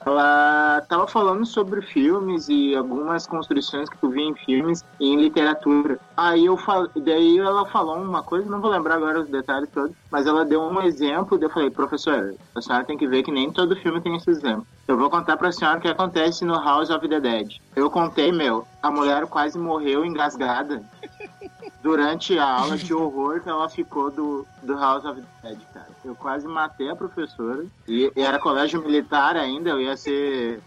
Ela 0.00 0.80
tava 0.88 1.06
falando 1.06 1.44
sobre 1.44 1.82
filmes 1.82 2.48
e 2.48 2.74
algumas 2.74 3.26
construções 3.26 3.90
que 3.90 3.98
tu 3.98 4.08
via 4.08 4.24
em 4.24 4.34
filmes 4.34 4.82
e 4.98 5.08
em 5.08 5.20
literatura. 5.20 6.00
Aí 6.16 6.46
eu 6.46 6.56
fal... 6.56 6.88
daí 6.96 7.38
ela 7.38 7.66
falou 7.66 7.96
uma 7.96 8.22
coisa, 8.22 8.48
não 8.48 8.62
vou 8.62 8.70
lembrar 8.70 8.94
agora 8.94 9.20
os 9.20 9.28
detalhes 9.28 9.68
todos, 9.74 9.94
mas 10.10 10.26
ela 10.26 10.46
deu 10.46 10.62
um 10.62 10.80
exemplo, 10.80 11.38
eu 11.38 11.50
falei, 11.50 11.68
professora, 11.68 12.34
a 12.54 12.62
senhora 12.62 12.84
tem 12.84 12.96
que 12.96 13.06
ver 13.06 13.24
que 13.24 13.30
nem 13.30 13.52
todo 13.52 13.76
filme 13.76 14.00
tem 14.00 14.16
esse 14.16 14.30
exemplo. 14.30 14.66
Eu 14.86 14.96
vou 14.96 15.10
contar 15.10 15.36
pra 15.36 15.52
senhora 15.52 15.76
o 15.76 15.82
que 15.82 15.88
acontece 15.88 16.46
no 16.46 16.54
House 16.54 16.88
of 16.88 17.06
the 17.06 17.20
Dead. 17.20 17.56
Eu 17.76 17.90
contei, 17.90 18.32
meu, 18.32 18.66
a 18.82 18.90
mulher 18.90 19.26
quase 19.26 19.58
morreu 19.58 20.02
engasgada 20.02 20.82
durante 21.82 22.38
a 22.38 22.44
aula 22.44 22.76
de 22.76 22.92
horror 22.92 23.40
que 23.40 23.48
ela 23.48 23.68
ficou 23.68 24.10
do, 24.10 24.46
do 24.62 24.76
House 24.76 25.04
of 25.04 25.22
Dead, 25.42 25.58
cara. 25.72 25.88
Eu 26.04 26.14
quase 26.14 26.46
matei 26.46 26.90
a 26.90 26.96
professora. 26.96 27.64
E, 27.86 28.10
e 28.14 28.20
era 28.20 28.38
colégio 28.38 28.82
militar 28.82 29.36
ainda, 29.36 29.70
eu 29.70 29.80
ia 29.80 29.96
ser 29.96 30.60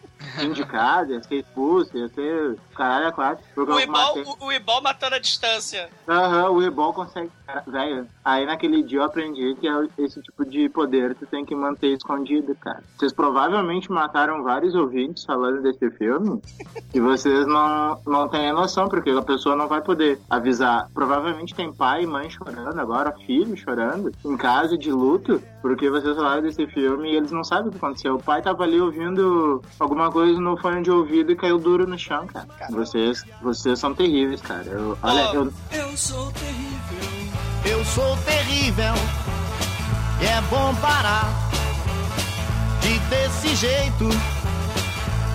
indicado, 0.44 1.14
ia 1.14 1.24
ser 1.24 1.36
expulso, 1.36 1.98
ia 1.98 2.08
ser 2.10 2.58
caralho 2.76 3.08
a 3.08 3.12
quatro. 3.12 3.44
O 3.56 3.80
Ibol, 3.80 4.38
o, 4.40 4.46
o 4.46 4.52
Ibol 4.52 4.82
matando 4.82 5.16
a 5.16 5.20
distância. 5.20 5.90
Aham, 6.08 6.50
o 6.50 6.64
Ebol 6.64 6.94
consegue. 6.94 7.32
Velho, 7.68 8.08
aí 8.24 8.46
naquele 8.46 8.82
dia 8.82 9.00
eu 9.00 9.04
aprendi 9.04 9.56
que 9.60 9.68
é 9.68 9.88
esse 9.98 10.22
tipo 10.22 10.46
de 10.46 10.70
poder 10.70 11.16
tu 11.16 11.26
tem 11.26 11.46
que 11.46 11.54
manter 11.54 11.88
escondido, 11.88 12.56
cara. 12.56 12.82
Vocês 12.98 13.12
provavelmente 13.12 13.92
mataram 13.92 14.44
vários 14.44 14.74
ouvintes 14.74 15.26
falando 15.26 15.62
desse 15.62 15.90
filme 15.92 16.42
e 16.94 17.00
vocês 17.00 17.46
não, 17.46 18.00
não 18.06 18.28
têm 18.30 18.54
noção, 18.54 18.88
porque 18.88 19.10
a 19.10 19.22
pessoa 19.22 19.56
não 19.56 19.68
vai 19.68 19.82
poder 19.82 20.20
avisar. 20.30 20.90
Provavelmente 20.94 21.54
tem 21.54 21.74
pai 21.74 22.04
e 22.04 22.08
mãe 22.08 22.30
chorando 22.30 22.80
agora, 22.80 23.12
filho 23.26 23.56
chorando, 23.58 24.12
em 24.24 24.38
casa 24.38 24.78
de 24.78 24.92
luto, 24.92 25.42
porque 25.62 25.90
vocês 25.90 26.16
falaram 26.16 26.42
desse 26.42 26.66
filme 26.68 27.12
e 27.12 27.16
eles 27.16 27.32
não 27.32 27.44
sabem 27.44 27.68
o 27.68 27.72
que 27.72 27.78
aconteceu. 27.78 28.16
O 28.16 28.24
pai 28.24 28.42
tava 28.42 28.64
ali 28.64 28.80
ouvindo 28.80 29.62
alguma 29.80 30.10
coisa 30.12 30.40
no 30.40 30.58
fone 30.58 30.84
de 30.84 30.92
ouvido 30.92 31.32
e 31.32 31.36
caiu 31.36 31.58
duro 31.58 31.88
no 31.88 31.98
chão, 31.98 32.28
cara. 32.28 32.48
Vocês, 32.70 33.24
vocês 33.42 33.80
são 33.80 33.94
terríveis, 33.96 34.42
cara. 34.42 34.64
Eu, 34.66 34.98
olha, 35.02 35.22
eu, 35.34 35.54
Eu 35.72 35.98
sou 35.98 36.32
terrível. 36.34 37.32
Eu 37.66 37.86
sou 37.86 38.18
terrível. 38.18 38.94
E 40.22 40.26
é 40.26 40.42
bom 40.50 40.74
parar 40.76 41.28
de 42.82 43.00
desse 43.10 43.56
jeito 43.56 44.06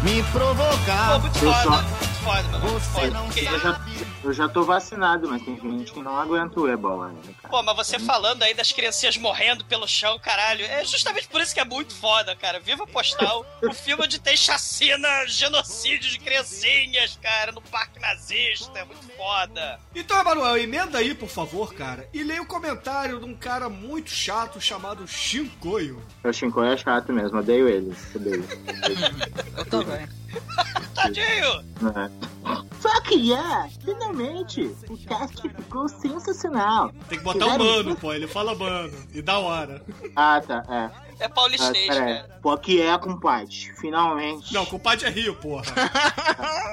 me 0.02 0.22
provocar. 0.32 1.14
Pô, 1.14 1.18
muito 1.20 1.44
Eu 1.44 1.52
foda. 1.52 1.62
só- 1.62 1.70
Muito 1.82 2.14
foda, 2.22 2.42
mano. 2.52 2.68
Muito 2.70 2.80
foda. 2.84 3.06
Eu 3.06 3.60
já, 3.60 3.80
eu 4.26 4.32
já 4.32 4.48
tô 4.48 4.64
vacinado, 4.64 5.28
mas 5.28 5.42
tem 5.42 5.58
gente 5.60 5.92
que 5.92 6.02
não 6.02 6.16
aguenta 6.16 6.58
o 6.58 6.68
ebola 6.68 7.08
ainda, 7.08 7.32
cara. 7.40 7.48
Pô, 7.48 7.62
mas 7.62 7.76
você 7.76 7.98
falando 7.98 8.42
aí 8.42 8.54
das 8.54 8.72
criancinhas 8.72 9.16
morrendo 9.16 9.64
pelo 9.64 9.86
chão, 9.86 10.18
caralho, 10.18 10.64
é 10.64 10.84
justamente 10.84 11.28
por 11.28 11.40
isso 11.40 11.54
que 11.54 11.60
é 11.60 11.64
muito 11.64 11.94
foda, 11.94 12.34
cara. 12.34 12.58
Viva 12.58 12.86
Postal, 12.86 13.46
o 13.62 13.72
filme 13.72 14.04
onde 14.04 14.18
tem 14.18 14.36
chacina, 14.36 15.08
genocídio 15.26 16.10
de 16.10 16.18
criancinhas, 16.18 17.18
cara, 17.22 17.52
no 17.52 17.62
parque 17.62 18.00
nazista, 18.00 18.78
é 18.78 18.84
muito 18.84 19.06
foda. 19.16 19.78
Então, 19.94 20.18
Emanuel, 20.18 20.58
emenda 20.58 20.98
aí, 20.98 21.14
por 21.14 21.28
favor, 21.28 21.72
cara, 21.74 22.08
e 22.12 22.22
leia 22.22 22.42
o 22.42 22.46
comentário 22.46 23.20
de 23.20 23.24
um 23.24 23.36
cara 23.36 23.68
muito 23.68 24.10
chato 24.10 24.60
chamado 24.60 25.06
Shinkoio. 25.06 26.02
O 26.24 26.32
Shinkoi 26.32 26.72
é 26.72 26.76
chato 26.76 27.12
mesmo, 27.12 27.38
odeio 27.38 27.68
ele. 27.68 27.94
Odeio. 28.14 28.44
Eu 29.56 29.64
também. 29.66 30.08
Tadinho! 30.94 31.62
Né? 31.80 32.10
Fuck 32.80 33.14
yeah! 33.14 33.68
Finalmente! 33.84 34.74
O 34.88 34.96
cast 34.96 35.40
ficou 35.48 35.88
sensacional. 35.88 36.90
Tem 37.08 37.18
que 37.18 37.24
botar 37.24 37.46
o 37.46 37.50
Fizeram- 37.52 37.64
mano, 37.84 37.96
pô, 37.96 38.12
ele 38.12 38.26
fala 38.26 38.54
mano, 38.54 38.92
e 39.12 39.20
da 39.22 39.38
hora. 39.38 39.82
Ah, 40.14 40.40
tá, 40.46 40.62
é. 40.68 41.06
É 41.18 41.28
paulistês, 41.28 41.88
Ah, 41.90 41.94
cara. 41.94 42.38
Fuck 42.42 42.70
yeah, 42.72 43.02
compadre. 43.02 43.72
Finalmente. 43.80 44.52
Não, 44.52 44.66
compadre 44.66 45.06
é 45.06 45.10
Rio, 45.10 45.34
porra. 45.36 45.64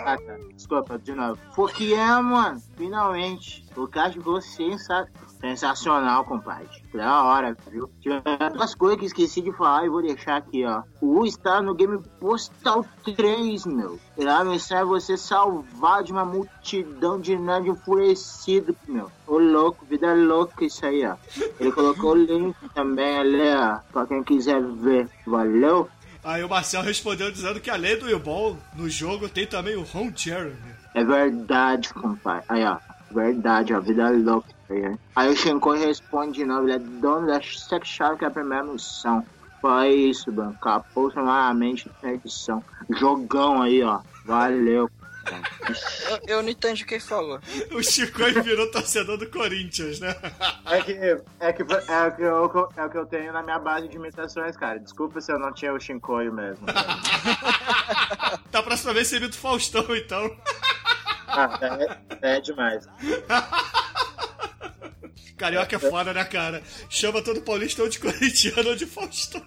Ah, 0.05 0.17
tá. 0.17 0.35
Desculpa, 0.53 0.99
de 0.99 1.13
novo. 1.13 1.39
Fuck 1.55 1.81
yeah, 1.81 2.21
mano. 2.21 2.61
Finalmente. 2.75 3.65
O 3.75 3.87
cast 3.87 4.17
ficou 4.17 4.41
sensa... 4.41 5.07
sensacional, 5.39 6.25
compadre. 6.25 6.82
Da 6.93 7.23
hora, 7.23 7.57
viu? 7.71 7.89
Tinha 7.99 8.21
duas 8.53 8.75
coisas 8.75 8.99
que 8.99 9.05
esqueci 9.05 9.41
de 9.41 9.51
falar 9.51 9.85
e 9.85 9.89
vou 9.89 10.03
deixar 10.03 10.37
aqui, 10.37 10.63
ó. 10.63 10.83
O 11.01 11.21
U 11.21 11.25
está 11.25 11.59
no 11.59 11.73
game 11.73 11.99
Postal 12.19 12.85
3, 13.03 13.65
meu. 13.65 13.99
Missão 14.45 14.77
é 14.77 14.85
você 14.85 15.17
salvar 15.17 16.03
de 16.03 16.11
uma 16.11 16.23
multidão 16.23 17.19
de 17.19 17.35
nerd 17.35 17.67
enfurecido, 17.67 18.75
meu. 18.87 19.11
Ô 19.25 19.39
louco, 19.39 19.85
vida 19.85 20.13
louca 20.13 20.65
isso 20.65 20.85
aí, 20.85 21.03
ó. 21.03 21.15
Ele 21.59 21.71
colocou 21.71 22.11
o 22.11 22.15
link 22.15 22.55
também 22.75 23.17
ali, 23.17 23.55
ó. 23.55 23.79
Pra 23.91 24.05
quem 24.05 24.23
quiser 24.23 24.61
ver. 24.61 25.09
Valeu? 25.25 25.89
Aí 26.23 26.43
o 26.43 26.49
Marcel 26.49 26.83
respondeu 26.83 27.31
dizendo 27.31 27.59
que 27.59 27.71
além 27.71 27.97
do 27.97 28.05
Will 28.05 28.57
no 28.75 28.87
jogo 28.87 29.27
tem 29.27 29.47
também 29.47 29.75
o 29.75 29.81
Ron 29.81 30.11
Jeremy. 30.15 30.55
É 30.93 31.03
verdade, 31.03 31.91
compadre. 31.91 32.45
Aí, 32.47 32.63
ó. 32.63 32.77
Verdade, 33.11 33.73
ó. 33.73 33.79
Vida 33.81 34.09
louca. 34.11 34.52
Aí, 34.69 34.87
ó. 34.87 34.97
aí 35.15 35.29
o 35.29 35.35
Shinkoi 35.35 35.79
responde 35.79 36.33
de 36.33 36.45
novo. 36.45 36.63
Ele 36.63 36.73
é 36.73 36.79
dono 36.79 37.27
da 37.27 37.41
Sex 37.41 37.87
Shop, 37.87 38.17
que 38.17 38.25
é 38.25 38.27
a 38.27 38.31
primeira 38.31 38.63
missão. 38.63 39.25
Foi 39.61 39.89
isso, 39.89 40.29
semanalmente 41.13 41.89
na 42.01 42.13
edição. 42.13 42.63
Jogão 42.89 43.61
aí, 43.61 43.81
ó. 43.81 44.01
Valeu. 44.25 44.89
Eu, 46.09 46.19
eu 46.27 46.43
não 46.43 46.49
entendi 46.49 46.83
o 46.83 46.85
que 46.85 46.95
ele 46.95 47.03
falou. 47.03 47.39
O 47.71 47.81
Chicoi 47.81 48.33
virou 48.41 48.69
torcedor 48.69 49.17
do 49.17 49.29
Corinthians, 49.29 49.99
né? 49.99 50.13
É 50.65 50.81
que, 50.81 50.91
é, 50.91 51.53
que, 51.53 51.63
é, 51.63 52.11
que 52.11 52.21
eu, 52.21 52.69
é 52.75 52.85
o 52.85 52.89
que 52.89 52.97
eu 52.97 53.05
tenho 53.05 53.31
na 53.31 53.41
minha 53.41 53.57
base 53.59 53.87
de 53.87 53.95
imitações, 53.95 54.57
cara. 54.57 54.79
Desculpa 54.79 55.21
se 55.21 55.31
eu 55.31 55.39
não 55.39 55.53
tinha 55.53 55.73
o 55.73 55.79
Shinkoio 55.79 56.33
mesmo. 56.33 56.65
Da 58.51 58.61
próxima 58.61 58.93
vez 58.93 59.07
você 59.07 59.17
imita 59.17 59.35
o 59.35 59.39
Faustão, 59.39 59.95
então. 59.95 60.29
Ah, 61.27 61.97
é, 62.21 62.35
é 62.35 62.39
demais. 62.39 62.87
Carioca 65.37 65.75
é 65.75 65.79
foda, 65.79 66.13
né, 66.13 66.23
cara? 66.23 66.63
Chama 66.89 67.21
todo 67.21 67.41
paulista 67.41 67.81
ou 67.83 67.89
de 67.89 67.99
corintiano 67.99 68.69
ou 68.69 68.75
de 68.75 68.85
Faustão. 68.85 69.43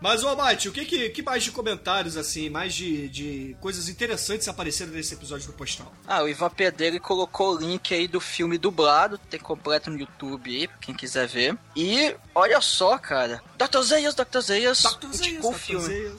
Mas, 0.00 0.22
ô 0.22 0.36
Mate, 0.36 0.68
o 0.68 0.72
que, 0.72 0.84
que, 0.84 1.08
que 1.08 1.22
mais 1.22 1.42
de 1.42 1.50
comentários, 1.50 2.16
assim, 2.16 2.50
mais 2.50 2.74
de, 2.74 3.08
de 3.08 3.56
coisas 3.60 3.88
interessantes 3.88 4.46
apareceram 4.46 4.92
nesse 4.92 5.14
episódio 5.14 5.46
do 5.46 5.54
Postal? 5.54 5.90
Ah, 6.06 6.22
o 6.22 6.28
Ivan 6.28 6.50
Pedreira 6.50 7.00
colocou 7.00 7.54
o 7.54 7.58
link 7.58 7.94
aí 7.94 8.06
do 8.06 8.20
filme 8.20 8.58
dublado, 8.58 9.16
tem 9.18 9.40
completo 9.40 9.90
no 9.90 9.98
YouTube 9.98 10.54
aí, 10.54 10.68
pra 10.68 10.76
quem 10.78 10.94
quiser 10.94 11.26
ver. 11.26 11.56
E 11.74 12.14
olha 12.34 12.60
só, 12.60 12.98
cara. 12.98 13.42
Dr. 13.56 13.80
Zeyas, 13.80 14.14
Dr. 14.14 14.40
Zeyas, 14.40 14.82
Dr. 14.82 15.06
O 15.42 15.50
Dr. 15.50 15.58
filme. 15.58 16.14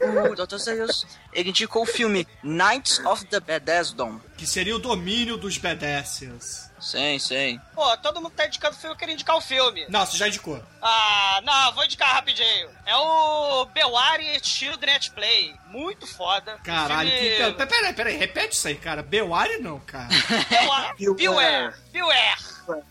O 0.00 0.34
Dr. 0.46 0.56
Zeyas, 0.56 1.06
ele 1.32 1.50
indicou 1.50 1.82
o 1.82 1.86
filme 1.86 2.26
Knights 2.42 2.98
of 3.04 3.24
the 3.26 3.38
Bethesda. 3.40 4.06
Que 4.36 4.46
seria 4.46 4.74
o 4.74 4.78
domínio 4.78 5.36
dos 5.36 5.58
Bedécias. 5.58 6.70
Sim, 6.80 7.18
sim. 7.18 7.60
Pô, 7.74 7.94
todo 7.98 8.22
mundo 8.22 8.32
tá 8.34 8.46
indicando 8.46 8.74
filme, 8.74 8.94
eu 8.94 8.98
queria 8.98 9.12
indicar 9.12 9.36
o 9.36 9.40
filme. 9.42 9.84
Não, 9.90 10.06
você 10.06 10.16
já 10.16 10.28
indicou. 10.28 10.62
Ah, 10.80 11.40
não, 11.44 11.74
vou 11.74 11.84
indicar 11.84 12.14
rapidinho. 12.14 12.70
É 12.86 12.96
o 12.96 13.66
Beware 13.66 14.40
Children 14.42 14.94
at 14.96 15.10
Play. 15.10 15.54
Muito 15.66 16.06
foda. 16.06 16.56
Caralho, 16.64 17.10
Filme- 17.10 17.30
que... 17.36 17.52
Pera- 17.52 17.66
Peraí, 17.66 17.92
peraí, 17.92 18.16
repete 18.16 18.56
isso 18.56 18.66
aí, 18.66 18.76
cara. 18.76 19.02
Beware 19.02 19.58
não, 19.58 19.78
cara. 19.80 20.08
Beware. 20.48 21.14
Beware. 21.16 21.74
Beware. 21.92 22.38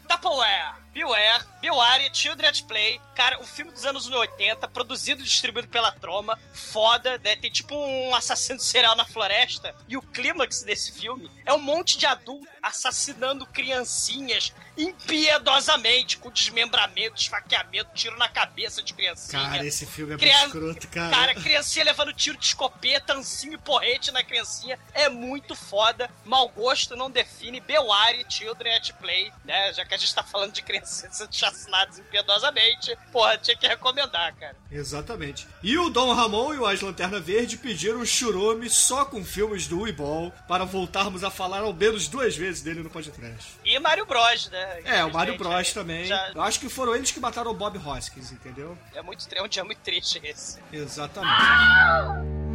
Tupperware. 0.07 0.75
Beware. 0.93 1.45
Beware. 1.61 2.09
Children 2.13 2.49
at 2.49 2.63
Play. 2.63 2.99
Cara, 3.15 3.39
um 3.39 3.45
filme 3.45 3.71
dos 3.71 3.85
anos 3.85 4.09
80, 4.09 4.67
produzido 4.67 5.21
e 5.21 5.25
distribuído 5.25 5.67
pela 5.67 5.91
Troma. 5.91 6.37
Foda, 6.53 7.17
né? 7.19 7.35
Tem 7.35 7.51
tipo 7.51 7.75
um 7.75 8.15
assassino 8.15 8.59
serial 8.59 8.95
na 8.95 9.05
floresta. 9.05 9.75
E 9.87 9.95
o 9.95 10.01
clímax 10.01 10.63
desse 10.63 10.91
filme 10.91 11.29
é 11.45 11.53
um 11.53 11.59
monte 11.59 11.97
de 11.97 12.05
adulto 12.05 12.47
assassinando 12.61 13.45
criancinhas 13.45 14.53
impiedosamente, 14.79 16.17
com 16.17 16.29
desmembramento, 16.31 17.19
esfaqueamento, 17.19 17.89
tiro 17.93 18.17
na 18.17 18.29
cabeça 18.29 18.81
de 18.81 18.93
criancinha. 18.93 19.41
Cara, 19.49 19.65
esse 19.65 19.85
filme 19.85 20.13
é 20.13 20.17
muito 20.17 20.21
Crian- 20.21 20.45
escroto, 20.45 20.87
cara. 20.87 21.09
Cara, 21.15 21.35
criancinha 21.35 21.85
levando 21.85 22.13
tiro 22.13 22.37
de 22.37 22.45
escopeta, 22.45 23.13
ancinho 23.13 23.53
e 23.53 23.57
porrete 23.57 24.11
na 24.11 24.23
criancinha. 24.23 24.79
É 24.93 25.09
muito 25.09 25.55
foda. 25.55 26.09
Mau 26.25 26.47
gosto 26.49 26.95
não 26.95 27.09
define. 27.11 27.59
Beware, 27.59 28.25
Children 28.29 28.75
at 28.75 28.91
Play, 28.93 29.31
né? 29.45 29.73
Já 29.73 29.85
que 29.85 29.93
a 29.93 29.97
gente 29.97 30.13
tá 30.13 30.23
falando 30.23 30.53
de 30.53 30.61
crianças 30.61 31.15
sendo 31.15 31.33
chacinadas 31.35 31.99
impiedosamente. 31.99 32.97
Porra, 33.11 33.37
tinha 33.37 33.57
que 33.57 33.67
recomendar, 33.67 34.33
cara. 34.35 34.55
Exatamente. 34.71 35.47
E 35.63 35.77
o 35.77 35.89
Dom 35.89 36.13
Ramon 36.13 36.53
e 36.53 36.57
o 36.59 36.65
As 36.65 36.81
Lanterna 36.81 37.19
Verde 37.19 37.57
pediram 37.57 37.99
um 37.99 38.05
churume 38.05 38.69
só 38.69 39.05
com 39.05 39.23
filmes 39.23 39.67
do 39.67 39.81
Weeball 39.81 40.31
para 40.47 40.63
voltarmos 40.65 41.23
a 41.23 41.29
falar 41.31 41.59
ao 41.61 41.73
menos 41.73 42.07
duas 42.07 42.35
vezes 42.35 42.61
dele 42.61 42.81
no 42.83 42.89
podcast. 42.89 43.53
E 43.65 43.77
Mario 43.79 44.05
Bros, 44.05 44.49
né? 44.49 44.68
É, 44.85 45.03
o 45.05 45.11
Mario 45.13 45.37
Bros 45.37 45.73
também. 45.73 46.05
já- 46.05 46.31
Eu 46.35 46.41
acho 46.41 46.59
que 46.59 46.69
foram 46.69 46.95
eles 46.95 47.11
que 47.11 47.19
mataram 47.19 47.51
o 47.51 47.53
Bob 47.53 47.77
Hoskins, 47.77 48.31
entendeu? 48.31 48.77
É, 48.93 49.01
muito, 49.01 49.25
é 49.33 49.41
um 49.41 49.47
dia 49.47 49.63
muito 49.63 49.79
triste 49.79 50.19
esse. 50.23 50.59
Exatamente. 50.71 51.41
E 51.43 52.48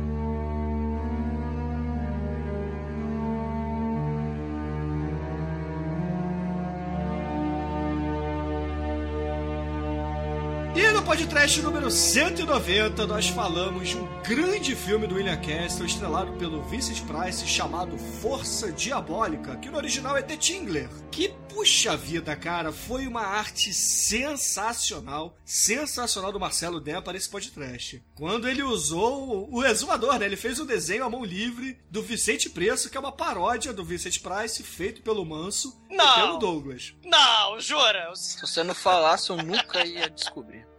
podcast 11.15 11.63
número 11.63 11.91
190, 11.93 13.07
nós 13.07 13.29
falamos 13.29 13.91
de 13.91 13.97
um 13.97 14.05
grande 14.23 14.75
filme 14.75 15.07
do 15.07 15.15
William 15.15 15.37
Castle, 15.37 15.87
estrelado 15.87 16.33
pelo 16.33 16.61
Vincent 16.65 17.03
Price, 17.03 17.47
chamado 17.47 17.97
Força 17.97 18.73
Diabólica, 18.73 19.57
que 19.59 19.71
no 19.71 19.77
original 19.77 20.17
é 20.17 20.23
The 20.23 20.37
Tingler. 20.37 20.89
Que, 21.13 21.29
puxa 21.49 21.97
vida, 21.97 22.35
cara, 22.35 22.73
foi 22.73 23.07
uma 23.07 23.21
arte 23.21 23.73
sensacional, 23.73 25.37
sensacional 25.45 26.33
do 26.33 26.41
Marcelo 26.41 26.81
Den 26.81 27.01
para 27.01 27.17
esse 27.17 27.29
podcast. 27.29 28.03
Quando 28.17 28.49
ele 28.49 28.65
usou 28.65 29.49
o 29.53 29.65
exumador, 29.65 30.19
né? 30.19 30.27
Ele 30.27 30.37
fez 30.37 30.59
um 30.59 30.67
desenho 30.67 31.05
à 31.05 31.09
mão 31.09 31.25
livre 31.25 31.79
do 31.89 32.03
Vicente 32.03 32.51
Preço, 32.51 32.91
que 32.91 32.97
é 32.97 33.01
uma 33.01 33.13
paródia 33.13 33.73
do 33.73 33.85
Vincent 33.85 34.19
Price, 34.19 34.61
feito 34.65 35.01
pelo 35.01 35.25
Manso 35.25 35.81
e 35.89 35.95
Não. 35.95 36.15
pelo 36.17 36.39
Douglas. 36.39 36.93
Não, 37.05 37.61
jura? 37.61 38.11
Se 38.17 38.41
você 38.41 38.65
não 38.65 38.75
falasse, 38.75 39.31
eu 39.31 39.37
nunca 39.37 39.87
ia 39.87 40.11
descobrir. 40.11 40.74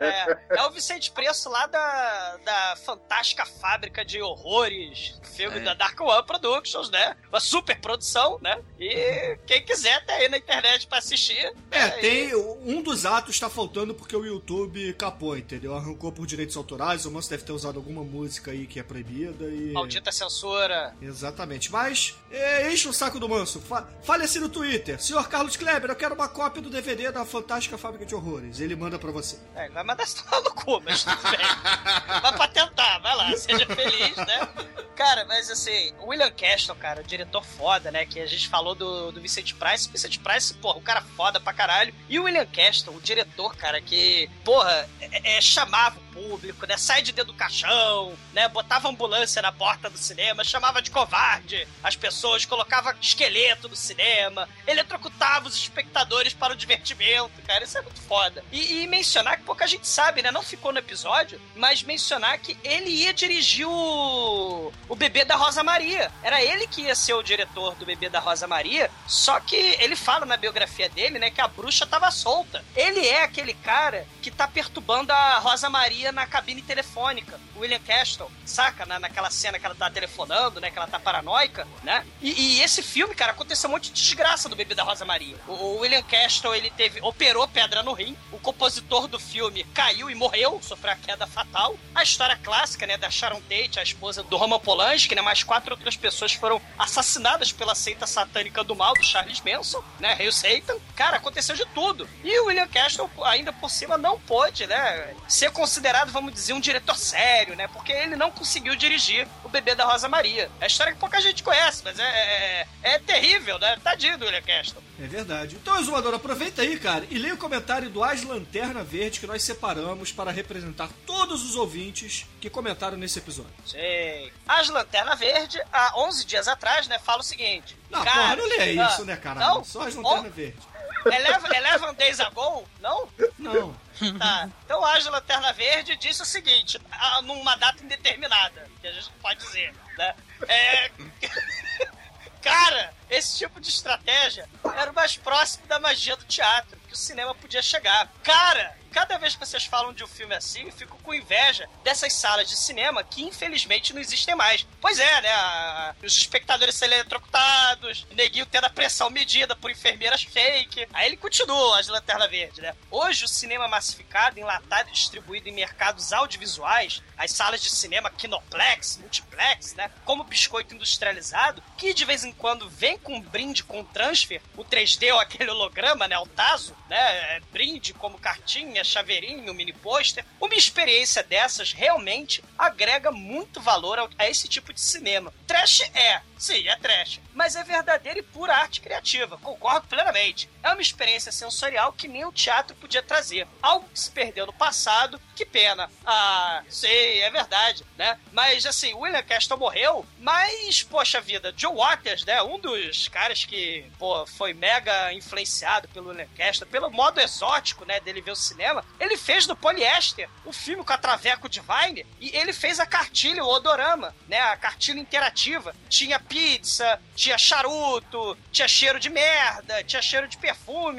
É, 0.00 0.58
é 0.58 0.62
o 0.66 0.70
Vicente 0.70 1.10
Preço 1.10 1.48
lá 1.48 1.66
da, 1.66 2.36
da 2.44 2.76
fantástica 2.84 3.44
fábrica 3.46 4.04
de 4.04 4.20
horrores, 4.20 5.20
filme 5.34 5.58
É. 5.58 5.60
da 5.60 5.74
Dark 5.74 6.00
One 6.00 6.26
Productions, 6.26 6.90
né? 6.90 7.16
Uma 7.28 7.40
super 7.40 7.78
produção, 7.80 8.38
né? 8.40 8.60
E 8.78 9.38
quem 9.46 9.62
quiser 9.64 10.04
tá 10.04 10.14
aí 10.14 10.28
na 10.28 10.38
internet 10.38 10.86
pra 10.86 10.98
assistir. 10.98 11.52
É, 11.70 11.78
né? 11.86 11.90
tem. 12.00 12.34
Um 12.34 12.82
dos 12.82 13.04
atos 13.06 13.38
tá 13.38 13.48
faltando 13.48 13.94
porque 13.94 14.16
o 14.16 14.24
YouTube 14.24 14.92
capou, 14.94 15.36
entendeu? 15.36 15.74
Arrancou 15.74 16.12
por 16.12 16.26
direitos 16.26 16.56
autorais, 16.56 17.04
o 17.06 17.10
Manso 17.10 17.30
deve 17.30 17.44
ter 17.44 17.52
usado 17.52 17.76
alguma 17.78 18.02
música 18.02 18.50
aí 18.50 18.66
que 18.66 18.78
é 18.78 18.82
proibida 18.82 19.44
e. 19.46 19.72
Maldita 19.72 20.12
censura. 20.12 20.94
Exatamente. 21.00 21.70
Mas, 21.72 22.14
é, 22.30 22.70
enche 22.72 22.88
o 22.88 22.92
saco 22.92 23.18
do 23.18 23.28
Manso. 23.28 23.60
Fa 23.60 23.88
fale 24.02 24.24
assim 24.24 24.38
no 24.40 24.48
Twitter. 24.48 25.00
Senhor 25.02 25.28
Carlos 25.28 25.56
Kleber, 25.56 25.90
eu 25.90 25.96
quero 25.96 26.14
uma 26.14 26.28
cópia 26.28 26.62
do 26.62 26.70
DVD 26.70 27.10
da 27.10 27.24
Fantástica 27.24 27.76
Fábrica 27.78 28.04
de 28.06 28.14
Horrores. 28.14 28.60
Ele 28.60 28.76
manda 28.76 28.98
pra 28.98 29.10
você. 29.10 29.38
É, 29.56 29.68
vai 29.68 29.84
mandar 29.84 30.04
você 30.04 30.22
tomar 30.22 30.40
no 30.42 30.50
cu, 30.52 30.80
mas 30.84 31.04
tudo 31.04 31.22
bem. 31.22 32.20
vai 32.20 32.32
pra 32.36 32.48
tentar, 32.48 32.98
vai 32.98 33.14
lá, 33.14 33.36
seja 33.36 33.66
feliz, 33.66 34.16
né? 34.16 34.48
Cara, 34.96 35.24
mas 35.24 35.50
assim, 35.50 35.92
o 36.00 36.06
William 36.06 36.30
Castle, 36.30 36.74
cara, 36.76 37.00
o 37.00 37.04
diretor 37.04 37.44
foda, 37.44 37.90
né? 37.90 38.06
Que 38.06 38.20
a 38.20 38.26
gente 38.26 38.48
falou 38.48 38.74
do, 38.74 39.10
do 39.10 39.20
Vicente 39.20 39.54
Price. 39.54 39.88
Vicente 39.90 40.18
Price, 40.20 40.54
porra, 40.54 40.78
o 40.78 40.82
cara 40.82 41.02
foda 41.02 41.40
pra 41.40 41.52
caralho. 41.52 41.94
E 42.08 42.18
o 42.18 42.24
William 42.24 42.46
Castle, 42.46 42.94
o 42.94 43.00
diretor, 43.00 43.56
cara, 43.56 43.80
que, 43.80 44.30
porra, 44.44 44.88
é, 45.00 45.36
é, 45.36 45.40
chamava 45.40 45.98
o 45.98 46.14
público, 46.14 46.66
né? 46.66 46.76
Sai 46.76 47.02
de 47.02 47.12
dentro 47.12 47.32
do 47.32 47.38
caixão, 47.38 48.16
né? 48.32 48.48
Botava 48.48 48.88
ambulância 48.88 49.42
na 49.42 49.50
porta 49.50 49.90
do 49.90 49.98
cinema, 49.98 50.44
chamava 50.44 50.80
de 50.80 50.90
covarde 50.90 51.66
as 51.82 51.96
pessoas, 51.96 52.44
colocava 52.44 52.96
esqueleto 53.00 53.68
no 53.68 53.76
cinema, 53.76 54.48
eletrocutava 54.66 55.48
os 55.48 55.56
espectadores 55.56 56.32
para 56.32 56.52
o 56.52 56.56
divertimento, 56.56 57.42
cara. 57.46 57.64
Isso 57.64 57.78
é 57.78 57.82
muito 57.82 58.00
foda. 58.02 58.44
E, 58.52 58.82
e 58.82 58.86
mencionar 58.86 59.43
pouca 59.44 59.66
gente 59.66 59.86
sabe, 59.86 60.22
né? 60.22 60.30
Não 60.30 60.42
ficou 60.42 60.72
no 60.72 60.78
episódio, 60.78 61.40
mas 61.54 61.82
mencionar 61.82 62.38
que 62.38 62.56
ele 62.64 62.90
ia 62.90 63.12
dirigir 63.12 63.66
o, 63.68 64.72
o 64.88 64.96
Bebê 64.96 65.24
da 65.24 65.36
Rosa 65.36 65.62
Maria. 65.62 66.10
Era 66.22 66.42
ele 66.42 66.66
que 66.66 66.82
ia 66.82 66.94
ser 66.94 67.14
o 67.14 67.22
diretor 67.22 67.74
do 67.76 67.86
Bebê 67.86 68.08
da 68.08 68.18
Rosa 68.18 68.46
Maria, 68.46 68.90
só 69.06 69.38
que 69.38 69.56
ele 69.56 69.94
fala 69.94 70.26
na 70.26 70.36
biografia 70.36 70.88
dele, 70.88 71.18
né, 71.18 71.30
que 71.30 71.40
a 71.40 71.48
bruxa 71.48 71.86
tava 71.86 72.10
solta. 72.10 72.64
Ele 72.74 73.06
é 73.06 73.22
aquele 73.22 73.54
cara 73.54 74.06
que 74.22 74.30
tá 74.30 74.48
perturbando 74.48 75.12
a 75.12 75.38
Rosa 75.38 75.68
Maria 75.68 76.10
na 76.10 76.26
cabine 76.26 76.62
telefônica. 76.62 77.38
O 77.54 77.60
William 77.60 77.80
Castle, 77.80 78.30
saca? 78.44 78.84
Na, 78.84 78.98
naquela 78.98 79.30
cena 79.30 79.58
que 79.58 79.66
ela 79.66 79.74
tá 79.74 79.88
telefonando, 79.90 80.60
né? 80.60 80.70
Que 80.70 80.78
ela 80.78 80.88
tá 80.88 80.98
paranoica, 80.98 81.68
né? 81.82 82.04
E, 82.20 82.56
e 82.56 82.62
esse 82.62 82.82
filme, 82.82 83.14
cara, 83.14 83.32
aconteceu 83.32 83.68
um 83.68 83.74
monte 83.74 83.92
de 83.92 84.02
desgraça 84.02 84.48
do 84.48 84.56
Bebê 84.56 84.74
da 84.74 84.82
Rosa 84.82 85.04
Maria. 85.04 85.36
O, 85.46 85.52
o 85.52 85.78
William 85.80 86.02
Castle, 86.02 86.54
ele 86.54 86.70
teve. 86.70 87.00
operou 87.00 87.46
pedra 87.46 87.82
no 87.82 87.92
rim. 87.92 88.16
O 88.32 88.38
compositor 88.38 89.06
do 89.06 89.18
filme 89.18 89.33
caiu 89.72 90.10
e 90.10 90.14
morreu, 90.14 90.60
sofreu 90.62 90.92
a 90.92 90.96
queda 90.96 91.26
fatal. 91.26 91.76
A 91.94 92.02
história 92.02 92.36
clássica, 92.36 92.86
né, 92.86 92.96
da 92.96 93.10
Sharon 93.10 93.40
Tate, 93.42 93.78
a 93.78 93.82
esposa 93.82 94.22
do 94.22 94.36
Roman 94.36 94.58
Polanski, 94.58 95.14
né? 95.14 95.22
Mais 95.22 95.42
quatro 95.42 95.72
outras 95.72 95.96
pessoas 95.96 96.32
foram 96.32 96.60
assassinadas 96.78 97.52
pela 97.52 97.74
seita 97.74 98.06
satânica 98.06 98.62
do 98.62 98.74
mal, 98.74 98.94
do 98.94 99.04
Charles 99.04 99.40
Manson, 99.40 99.82
né? 99.98 100.14
Rei 100.14 100.30
Satan. 100.30 100.76
Cara, 100.94 101.16
aconteceu 101.16 101.54
de 101.54 101.64
tudo. 101.66 102.08
E 102.22 102.38
o 102.40 102.46
William 102.46 102.68
Castle, 102.68 103.10
ainda 103.24 103.52
por 103.52 103.70
cima, 103.70 103.96
não 103.96 104.18
pôde, 104.20 104.66
né? 104.66 105.14
Ser 105.28 105.50
considerado, 105.50 106.10
vamos 106.10 106.32
dizer, 106.32 106.52
um 106.52 106.60
diretor 106.60 106.96
sério, 106.96 107.56
né? 107.56 107.68
Porque 107.68 107.92
ele 107.92 108.16
não 108.16 108.30
conseguiu 108.30 108.74
dirigir 108.76 109.26
o 109.42 109.48
bebê 109.48 109.74
da 109.74 109.84
Rosa 109.84 110.08
Maria. 110.08 110.50
É 110.60 110.64
a 110.64 110.66
história 110.66 110.92
que 110.92 110.98
pouca 110.98 111.20
gente 111.20 111.42
conhece, 111.42 111.82
mas 111.84 111.98
é, 111.98 112.04
é, 112.04 112.66
é 112.82 112.98
terrível, 112.98 113.58
né? 113.58 113.78
Tadinho 113.82 114.18
do 114.18 114.24
William 114.24 114.42
Castle. 114.42 114.82
É 115.00 115.06
verdade. 115.06 115.56
Então, 115.56 115.78
Exumador, 115.78 116.14
aproveita 116.14 116.62
aí, 116.62 116.78
cara, 116.78 117.04
e 117.10 117.18
leia 117.18 117.34
o 117.34 117.38
comentário 117.38 117.90
do 117.90 118.02
As 118.02 118.22
Lanterna 118.22 118.84
Verde 118.84 119.20
que 119.24 119.26
nós 119.26 119.42
separamos 119.42 120.12
para 120.12 120.30
representar 120.30 120.90
todos 121.06 121.42
os 121.42 121.56
ouvintes 121.56 122.26
que 122.40 122.50
comentaram 122.50 122.98
nesse 122.98 123.18
episódio. 123.18 123.54
Sei. 123.64 124.30
As 124.46 124.68
Lanterna 124.68 125.16
Verde, 125.16 125.58
há 125.72 125.98
11 125.98 126.26
dias 126.26 126.46
atrás, 126.46 126.86
né, 126.88 126.98
fala 126.98 127.20
o 127.20 127.24
seguinte. 127.24 127.74
Não, 127.88 128.04
cara, 128.04 128.20
porra, 128.20 128.36
não 128.36 128.46
leia 128.46 128.86
ah, 128.86 128.90
isso, 128.90 129.04
né, 129.06 129.16
cara? 129.16 129.40
Não? 129.40 129.64
Só 129.64 129.80
As 129.86 129.94
Lanterna 129.94 130.28
Oh, 130.28 130.30
Verde. 130.30 130.58
Eleven, 131.06 131.56
Eleven 131.56 131.94
Days 131.94 132.20
Ago? 132.20 132.68
Não? 132.80 133.08
Não. 133.38 133.74
Tá. 134.18 134.50
Então 134.64 134.84
a 134.84 134.98
Lanterna 134.98 135.52
Verde 135.54 135.96
disse 135.96 136.20
o 136.20 136.26
seguinte, 136.26 136.78
numa 137.22 137.56
data 137.56 137.82
indeterminada, 137.82 138.68
que 138.80 138.86
a 138.86 138.92
gente 138.92 139.06
não 139.10 139.18
pode 139.22 139.40
dizer, 139.40 139.72
né? 139.96 140.14
É... 140.48 140.90
Cara, 142.42 142.92
esse 143.08 143.38
tipo 143.38 143.58
de 143.58 143.70
estratégia 143.70 144.46
era 144.76 144.90
o 144.90 144.94
mais 144.94 145.16
próximo 145.16 145.66
da 145.66 145.80
magia 145.80 146.14
do 146.14 146.24
teatro, 146.24 146.78
que 146.86 146.92
o 146.92 146.96
cinema 146.96 147.34
podia 147.34 147.62
chegar. 147.62 148.12
Cara, 148.22 148.76
cada 148.94 149.18
vez 149.18 149.34
que 149.34 149.44
vocês 149.44 149.64
falam 149.64 149.92
de 149.92 150.04
um 150.04 150.06
filme 150.06 150.36
assim, 150.36 150.66
eu 150.66 150.72
fico 150.72 150.96
com 151.02 151.12
inveja 151.12 151.68
dessas 151.82 152.12
salas 152.12 152.48
de 152.48 152.56
cinema 152.56 153.02
que 153.02 153.24
infelizmente 153.24 153.92
não 153.92 154.00
existem 154.00 154.36
mais. 154.36 154.64
Pois 154.80 155.00
é, 155.00 155.20
né? 155.20 155.94
Os 156.00 156.16
espectadores 156.16 156.76
sendo 156.76 156.92
eletrocutados, 156.92 158.06
neguinho 158.12 158.46
tendo 158.46 158.66
a 158.66 158.70
pressão 158.70 159.10
medida 159.10 159.56
por 159.56 159.68
enfermeiras 159.68 160.22
fake. 160.22 160.86
Aí 160.92 161.08
ele 161.08 161.16
continua 161.16 161.80
as 161.80 161.88
lanternas 161.88 162.30
verdes, 162.30 162.58
né? 162.58 162.72
Hoje 162.88 163.24
o 163.24 163.28
cinema 163.28 163.66
massificado, 163.66 164.38
enlatado 164.38 164.88
e 164.88 164.92
distribuído 164.92 165.48
em 165.48 165.52
mercados 165.52 166.12
audiovisuais, 166.12 167.02
as 167.18 167.32
salas 167.32 167.60
de 167.60 167.70
cinema 167.70 168.10
Kinoplex, 168.10 168.98
Multiplex, 168.98 169.74
né? 169.74 169.90
Como 170.04 170.22
biscoito 170.22 170.72
industrializado, 170.72 171.60
que 171.76 171.92
de 171.92 172.04
vez 172.04 172.22
em 172.22 172.32
quando 172.32 172.70
vem 172.70 172.96
com 172.96 173.16
um 173.16 173.20
brinde 173.20 173.64
com 173.64 173.82
transfer, 173.84 174.40
o 174.56 174.64
3D 174.64 175.12
ou 175.12 175.18
aquele 175.18 175.50
holograma, 175.50 176.06
né? 176.06 176.16
O 176.18 176.26
Tazo, 176.26 176.76
né? 176.88 177.14
é, 177.14 177.40
Brinde 177.52 177.92
como 177.94 178.18
cartinha, 178.18 178.83
chaveirinho, 178.84 179.54
mini 179.54 179.72
pôster. 179.72 180.24
Uma 180.40 180.54
experiência 180.54 181.22
dessas 181.22 181.72
realmente 181.72 182.42
agrega 182.58 183.10
muito 183.10 183.60
valor 183.60 184.10
a 184.18 184.28
esse 184.28 184.48
tipo 184.48 184.72
de 184.72 184.80
cinema. 184.80 185.32
Trash 185.46 185.80
é, 185.94 186.20
sim, 186.38 186.68
é 186.68 186.76
trash, 186.76 187.20
mas 187.32 187.56
é 187.56 187.64
verdadeira 187.64 188.18
e 188.18 188.22
pura 188.22 188.54
arte 188.54 188.80
criativa, 188.80 189.38
concordo 189.38 189.86
plenamente. 189.88 190.48
É 190.64 190.70
uma 190.70 190.80
experiência 190.80 191.30
sensorial 191.30 191.92
que 191.92 192.08
nem 192.08 192.24
o 192.24 192.32
teatro 192.32 192.74
podia 192.76 193.02
trazer. 193.02 193.46
Algo 193.60 193.86
que 193.92 194.00
se 194.00 194.10
perdeu 194.10 194.46
no 194.46 194.52
passado, 194.52 195.20
que 195.36 195.44
pena. 195.44 195.90
Ah, 196.06 196.62
sei, 196.70 197.20
é 197.20 197.30
verdade, 197.30 197.84
né? 197.98 198.18
Mas 198.32 198.64
assim, 198.64 198.94
William 198.94 199.22
Castle 199.22 199.58
morreu, 199.58 200.06
mas, 200.18 200.82
poxa 200.82 201.20
vida, 201.20 201.52
Joe 201.54 201.74
Waters, 201.74 202.24
né? 202.24 202.42
Um 202.42 202.58
dos 202.58 203.08
caras 203.08 203.44
que, 203.44 203.84
pô, 203.98 204.26
foi 204.26 204.54
mega 204.54 205.12
influenciado 205.12 205.86
pelo 205.88 206.08
William 206.08 206.28
Castle, 206.34 206.66
pelo 206.66 206.90
modo 206.90 207.20
exótico, 207.20 207.84
né, 207.84 208.00
dele 208.00 208.22
ver 208.22 208.30
o 208.30 208.36
cinema, 208.36 208.82
ele 208.98 209.18
fez 209.18 209.46
do 209.46 209.54
Polyester 209.54 210.30
o 210.46 210.52
filme 210.52 210.82
com 210.82 210.92
a 210.92 210.98
Traveco 210.98 211.48
Divine 211.48 212.06
e 212.18 212.34
ele 212.34 212.54
fez 212.54 212.80
a 212.80 212.86
cartilha, 212.86 213.44
o 213.44 213.48
odorama, 213.48 214.14
né? 214.26 214.40
A 214.40 214.56
cartilha 214.56 214.98
interativa. 214.98 215.74
Tinha 215.90 216.18
pizza, 216.18 216.98
tinha 217.14 217.36
charuto, 217.36 218.36
tinha 218.50 218.66
cheiro 218.66 218.98
de 218.98 219.10
merda, 219.10 219.84
tinha 219.84 220.00
cheiro 220.00 220.26
de 220.26 220.38
perfume, 220.38 220.53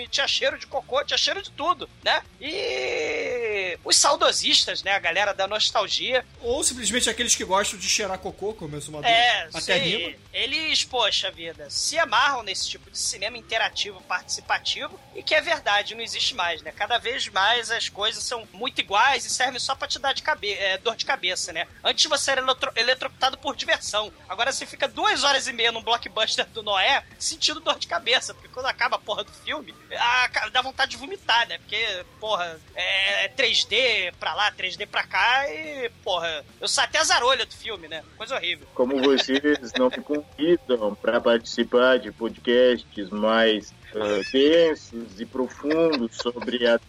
tinha 0.09 0.27
cheiro 0.27 0.57
de 0.57 0.67
cocô, 0.67 1.03
tinha 1.03 1.17
cheiro 1.17 1.41
de 1.41 1.51
tudo, 1.51 1.89
né? 2.03 2.21
E 2.39 3.77
os 3.83 3.97
saudosistas, 3.97 4.83
né? 4.83 4.91
A 4.91 4.99
galera 4.99 5.33
da 5.33 5.47
nostalgia. 5.47 6.25
Ou 6.41 6.63
simplesmente 6.63 7.09
aqueles 7.09 7.35
que 7.35 7.43
gostam 7.43 7.77
de 7.79 7.87
cheirar 7.87 8.17
cocô, 8.17 8.53
como 8.53 8.75
o 8.75 8.77
Exumador. 8.77 9.09
É, 9.09 9.47
Até 9.49 9.61
sei. 9.61 9.79
rima. 9.79 10.17
Eles, 10.33 10.83
poxa 10.83 11.31
vida, 11.31 11.69
se 11.69 11.97
amarram 11.97 12.43
nesse 12.43 12.69
tipo 12.69 12.89
de 12.91 12.97
cinema 12.97 13.37
interativo, 13.37 14.01
participativo, 14.01 14.99
e 15.15 15.23
que 15.23 15.33
é 15.33 15.41
verdade, 15.41 15.95
não 15.95 16.01
existe 16.01 16.35
mais, 16.35 16.61
né? 16.61 16.71
Cada 16.71 16.97
vez 16.97 17.27
mais 17.29 17.71
as 17.71 17.89
coisas 17.89 18.23
são 18.23 18.47
muito 18.51 18.79
iguais 18.79 19.25
e 19.25 19.29
servem 19.29 19.59
só 19.59 19.75
pra 19.75 19.87
te 19.87 19.97
dar 19.99 20.13
de 20.13 20.21
cabe 20.21 20.51
é, 20.51 20.77
dor 20.77 20.95
de 20.95 21.05
cabeça, 21.05 21.53
né? 21.53 21.67
Antes 21.83 22.05
você 22.05 22.31
era 22.31 22.41
eletro 22.41 22.71
eletrocutado 22.75 23.37
por 23.37 23.55
diversão. 23.55 24.11
Agora 24.27 24.51
você 24.51 24.65
fica 24.65 24.87
duas 24.87 25.23
horas 25.23 25.47
e 25.47 25.53
meia 25.53 25.71
num 25.71 25.81
blockbuster 25.81 26.45
do 26.47 26.63
Noé 26.63 27.03
sentindo 27.17 27.59
dor 27.59 27.79
de 27.79 27.87
cabeça, 27.87 28.33
porque 28.33 28.49
quando 28.49 28.67
acaba 28.67 28.95
a 28.95 28.99
porra 28.99 29.23
do 29.23 29.31
filme, 29.45 29.73
a- 29.95 30.49
dá 30.51 30.61
vontade 30.61 30.91
de 30.91 30.97
vomitar, 30.97 31.47
né? 31.47 31.59
Porque, 31.59 32.03
porra, 32.19 32.59
é 32.75 33.27
3D 33.29 34.11
pra 34.19 34.33
lá, 34.33 34.51
3D 34.51 34.85
pra 34.87 35.03
cá 35.03 35.47
e, 35.49 35.89
porra, 36.03 36.43
eu 36.59 36.67
saio 36.67 36.87
até 36.89 36.97
a 36.99 37.03
zarolha 37.03 37.45
do 37.45 37.53
filme, 37.53 37.87
né? 37.87 38.03
Coisa 38.17 38.35
horrível. 38.35 38.67
Como 38.73 38.99
vocês 39.01 39.71
não 39.77 39.89
me 39.89 40.01
convidam 40.01 40.95
para 40.95 41.21
participar 41.21 41.99
de 41.99 42.11
podcasts 42.11 43.09
mais 43.11 43.71
ah, 43.95 44.21
densos 44.31 45.19
e 45.21 45.25
profundos 45.25 46.17
sobre 46.17 46.67
a 46.67 46.79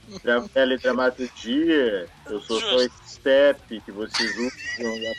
teledramaturgia, 0.53 2.09
eu 2.27 2.41
sou 2.41 2.61
só 2.61 2.77
esse 2.81 3.09
step 3.15 3.81
que 3.85 3.93
vocês 3.93 4.31
usam. 4.37 5.13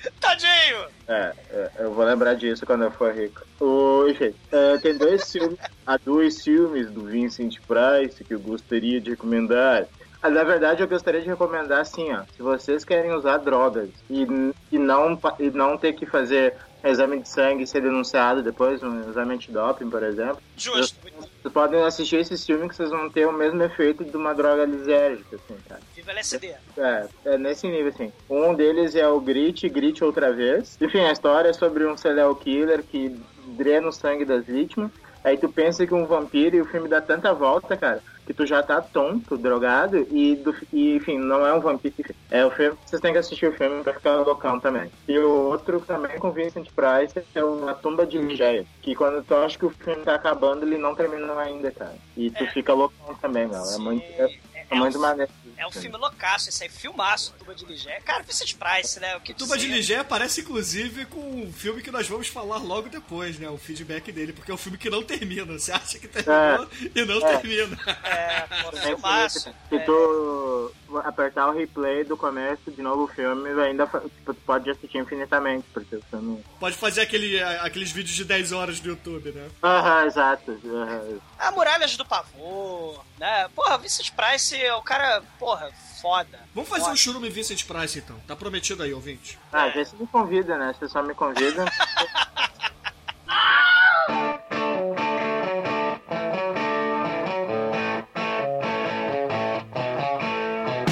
Tadinho! 0.20 0.86
É, 1.08 1.32
é, 1.50 1.70
eu 1.80 1.92
vou 1.92 2.04
lembrar 2.04 2.34
disso 2.34 2.64
quando 2.64 2.84
eu 2.84 2.90
for 2.90 3.14
rico. 3.14 3.44
O, 3.60 4.06
enfim, 4.08 4.34
é, 4.50 4.78
tem 4.78 4.96
dois 4.96 5.30
filmes, 5.30 5.58
há 5.86 5.96
dois 5.96 6.42
filmes 6.42 6.90
do 6.90 7.04
Vincent 7.04 7.56
Price 7.66 8.22
que 8.24 8.34
eu 8.34 8.40
gostaria 8.40 9.00
de 9.00 9.10
recomendar. 9.10 9.86
Na 10.22 10.44
verdade, 10.44 10.82
eu 10.82 10.88
gostaria 10.88 11.20
de 11.20 11.28
recomendar 11.28 11.80
assim, 11.80 12.12
ó. 12.12 12.22
Se 12.36 12.42
vocês 12.42 12.84
querem 12.84 13.12
usar 13.12 13.38
drogas 13.38 13.88
e, 14.08 14.26
e, 14.70 14.78
não, 14.78 15.18
e 15.38 15.50
não 15.50 15.78
ter 15.78 15.94
que 15.94 16.04
fazer 16.04 16.54
exame 16.84 17.20
de 17.20 17.28
sangue 17.28 17.64
e 17.64 17.66
ser 17.66 17.82
denunciado 17.82 18.42
depois, 18.42 18.82
um 18.82 19.00
exame 19.08 19.34
antidoping, 19.34 19.88
por 19.88 20.02
exemplo. 20.02 20.38
Justo. 20.56 20.98
Vocês 21.42 21.52
podem 21.52 21.82
assistir 21.82 22.16
esses 22.16 22.44
filmes 22.44 22.68
que 22.68 22.76
vocês 22.76 22.90
vão 22.90 23.08
ter 23.08 23.26
o 23.26 23.32
mesmo 23.32 23.62
efeito 23.62 24.04
de 24.04 24.16
uma 24.16 24.34
droga 24.34 24.64
lisérgica, 24.64 25.36
assim, 25.36 25.56
cara. 25.68 25.80
Viva 25.94 26.10
LSD. 26.12 26.54
É, 26.76 27.08
é 27.24 27.38
nesse 27.38 27.66
nível, 27.66 27.88
assim. 27.88 28.12
Um 28.28 28.54
deles 28.54 28.94
é 28.94 29.08
o 29.08 29.20
Grit, 29.20 29.68
Grit 29.68 30.02
outra 30.04 30.32
vez. 30.32 30.76
Enfim, 30.80 31.00
a 31.00 31.12
história 31.12 31.48
é 31.48 31.52
sobre 31.52 31.86
um 31.86 31.96
serial 31.96 32.34
killer 32.34 32.82
que 32.82 33.20
drena 33.46 33.88
o 33.88 33.92
sangue 33.92 34.24
das 34.24 34.44
vítimas. 34.44 34.90
Aí 35.22 35.36
tu 35.36 35.50
pensa 35.50 35.86
que 35.86 35.94
um 35.94 36.06
vampiro 36.06 36.56
e 36.56 36.60
o 36.62 36.64
filme 36.64 36.88
dá 36.88 37.00
tanta 37.00 37.32
volta, 37.34 37.76
cara, 37.76 38.02
que 38.30 38.34
tu 38.34 38.46
já 38.46 38.62
tá 38.62 38.80
tonto, 38.80 39.36
drogado, 39.36 40.06
e, 40.08 40.36
do, 40.36 40.54
e 40.72 40.94
enfim, 40.94 41.18
não 41.18 41.44
é 41.44 41.52
um 41.52 41.58
vampiro. 41.58 42.14
É 42.30 42.46
o 42.46 42.50
filme, 42.52 42.78
vocês 42.86 43.02
têm 43.02 43.12
que 43.12 43.18
assistir 43.18 43.46
o 43.46 43.52
filme 43.52 43.82
pra 43.82 43.92
ficar 43.92 44.20
loucão 44.20 44.60
também. 44.60 44.88
E 45.08 45.18
o 45.18 45.48
outro 45.48 45.80
também 45.80 46.16
com 46.16 46.30
Vincent 46.30 46.68
Price 46.70 47.26
é 47.34 47.44
o 47.44 47.68
A 47.68 47.74
Tumba 47.74 48.06
de 48.06 48.18
Ligeia, 48.18 48.64
que 48.82 48.94
quando 48.94 49.24
tu 49.24 49.34
acha 49.34 49.58
que 49.58 49.66
o 49.66 49.70
filme 49.70 50.04
tá 50.04 50.14
acabando, 50.14 50.64
ele 50.64 50.78
não 50.78 50.94
terminou 50.94 51.36
ainda, 51.40 51.72
cara. 51.72 51.96
E 52.16 52.30
tu 52.30 52.46
fica 52.52 52.72
loucão 52.72 53.16
também, 53.16 53.48
meu. 53.48 53.64
É 53.64 53.78
muito, 53.78 54.04
é, 54.04 54.28
é 54.70 54.98
maneiro. 54.98 55.32
É 55.56 55.66
um 55.66 55.70
filme 55.70 55.96
loucaço, 55.96 56.48
esse 56.48 56.62
aí, 56.62 56.70
filmaço, 56.70 57.34
Tuba 57.38 57.54
de 57.54 57.64
Ligé. 57.66 58.00
Cara, 58.00 58.22
Vincent 58.22 58.54
Price, 58.56 58.98
né? 58.98 59.14
O 59.16 59.20
que 59.20 59.34
Tuba 59.34 59.58
de? 59.58 59.66
Ligé 59.66 59.96
aparece 59.98 60.40
inclusive 60.40 61.04
com 61.06 61.20
um 61.20 61.52
filme 61.52 61.82
que 61.82 61.90
nós 61.90 62.08
vamos 62.08 62.28
falar 62.28 62.56
logo 62.58 62.88
depois, 62.88 63.38
né? 63.38 63.48
O 63.50 63.58
feedback 63.58 64.10
dele, 64.10 64.32
porque 64.32 64.50
é 64.50 64.54
um 64.54 64.58
filme 64.58 64.78
que 64.78 64.88
não 64.88 65.02
termina. 65.02 65.58
Você 65.58 65.70
acha 65.72 65.98
que 65.98 66.08
terminou 66.08 66.66
e 66.94 67.04
não 67.04 67.26
É. 67.28 67.36
termina. 67.36 67.78
É, 68.04 68.40
pô, 68.62 68.76
É, 68.76 68.80
filmaço. 68.80 69.54
Se 69.68 69.78
tu 69.80 70.72
apertar 71.04 71.48
o 71.48 71.52
replay 71.52 72.02
do 72.04 72.16
começo 72.16 72.70
de 72.70 72.82
novo 72.82 73.04
o 73.04 73.08
filme, 73.08 73.48
ainda 73.62 73.86
tipo, 73.86 74.34
tu 74.34 74.40
pode 74.46 74.70
assistir 74.70 74.98
infinitamente, 74.98 75.66
porque 75.74 75.96
o 75.96 76.02
filme. 76.10 76.42
Pode 76.58 76.76
fazer 76.76 77.02
aquele, 77.02 77.40
aqueles 77.42 77.90
vídeos 77.92 78.16
de 78.16 78.24
10 78.24 78.52
horas 78.52 78.80
no 78.80 78.88
YouTube, 78.88 79.30
né? 79.32 79.48
Aham, 79.62 80.06
exato. 80.06 80.58
aham. 80.64 81.18
A 81.38 81.50
Muralhas 81.52 81.96
do 81.96 82.04
Pavor, 82.04 83.04
né? 83.18 83.48
Porra, 83.54 83.78
Vincent 83.78 84.10
Price 84.12 84.54
é 84.62 84.74
o 84.74 84.82
cara, 84.82 85.22
porra, 85.38 85.70
foda. 86.00 86.40
Vamos 86.54 86.68
fazer 86.68 86.82
Foda. 86.82 86.92
um 86.92 86.96
churume 86.96 87.28
Vincent 87.30 87.64
Price 87.64 87.98
então. 87.98 88.16
Tá 88.26 88.34
prometido 88.34 88.82
aí, 88.82 88.92
ouvinte. 88.92 89.38
Ah, 89.52 89.68
vê 89.68 89.84
se 89.84 89.94
me 89.96 90.06
convida, 90.06 90.56
né? 90.58 90.74
Se 90.78 90.88
só 90.88 91.02
me 91.02 91.14
convida. 91.14 91.64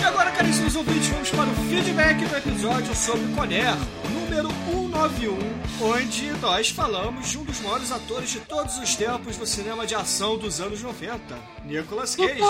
E 0.01 0.05
agora, 0.05 0.31
caríssimos 0.33 0.77
ouvintes, 0.77 1.09
vamos 1.09 1.31
para 1.31 1.51
o 1.51 1.55
feedback 1.69 2.25
do 2.27 2.37
episódio 2.37 2.95
sobre 2.95 3.27
Conner, 3.35 3.75
número 4.11 4.49
191, 4.71 5.39
onde 5.83 6.31
nós 6.41 6.69
falamos 6.71 7.29
de 7.29 7.39
um 7.39 7.45
dos 7.45 7.61
maiores 7.61 7.91
atores 7.91 8.31
de 8.31 8.41
todos 8.41 8.77
os 8.79 8.95
tempos 8.95 9.37
do 9.37 9.47
cinema 9.47 9.87
de 9.87 9.95
ação 9.95 10.37
dos 10.37 10.61
anos 10.61 10.83
90, 10.83 11.19
Nicolas 11.65 12.15
Cage. 12.15 12.41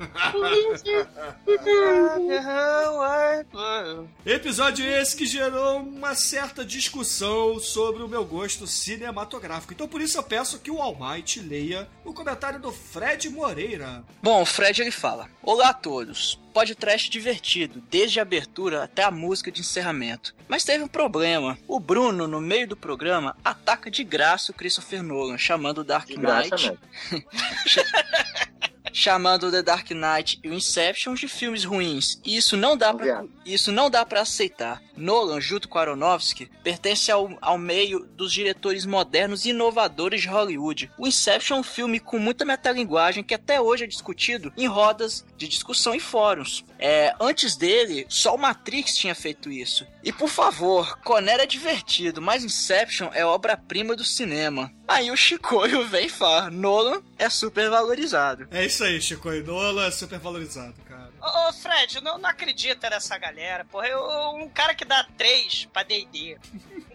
Episódio 4.24 4.86
esse 4.86 5.14
que 5.14 5.26
gerou 5.26 5.80
uma 5.80 6.14
certa 6.14 6.64
discussão 6.64 7.60
sobre 7.60 8.02
o 8.02 8.08
meu 8.08 8.24
gosto 8.24 8.66
cinematográfico. 8.66 9.74
Então 9.74 9.86
por 9.86 10.00
isso 10.00 10.16
eu 10.16 10.22
peço 10.22 10.58
que 10.58 10.70
o 10.70 10.80
Almighty 10.80 11.40
leia 11.40 11.86
o 12.04 12.14
comentário 12.14 12.58
do 12.58 12.72
Fred 12.72 13.28
Moreira. 13.28 14.02
Bom, 14.22 14.40
o 14.42 14.46
Fred 14.46 14.80
ele 14.80 14.90
fala: 14.90 15.28
Olá 15.42 15.68
a 15.70 15.74
todos. 15.74 16.38
Podcast 16.52 17.08
divertido, 17.08 17.80
desde 17.88 18.18
a 18.18 18.22
abertura 18.22 18.82
até 18.82 19.04
a 19.04 19.10
música 19.10 19.52
de 19.52 19.60
encerramento. 19.60 20.34
Mas 20.48 20.64
teve 20.64 20.82
um 20.82 20.88
problema. 20.88 21.56
O 21.68 21.78
Bruno, 21.78 22.26
no 22.26 22.40
meio 22.40 22.66
do 22.66 22.76
programa, 22.76 23.36
ataca 23.44 23.88
de 23.88 24.02
graça 24.02 24.50
o 24.50 24.54
Christopher 24.54 25.00
Nolan, 25.00 25.38
chamando 25.38 25.78
o 25.78 25.84
Dark 25.84 26.08
De 26.08 26.16
graça 26.16 26.56
Knight. 26.56 26.76
chamando 28.92 29.50
The 29.50 29.62
Dark 29.62 29.90
Knight 29.90 30.38
e 30.42 30.48
o 30.48 30.54
Inception 30.54 31.14
de 31.14 31.28
filmes 31.28 31.64
ruins. 31.64 32.20
E 32.24 32.36
isso 32.36 32.56
não 32.56 32.76
dá 32.76 32.92
pra, 32.92 33.24
isso 33.44 33.72
não 33.72 33.90
dá 33.90 34.04
para 34.04 34.20
aceitar. 34.20 34.82
Nolan, 34.96 35.40
junto 35.40 35.68
com 35.68 35.78
Aronofsky, 35.78 36.50
pertence 36.62 37.10
ao, 37.10 37.30
ao 37.40 37.56
meio 37.56 38.06
dos 38.16 38.32
diretores 38.32 38.84
modernos 38.84 39.44
e 39.44 39.50
inovadores 39.50 40.22
de 40.22 40.28
Hollywood. 40.28 40.90
O 40.98 41.06
Inception 41.06 41.56
é 41.56 41.60
um 41.60 41.64
filme 41.64 41.98
com 41.98 42.18
muita 42.18 42.44
metalinguagem 42.44 43.24
que 43.24 43.34
até 43.34 43.60
hoje 43.60 43.84
é 43.84 43.86
discutido 43.86 44.52
em 44.56 44.66
rodas 44.66 45.24
de 45.36 45.48
discussão 45.48 45.94
em 45.94 46.00
fóruns. 46.00 46.64
É, 46.78 47.14
antes 47.20 47.56
dele, 47.56 48.06
só 48.08 48.34
o 48.34 48.38
Matrix 48.38 48.96
tinha 48.96 49.14
feito 49.14 49.50
isso. 49.50 49.86
E 50.02 50.12
por 50.12 50.28
favor, 50.28 50.98
Conner 51.00 51.40
é 51.40 51.46
divertido, 51.46 52.20
mas 52.20 52.44
Inception 52.44 53.10
é 53.12 53.24
obra-prima 53.24 53.96
do 53.96 54.04
cinema. 54.04 54.72
Aí 54.86 55.10
o 55.10 55.16
Chicoio 55.16 55.86
vem 55.86 56.06
e 56.06 56.10
fala: 56.10 56.50
Nolan 56.50 57.02
é 57.24 57.28
super 57.30 57.68
valorizado. 57.70 58.48
É 58.50 58.64
isso 58.64 58.82
aí, 58.82 59.00
Chico. 59.00 59.32
E 59.32 59.42
Nolan 59.42 59.86
é 59.86 59.90
super 59.90 60.18
valorizado, 60.18 60.74
cara. 60.88 61.10
Ô, 61.20 61.48
ô, 61.48 61.52
Fred, 61.52 62.00
não, 62.00 62.16
não 62.18 62.28
acredita 62.30 62.88
nessa 62.88 63.18
galera, 63.18 63.64
porra. 63.64 63.88
Eu- 63.88 64.30
um 64.34 64.48
cara 64.48 64.74
que 64.74 64.84
dá 64.84 65.04
3 65.18 65.66
pra 65.72 65.82
D&D. 65.82 66.38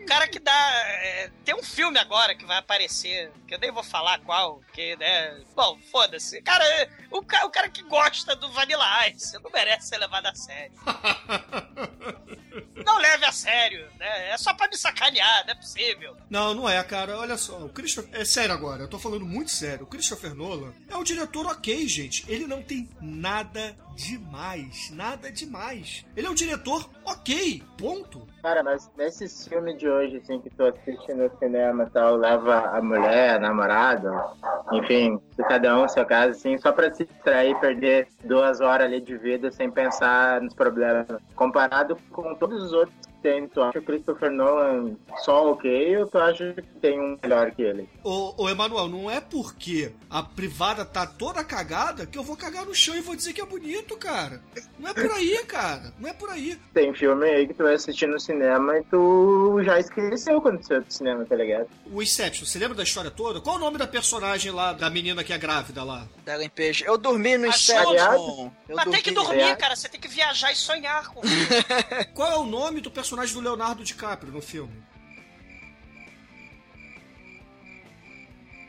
Um 0.01 0.05
cara 0.05 0.27
que 0.27 0.39
dá... 0.39 0.51
é, 0.87 1.29
tem 1.43 1.53
um 1.55 1.63
filme 1.63 1.99
agora 1.99 2.33
que 2.35 2.45
vai 2.45 2.57
aparecer, 2.57 3.31
que 3.47 3.53
eu 3.53 3.59
nem 3.59 3.71
vou 3.71 3.83
falar 3.83 4.19
qual, 4.19 4.61
que, 4.73 4.95
né... 4.97 5.39
Bom, 5.55 5.77
foda-se. 5.91 6.41
Cara, 6.41 6.63
é, 6.63 6.89
o, 7.11 7.19
o 7.19 7.49
cara 7.49 7.69
que 7.69 7.83
gosta 7.83 8.35
do 8.35 8.51
Vanilla 8.51 9.07
Ice 9.09 9.37
não 9.41 9.51
merece 9.51 9.89
ser 9.89 9.97
levado 9.97 10.25
a 10.27 10.35
sério. 10.35 10.71
Não 12.85 12.97
leve 12.97 13.25
a 13.25 13.31
sério, 13.31 13.87
né? 13.99 14.29
É 14.31 14.37
só 14.37 14.53
pra 14.53 14.67
me 14.67 14.77
sacanear, 14.77 15.45
não 15.45 15.51
é 15.51 15.55
possível. 15.55 16.15
Não, 16.29 16.53
não 16.53 16.69
é, 16.69 16.81
cara. 16.83 17.17
Olha 17.17 17.37
só, 17.37 17.65
o 17.65 17.69
Christopher. 17.69 18.19
É 18.19 18.25
sério 18.25 18.53
agora, 18.53 18.83
eu 18.83 18.87
tô 18.87 18.99
falando 18.99 19.25
muito 19.25 19.51
sério. 19.51 19.83
O 19.83 19.87
Christopher 19.87 20.33
Nolan 20.33 20.73
é 20.89 20.95
um 20.95 21.03
diretor 21.03 21.45
ok, 21.45 21.87
gente. 21.87 22.25
Ele 22.27 22.47
não 22.47 22.61
tem 22.61 22.89
nada 23.01 23.75
demais. 23.95 24.89
Nada 24.91 25.31
demais. 25.31 26.05
Ele 26.15 26.27
é 26.27 26.29
um 26.29 26.35
diretor 26.35 26.89
ok. 27.03 27.63
Ponto. 27.77 28.27
Cara, 28.45 28.61
mas 28.61 28.91
nesses 28.95 29.47
filmes 29.47 29.75
de 29.75 29.89
hoje, 29.89 30.17
assim, 30.17 30.39
que 30.39 30.51
tu 30.51 30.65
assiste 30.65 31.11
no 31.15 31.27
cinema 31.39 31.89
tal, 31.91 32.15
leva 32.15 32.77
a 32.77 32.79
mulher, 32.79 33.37
a 33.37 33.39
namorada, 33.39 34.23
enfim, 34.71 35.19
cada 35.49 35.75
um 35.75 35.87
seu 35.87 36.05
caso, 36.05 36.29
assim, 36.29 36.55
só 36.59 36.71
pra 36.71 36.93
se 36.93 37.05
distrair, 37.05 37.59
perder 37.59 38.07
duas 38.23 38.61
horas 38.61 38.85
ali 38.85 39.01
de 39.01 39.17
vida 39.17 39.51
sem 39.51 39.71
pensar 39.71 40.41
nos 40.41 40.53
problemas. 40.53 41.07
Comparado 41.35 41.97
com 42.11 42.35
todos 42.35 42.65
os 42.65 42.71
outros 42.71 43.04
tem, 43.21 43.47
tu 43.47 43.61
acha 43.61 43.79
o 43.79 43.83
Christopher 43.83 44.31
Nolan 44.31 44.95
só 45.23 45.51
ok 45.51 45.97
ou 45.97 46.07
tu 46.07 46.17
acha 46.17 46.53
que 46.53 46.79
tem 46.79 46.99
um 46.99 47.17
melhor 47.21 47.51
que 47.51 47.61
ele? 47.61 47.89
Ô, 48.03 48.33
ô 48.37 48.49
Emanuel, 48.49 48.87
não 48.87 49.09
é 49.09 49.19
porque 49.19 49.91
a 50.09 50.23
privada 50.23 50.85
tá 50.85 51.05
toda 51.05 51.43
cagada 51.43 52.05
que 52.05 52.17
eu 52.17 52.23
vou 52.23 52.37
cagar 52.37 52.65
no 52.65 52.75
chão 52.75 52.95
e 52.95 53.01
vou 53.01 53.15
dizer 53.15 53.33
que 53.33 53.41
é 53.41 53.45
bonito, 53.45 53.97
cara. 53.97 54.41
Não 54.79 54.89
é 54.89 54.93
por 54.93 55.11
aí, 55.11 55.43
cara. 55.45 55.93
Não 55.99 56.09
é 56.09 56.13
por 56.13 56.29
aí. 56.29 56.57
Tem 56.73 56.93
filme 56.93 57.27
aí 57.27 57.47
que 57.47 57.53
tu 57.53 57.63
vai 57.63 57.73
assistir 57.75 58.07
no 58.07 58.19
cinema 58.19 58.77
e 58.77 58.83
tu 58.83 59.59
já 59.63 59.79
esqueceu 59.79 60.41
quando 60.41 60.59
tu 60.59 60.67
saiu 60.67 60.83
do 60.83 60.93
cinema, 60.93 61.25
tá 61.25 61.35
ligado? 61.35 61.67
O 61.91 62.01
Inception, 62.01 62.45
você 62.45 62.59
lembra 62.59 62.75
da 62.75 62.83
história 62.83 63.11
toda? 63.11 63.41
Qual 63.41 63.55
o 63.55 63.59
nome 63.59 63.77
da 63.77 63.87
personagem 63.87 64.51
lá, 64.51 64.73
da 64.73 64.89
menina 64.89 65.23
que 65.23 65.33
é 65.33 65.37
grávida 65.37 65.83
lá? 65.83 66.07
Da 66.23 66.35
Page. 66.55 66.83
Eu 66.85 66.97
dormi 66.97 67.37
no? 67.37 67.47
Inception. 67.47 68.51
Mas 68.69 68.89
tem 68.89 69.01
que 69.01 69.11
dormi. 69.11 69.37
dormir, 69.37 69.57
cara. 69.57 69.75
Você 69.75 69.89
tem 69.89 69.99
que 69.99 70.07
viajar 70.07 70.51
e 70.51 70.55
sonhar 70.55 71.07
com 71.07 71.21
Qual 72.13 72.31
é 72.31 72.37
o 72.37 72.45
nome 72.45 72.81
do 72.81 72.91
personagem 72.91 73.14
do 73.31 73.39
Leonardo 73.39 73.83
DiCaprio 73.83 74.31
no 74.31 74.41
filme? 74.41 74.83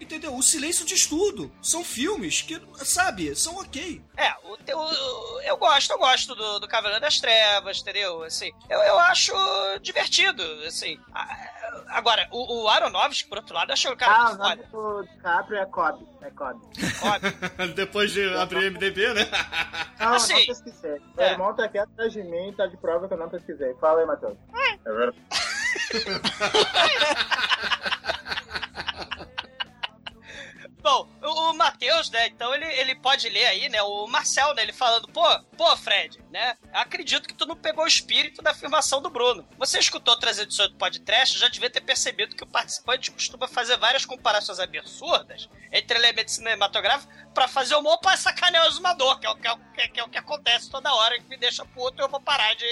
Entendeu? 0.01 0.37
O 0.37 0.43
Silêncio 0.43 0.85
de 0.85 0.95
Estudo. 0.95 1.51
São 1.63 1.83
filmes 1.83 2.43
que, 2.43 2.61
sabe, 2.85 3.35
são 3.35 3.57
ok. 3.57 4.01
É, 4.17 4.33
o, 4.45 4.57
teu- 4.59 4.79
eu 5.43 5.57
gosto, 5.57 5.91
eu 5.91 5.99
gosto 5.99 6.35
do, 6.35 6.61
do 6.61 6.69
Cavaleiro 6.69 7.01
das 7.01 7.19
Trevas, 7.19 7.81
entendeu? 7.81 8.23
Assim, 8.23 8.51
eu, 8.69 8.79
eu 8.81 8.99
acho 9.01 9.33
divertido, 9.81 10.43
assim. 10.67 10.99
Agora, 11.89 12.27
o, 12.31 12.63
o 12.65 12.69
Aronofsky, 12.69 13.29
por 13.29 13.39
outro 13.39 13.55
lado, 13.55 13.71
eu 13.71 13.75
acho 13.75 13.91
o 13.91 13.97
cara 13.97 14.13
Ah, 14.13 14.31
o 14.33 14.39
muito 14.39 14.71
foda. 14.71 15.03
do 15.03 15.09
DiCaprio 15.09 15.59
é 15.59 15.67
Cobb. 15.67 16.07
É 16.23 16.31
Cobb. 16.31 16.61
Depois 17.75 18.13
de 18.13 18.35
abrir 18.37 18.71
MDB, 18.71 19.13
né? 19.15 19.29
Não, 19.99 20.15
Assim, 20.15 20.35
eu 20.35 20.39
não 20.41 20.47
pesquisei. 20.47 21.01
Meu 21.17 21.27
é. 21.27 21.33
irmão 21.33 21.55
tá 21.55 21.65
aqui 21.65 21.79
atrás 21.79 22.13
de 22.13 22.23
mim 22.23 22.49
e 22.49 22.53
tá 22.53 22.67
de 22.67 22.77
prova 22.77 23.09
que 23.09 23.15
eu 23.15 23.19
não 23.19 23.29
pesquisei. 23.29 23.75
Fala 23.81 24.01
aí, 24.01 24.07
Matheus. 24.07 24.37
É 24.85 24.93
verdade. 24.93 25.23
Bom, 30.87 31.09
o, 31.21 31.51
o 31.51 31.53
Matheus, 31.53 32.09
né, 32.11 32.29
então 32.29 32.55
ele, 32.55 32.65
ele 32.65 32.95
pode 32.95 33.29
ler 33.29 33.45
aí, 33.47 33.69
né, 33.69 33.83
o 33.83 34.07
Marcel, 34.07 34.55
né, 34.55 34.63
ele 34.63 34.73
falando, 34.73 35.09
pô, 35.09 35.21
pô, 35.57 35.77
Fred, 35.77 36.23
né, 36.31 36.57
acredito 36.73 37.27
que 37.27 37.35
tu 37.35 37.45
não 37.45 37.57
pegou 37.57 37.83
o 37.83 37.89
espírito 37.89 38.41
da 38.41 38.53
afirmação 38.53 39.03
do 39.03 39.11
Bruno. 39.11 39.45
Você 39.59 39.81
escutou 39.81 40.15
outras 40.15 40.39
edições 40.39 40.69
do 40.71 40.77
podcast, 40.77 41.37
já 41.37 41.49
devia 41.49 41.69
ter 41.69 41.81
percebido 41.81 42.37
que 42.37 42.45
o 42.45 42.47
participante 42.47 43.11
costuma 43.11 43.49
fazer 43.49 43.77
várias 43.79 44.05
comparações 44.05 44.61
absurdas 44.61 45.49
entre 45.73 45.99
elementos 45.99 46.35
cinematográficos 46.35 47.13
pra 47.35 47.49
fazer 47.49 47.75
humor 47.75 47.99
pra 47.99 48.17
sacanear 48.17 48.65
o 48.65 48.69
exumador, 48.69 49.19
que 49.19 49.27
é 49.27 49.31
o 49.31 49.35
que, 49.37 49.49
é 49.49 49.53
o, 49.53 49.59
que, 49.59 50.01
é 50.01 50.05
o 50.05 50.09
que 50.09 50.19
acontece 50.19 50.71
toda 50.71 50.95
hora, 50.95 51.19
que 51.19 51.29
me 51.29 51.37
deixa 51.37 51.65
puto 51.65 52.01
e 52.01 52.05
eu 52.05 52.09
vou 52.09 52.21
parar 52.21 52.55
de... 52.55 52.65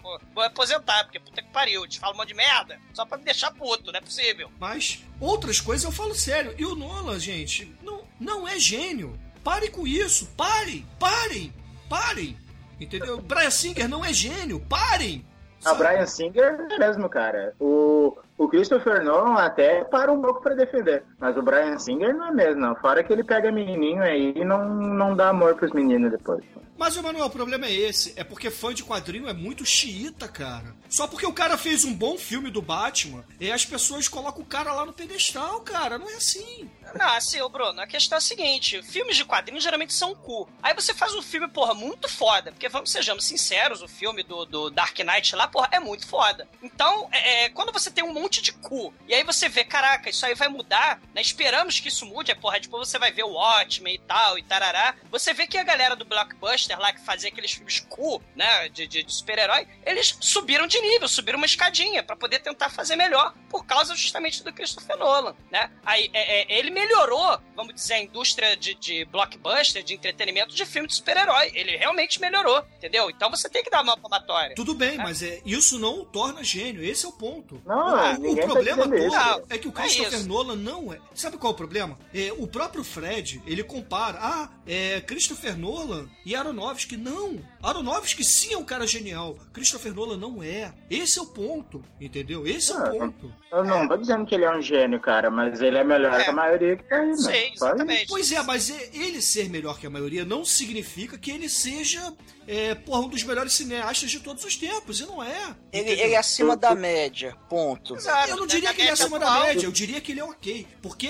Vou- 0.00 0.20
vou 0.32 0.44
aposentar, 0.44 1.02
porque 1.04 1.18
puta 1.18 1.42
que 1.42 1.50
pariu, 1.50 1.88
te 1.88 1.98
falo 1.98 2.14
um 2.14 2.16
monte 2.18 2.28
de 2.28 2.34
merda, 2.34 2.80
só 2.94 3.04
pra 3.04 3.18
me 3.18 3.24
deixar 3.24 3.50
puto, 3.50 3.90
não 3.90 3.98
é 3.98 4.00
possível. 4.00 4.50
Mas 4.60 5.02
outras 5.22 5.60
coisas 5.60 5.84
eu 5.84 5.92
falo 5.92 6.14
sério. 6.14 6.54
E 6.58 6.64
o 6.64 6.74
Nolan, 6.74 7.18
gente, 7.18 7.74
não, 7.82 8.02
não 8.20 8.48
é 8.48 8.58
gênio. 8.58 9.18
Parem 9.42 9.70
com 9.70 9.86
isso. 9.86 10.28
Parem, 10.36 10.86
parem, 10.98 11.52
parem. 11.88 12.36
Entendeu? 12.80 13.20
Brian 13.20 13.50
Singer 13.50 13.88
não 13.88 14.04
é 14.04 14.12
gênio. 14.12 14.60
Parem. 14.68 15.24
Ah, 15.64 15.72
o 15.72 15.76
Brian 15.76 16.06
Singer 16.06 16.66
é 16.70 16.78
mesmo, 16.78 17.08
cara. 17.08 17.54
O, 17.60 18.16
o 18.38 18.48
Christopher 18.48 19.04
Nolan 19.04 19.34
até 19.34 19.84
para 19.84 20.12
um 20.12 20.20
pouco 20.20 20.42
pra 20.42 20.54
defender. 20.54 21.04
Mas 21.18 21.36
o 21.36 21.42
Brian 21.42 21.78
Singer 21.78 22.14
não 22.14 22.28
é 22.28 22.30
mesmo, 22.32 22.60
não. 22.60 22.74
Fora 22.76 23.02
que 23.04 23.12
ele 23.12 23.24
pega 23.24 23.52
menininho 23.52 24.02
aí 24.02 24.32
e 24.34 24.44
não, 24.44 24.68
não 24.68 25.14
dá 25.14 25.28
amor 25.28 25.54
pros 25.54 25.72
meninos 25.72 26.10
depois. 26.10 26.42
Mas, 26.82 26.96
Emanuel, 26.96 27.26
o 27.26 27.30
problema 27.30 27.66
é 27.66 27.72
esse. 27.72 28.12
É 28.16 28.24
porque 28.24 28.50
fã 28.50 28.74
de 28.74 28.82
quadrinho 28.82 29.28
é 29.28 29.32
muito 29.32 29.64
xiita, 29.64 30.26
cara. 30.26 30.74
Só 30.88 31.06
porque 31.06 31.24
o 31.24 31.32
cara 31.32 31.56
fez 31.56 31.84
um 31.84 31.94
bom 31.94 32.18
filme 32.18 32.50
do 32.50 32.60
Batman, 32.60 33.24
e 33.38 33.52
as 33.52 33.64
pessoas 33.64 34.08
colocam 34.08 34.42
o 34.42 34.46
cara 34.46 34.72
lá 34.72 34.84
no 34.84 34.92
pedestal, 34.92 35.60
cara. 35.60 35.96
Não 35.96 36.10
é 36.10 36.14
assim. 36.14 36.68
Não, 36.94 37.08
assim, 37.14 37.40
ô 37.40 37.48
Bruno, 37.48 37.80
a 37.80 37.86
questão 37.86 38.16
é 38.16 38.18
a 38.18 38.20
seguinte: 38.20 38.82
filmes 38.82 39.16
de 39.16 39.24
quadrinhos 39.24 39.62
geralmente 39.62 39.94
são 39.94 40.14
cu. 40.14 40.48
Aí 40.62 40.74
você 40.74 40.92
faz 40.92 41.14
um 41.14 41.22
filme, 41.22 41.48
porra, 41.48 41.72
muito 41.72 42.08
foda. 42.08 42.50
Porque 42.52 42.68
vamos, 42.68 42.90
sejamos 42.90 43.24
sinceros, 43.24 43.80
o 43.80 43.88
filme 43.88 44.22
do, 44.22 44.44
do 44.44 44.70
Dark 44.70 44.98
Knight 44.98 45.36
lá, 45.36 45.46
porra, 45.46 45.68
é 45.72 45.80
muito 45.80 46.06
foda. 46.06 46.48
Então, 46.62 47.08
é, 47.12 47.44
é, 47.44 47.48
quando 47.50 47.72
você 47.72 47.90
tem 47.90 48.04
um 48.04 48.12
monte 48.22 48.40
de 48.40 48.52
cu, 48.52 48.92
e 49.08 49.14
aí 49.14 49.24
você 49.24 49.48
vê, 49.48 49.64
caraca, 49.64 50.08
isso 50.08 50.24
aí 50.24 50.34
vai 50.34 50.48
mudar, 50.48 51.00
né? 51.14 51.20
Esperamos 51.20 51.80
que 51.80 51.88
isso 51.88 52.06
mude, 52.06 52.30
é, 52.30 52.34
porra, 52.34 52.60
depois 52.60 52.88
você 52.88 52.98
vai 52.98 53.10
ver 53.10 53.24
o 53.24 53.32
Watchmen 53.32 53.94
e 53.94 53.98
tal, 53.98 54.38
e 54.38 54.42
tarará. 54.42 54.94
Você 55.10 55.32
vê 55.32 55.46
que 55.46 55.58
a 55.58 55.64
galera 55.64 55.96
do 55.96 56.04
Blockbuster 56.04 56.78
lá, 56.78 56.92
que 56.92 57.00
fazia 57.04 57.28
aqueles 57.28 57.52
filmes 57.52 57.80
cu, 57.80 58.22
né, 58.34 58.68
de, 58.68 58.86
de, 58.86 59.02
de 59.02 59.12
super-herói, 59.12 59.66
eles 59.84 60.16
subiram 60.20 60.66
de 60.66 60.80
nível, 60.80 61.08
subiram 61.08 61.36
uma 61.38 61.46
escadinha 61.46 62.02
pra 62.02 62.16
poder 62.16 62.38
tentar 62.40 62.70
fazer 62.70 62.96
melhor, 62.96 63.34
por 63.48 63.64
causa 63.66 63.94
justamente 63.94 64.42
do 64.42 64.52
Christopher 64.52 64.96
Nolan, 64.96 65.34
né? 65.50 65.70
Aí, 65.84 66.10
é, 66.12 66.54
é, 66.54 66.58
ele 66.58 66.70
melhorou, 66.70 67.38
vamos 67.54 67.74
dizer, 67.74 67.94
a 67.94 68.00
indústria 68.00 68.56
de, 68.56 68.74
de 68.74 69.04
blockbuster, 69.06 69.82
de 69.82 69.94
entretenimento 69.94 70.54
de 70.54 70.64
filme 70.64 70.88
de 70.88 70.94
super-herói. 70.94 71.50
Ele 71.54 71.76
realmente 71.76 72.20
melhorou, 72.20 72.64
entendeu? 72.76 73.10
Então 73.10 73.30
você 73.30 73.48
tem 73.48 73.62
que 73.62 73.70
dar 73.70 73.82
uma 73.82 73.96
palmatória. 73.96 74.54
Tudo 74.54 74.74
bem, 74.74 74.96
mas 74.98 75.22
é, 75.22 75.40
isso 75.44 75.78
não 75.78 76.00
o 76.00 76.04
torna 76.04 76.42
gênio. 76.42 76.82
Esse 76.84 77.04
é 77.04 77.08
o 77.08 77.12
ponto. 77.12 77.60
Não, 77.64 77.96
Ah, 77.96 78.11
o 78.18 78.36
tá 78.36 78.42
problema 78.42 78.84
isso. 78.84 79.10
todo 79.10 79.46
é 79.50 79.58
que 79.58 79.68
o 79.68 79.70
é 79.70 79.72
Christopher 79.72 80.18
isso. 80.18 80.28
Nolan 80.28 80.56
não 80.56 80.92
é. 80.92 80.98
Sabe 81.14 81.36
qual 81.36 81.52
é 81.52 81.54
o 81.54 81.56
problema? 81.56 81.98
É, 82.12 82.32
o 82.36 82.46
próprio 82.46 82.84
Fred, 82.84 83.42
ele 83.46 83.62
compara. 83.62 84.18
Ah, 84.20 84.48
é 84.66 85.00
Christopher 85.00 85.56
Nolan 85.56 86.08
e 86.24 86.34
Aronofsky. 86.34 86.96
Não! 86.96 87.38
Aronofsky 87.62 88.24
sim 88.24 88.52
é 88.54 88.58
um 88.58 88.64
cara 88.64 88.86
genial. 88.86 89.36
Christopher 89.52 89.94
Nolan 89.94 90.16
não 90.16 90.42
é. 90.42 90.72
Esse 90.90 91.18
é 91.18 91.22
o 91.22 91.26
ponto, 91.26 91.82
entendeu? 92.00 92.46
Esse 92.46 92.72
é 92.72 92.74
o 92.76 92.78
Ah, 92.78 92.90
ponto. 92.90 93.32
Eu 93.52 93.64
não 93.64 93.86
tô 93.88 93.96
dizendo 93.96 94.24
que 94.26 94.34
ele 94.34 94.44
é 94.44 94.50
um 94.56 94.60
gênio, 94.60 94.98
cara, 95.00 95.30
mas 95.30 95.60
ele 95.60 95.78
é 95.78 95.84
melhor 95.84 96.18
É. 96.20 96.24
que 96.24 96.30
a 96.30 96.32
maioria 96.32 96.76
que 96.76 96.82
tá 96.84 96.96
aí, 96.96 97.08
né? 97.08 97.16
Sim, 97.16 97.52
exatamente. 97.54 98.06
Pois 98.08 98.32
é, 98.32 98.42
mas 98.42 98.70
é- 98.70 98.90
ele 98.92 99.20
ser 99.22 99.48
melhor 99.48 99.78
que 99.78 99.86
a 99.86 99.90
maioria 99.90 100.24
não 100.24 100.44
significa 100.44 101.16
que 101.18 101.30
ele 101.30 101.48
seja 101.48 102.12
é, 102.44 102.74
porra, 102.74 103.02
um 103.02 103.08
dos 103.08 103.22
melhores 103.22 103.52
cineastas 103.52 104.10
de 104.10 104.18
todos 104.18 104.44
os 104.44 104.56
tempos. 104.56 104.98
E 104.98 105.06
não 105.06 105.22
é. 105.22 105.54
Ele, 105.72 105.90
ele 105.90 106.12
é 106.14 106.16
acima 106.16 106.56
da 106.56 106.74
média, 106.74 107.36
ponto. 107.48 107.94
Exato, 107.94 108.30
Eu 108.30 108.36
não 108.36 108.46
diria 108.48 108.70
da 108.70 108.74
que 108.74 108.80
ele 108.80 108.88
é 108.88 108.90
média 108.90 109.04
acima 109.04 109.18
da 109.20 109.40
média, 109.44 109.64
eu 109.66 109.70
diria 109.70 110.00
que 110.00 110.10
ele 110.10 110.18
é 110.20 110.24
ok. 110.24 110.66
Porque 110.82 111.08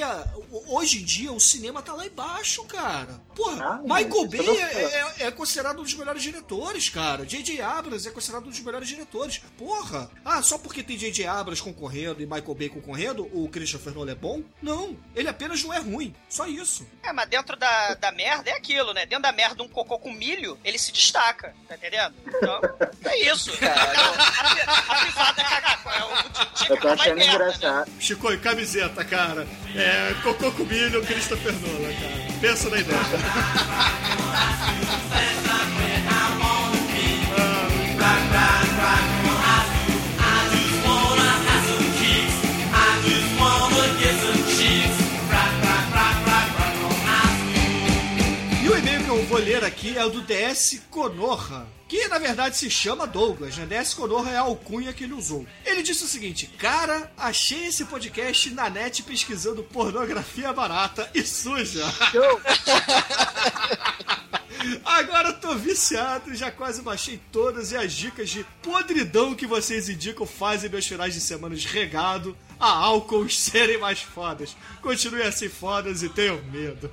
hoje 0.67 1.01
em 1.01 1.05
dia 1.07 1.33
o 1.33 1.41
cinema 1.41 1.81
tá 1.81 1.95
lá 1.95 2.07
embaixo, 2.07 2.63
cara. 2.65 3.19
Porra, 3.35 3.65
Ah, 3.65 3.81
Michael 3.83 4.09
isso 4.09 4.29
Bay 4.29 4.59
é, 4.61 4.85
é- 5.23 5.27
é 5.27 5.31
considerado 5.31 5.81
um 5.81 5.83
dos 5.83 5.95
melhores 5.95 6.23
diretores, 6.23 6.89
cara. 6.89 7.25
J.J. 7.25 7.61
Abrams 7.63 8.07
é 8.07 8.11
considerado 8.11 8.47
um 8.47 8.51
dos 8.51 8.61
melhores 8.61 8.89
diretores. 8.89 9.39
Porra! 9.59 10.11
Ah, 10.25 10.43
só 10.43 10.59
porque 10.59 10.83
tem 10.83 10.97
J.J. 10.97 11.27
Abrams 11.27 11.63
concorrendo 11.63 12.21
e 12.23 12.27
Michael 12.27 12.55
Bay 12.55 12.69
concorrendo, 12.69 13.29
o 13.33 13.49
Christopher 13.49 13.95
Nolan 13.95 14.13
é 14.13 14.15
bom? 14.15 14.43
Não, 14.61 14.97
ele 15.15 15.29
apenas 15.29 15.63
não 15.63 15.73
é 15.73 15.79
ruim. 15.79 16.15
Só 16.29 16.47
isso. 16.47 16.87
É, 17.03 17.13
mas 17.13 17.29
dentro 17.29 17.57
da, 17.57 17.95
da 17.95 18.13
merda 18.13 18.51
é 18.51 18.55
aquilo, 18.55 18.93
né? 18.93 19.07
Dentro 19.07 19.23
da 19.23 19.33
merda, 19.33 19.63
um 19.63 19.69
cocô 19.69 19.99
com 19.99 20.13
milho, 20.13 20.59
ele 20.65 20.79
se 20.79 20.93
destaca, 20.93 21.55
tá 21.69 21.75
entendendo? 21.77 22.15
Então, 22.27 22.61
é 23.05 23.19
isso. 23.33 23.51
A, 23.63 23.67
a, 23.67 24.97
a 24.97 25.01
privada 25.05 25.45
cagar. 25.45 25.83
É 25.87 26.05
o 26.05 26.55
Tica 26.55 26.73
Eu 26.75 26.81
tô 26.81 26.89
achando 26.89 27.17
merda, 27.17 27.25
né? 27.25 27.35
engraçado. 27.35 27.91
Chico, 28.01 28.33
e 28.33 28.39
camiseta, 28.39 29.05
cara. 29.05 29.47
É, 29.75 30.15
cocô 30.23 30.51
com 30.53 30.65
milho, 30.65 31.05
Christopher 31.07 31.53
Nolan, 31.53 31.93
cara. 31.95 32.32
Pensa 32.43 32.69
na 32.69 32.81
ideia. 32.81 32.99
E 37.39 38.72
ler 49.43 49.65
aqui 49.65 49.99
é 49.99 50.05
o 50.05 50.11
do 50.11 50.23
DS 50.23 50.83
Konoha, 50.89 51.67
que 51.89 52.07
na 52.07 52.19
verdade 52.19 52.57
se 52.57 52.71
chama 52.71 53.09
Douglas, 53.09 53.57
né? 53.57 53.67
DS 53.67 53.93
Konoha 53.95 54.31
é 54.31 54.37
a 54.37 54.43
alcunha 54.43 54.93
que 54.93 55.03
ele 55.03 55.15
usou. 55.15 55.45
Ele 55.65 55.83
disse 55.83 56.05
o 56.05 56.07
seguinte: 56.07 56.47
Cara, 56.59 57.11
achei 57.17 57.67
esse 57.67 57.85
podcast 57.85 58.51
na 58.51 58.71
net 58.71 59.03
pesquisando 59.03 59.65
pornografia 59.65 60.53
barata 60.53 61.11
e 61.13 61.23
suja. 61.23 61.85
Agora 64.85 65.31
eu 65.31 65.41
tô 65.41 65.57
viciado 65.57 66.33
e 66.33 66.37
já 66.37 66.53
quase 66.53 66.83
baixei 66.83 67.21
todas 67.33 67.73
e 67.73 67.77
as 67.77 67.93
dicas 67.93 68.31
de 68.31 68.47
podridão 68.63 69.35
que 69.35 69.45
vocês 69.45 69.89
indicam 69.89 70.25
fazem 70.25 70.71
meus 70.71 70.87
finais 70.87 71.15
de 71.15 71.21
semana 71.21 71.57
regado 71.57 72.37
a 72.63 72.69
álcool 72.69 73.29
serem 73.29 73.77
mais 73.77 74.01
fodas. 74.01 74.57
Continuem 74.81 75.27
assim 75.27 75.49
fodas 75.49 76.01
e 76.05 76.09
tenham 76.09 76.41
medo. 76.45 76.89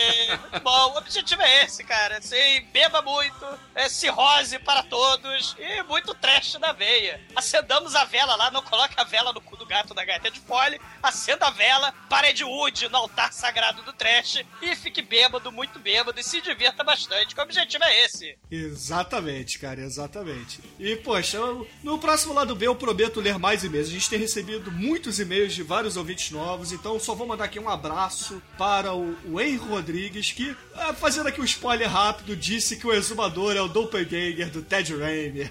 É, 0.00 0.36
muito 0.36 0.60
bom, 0.60 0.92
o 0.92 0.98
objetivo 0.98 1.42
é 1.42 1.64
esse, 1.64 1.82
cara. 1.82 2.18
Assim, 2.18 2.60
beba 2.72 3.02
muito, 3.02 3.44
é, 3.74 3.88
cirrose 3.88 4.56
para 4.60 4.84
todos 4.84 5.56
e 5.58 5.82
muito 5.82 6.14
trash 6.14 6.54
na 6.60 6.72
veia. 6.72 7.20
Acendamos 7.34 7.96
a 7.96 8.04
vela 8.04 8.36
lá, 8.36 8.52
não 8.52 8.62
coloque 8.62 8.94
a 8.96 9.02
vela 9.02 9.32
no 9.32 9.40
cu 9.40 9.56
do 9.56 9.66
gato 9.66 9.92
da 9.94 10.04
gaita 10.04 10.30
de 10.30 10.38
fole, 10.38 10.80
acenda 11.02 11.48
a 11.48 11.50
vela, 11.50 11.92
parede 12.08 12.44
wood 12.44 12.88
no 12.88 12.98
altar 12.98 13.32
sagrado 13.32 13.82
do 13.82 13.92
trash 13.92 14.44
e 14.62 14.76
fique 14.76 15.02
bêbado, 15.02 15.50
muito 15.50 15.80
bêbado 15.80 16.20
e 16.20 16.22
se 16.22 16.40
divirta 16.40 16.84
bastante, 16.84 17.34
que 17.34 17.40
o 17.40 17.44
objetivo 17.44 17.82
é 17.82 18.04
esse. 18.04 18.38
Exatamente, 18.48 19.58
cara, 19.58 19.80
exatamente. 19.80 20.60
E, 20.78 20.94
poxa, 20.96 21.38
no 21.82 21.98
próximo 21.98 22.32
lado 22.32 22.54
B 22.54 22.68
eu 22.68 22.76
prometo 22.76 23.20
ler 23.20 23.38
mais 23.38 23.64
e-mails. 23.64 23.88
A 23.88 23.92
gente 23.92 24.08
tem 24.08 24.20
recebido 24.20 24.67
muitos 24.70 25.18
e-mails 25.18 25.54
de 25.54 25.62
vários 25.62 25.96
ouvintes 25.96 26.30
novos, 26.30 26.72
então 26.72 26.98
só 26.98 27.14
vou 27.14 27.26
mandar 27.26 27.44
aqui 27.44 27.58
um 27.58 27.68
abraço 27.68 28.42
para 28.56 28.94
o 28.94 29.16
Wayne 29.32 29.56
Rodrigues, 29.56 30.32
que, 30.32 30.56
ah, 30.74 30.94
fazendo 30.94 31.28
aqui 31.28 31.40
um 31.40 31.44
spoiler 31.44 31.90
rápido, 31.90 32.36
disse 32.36 32.76
que 32.76 32.86
o 32.86 32.92
exumador 32.92 33.56
é 33.56 33.60
o 33.60 33.68
doppelganger 33.68 34.50
do 34.50 34.62
Ted 34.62 34.96
Raimi. 34.96 35.50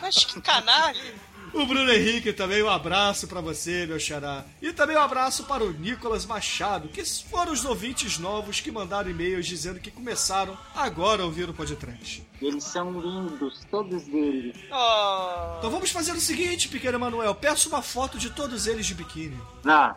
Mas 0.00 0.24
que 0.24 0.40
canalha. 0.40 1.14
O 1.52 1.66
Bruno 1.66 1.92
Henrique 1.92 2.32
também, 2.32 2.62
um 2.62 2.70
abraço 2.70 3.26
pra 3.26 3.40
você, 3.40 3.84
meu 3.84 3.98
xará. 3.98 4.44
E 4.62 4.72
também 4.72 4.96
um 4.96 5.00
abraço 5.00 5.44
para 5.44 5.64
o 5.64 5.72
Nicolas 5.72 6.24
Machado, 6.24 6.88
que 6.88 7.04
foram 7.04 7.52
os 7.52 7.64
ouvintes 7.64 8.18
novos 8.18 8.60
que 8.60 8.70
mandaram 8.70 9.10
e-mails 9.10 9.46
dizendo 9.46 9.80
que 9.80 9.90
começaram 9.90 10.56
agora 10.74 11.22
a 11.22 11.26
ouvir 11.26 11.48
o 11.48 11.54
podcast. 11.54 12.29
Eles 12.40 12.64
são 12.64 12.92
lindos, 13.00 13.60
todos 13.70 14.08
eles. 14.08 14.56
Oh. 14.72 15.58
Então 15.58 15.70
vamos 15.70 15.90
fazer 15.90 16.12
o 16.12 16.20
seguinte, 16.20 16.68
pequeno 16.68 16.96
Emanuel. 16.96 17.34
Peço 17.34 17.68
uma 17.68 17.82
foto 17.82 18.18
de 18.18 18.30
todos 18.30 18.66
eles 18.66 18.86
de 18.86 18.94
biquíni. 18.94 19.38
Não. 19.62 19.94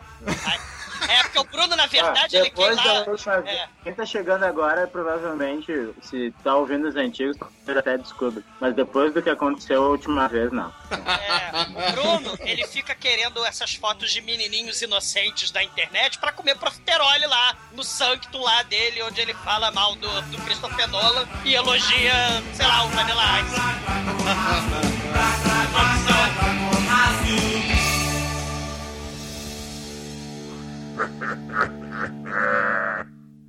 É 1.08 1.22
porque 1.24 1.38
o 1.38 1.44
Bruno, 1.44 1.74
na 1.76 1.86
verdade, 1.86 2.36
Ah, 2.36 2.40
ele 2.40 2.50
quer 2.50 2.50
depois 2.50 2.76
lá. 2.76 2.82
da 3.00 3.10
última 3.10 3.40
vez. 3.40 3.56
É. 3.58 3.68
Quem 3.82 3.94
tá 3.94 4.06
chegando 4.06 4.44
agora, 4.44 4.86
provavelmente, 4.86 5.72
se 6.00 6.32
tá 6.42 6.54
ouvindo 6.56 6.88
os 6.88 6.96
antigos, 6.96 7.36
até 7.68 7.98
descubra. 7.98 8.42
Mas 8.60 8.74
depois 8.74 9.12
do 9.12 9.20
que 9.20 9.28
aconteceu 9.28 9.82
a 9.82 9.88
última 9.88 10.28
vez, 10.28 10.50
não. 10.52 10.72
É, 10.90 11.88
o 11.88 11.92
Bruno, 11.92 12.38
ele 12.40 12.66
fica 12.68 12.94
querendo 12.94 13.44
essas 13.44 13.74
fotos 13.74 14.12
de 14.12 14.20
menininhos 14.22 14.80
inocentes 14.80 15.50
da 15.50 15.62
internet 15.62 16.18
pra 16.18 16.32
comer 16.32 16.56
profiterole 16.56 17.26
lá, 17.26 17.56
no 17.72 17.82
Sanctum 17.84 18.40
lá 18.40 18.62
dele, 18.62 19.02
onde 19.02 19.20
ele 19.20 19.34
fala 19.34 19.70
mal 19.72 19.94
do, 19.96 20.08
do 20.22 20.38
Christopher 20.42 20.88
Nolan 20.88 21.26
e 21.44 21.54
elogia, 21.54 22.33
sei 22.54 22.66
lá, 22.66 22.84
o 22.84 22.88
Vanilla 22.88 23.40
Ice. 23.40 23.54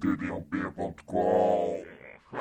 td1p.com 0.01 1.83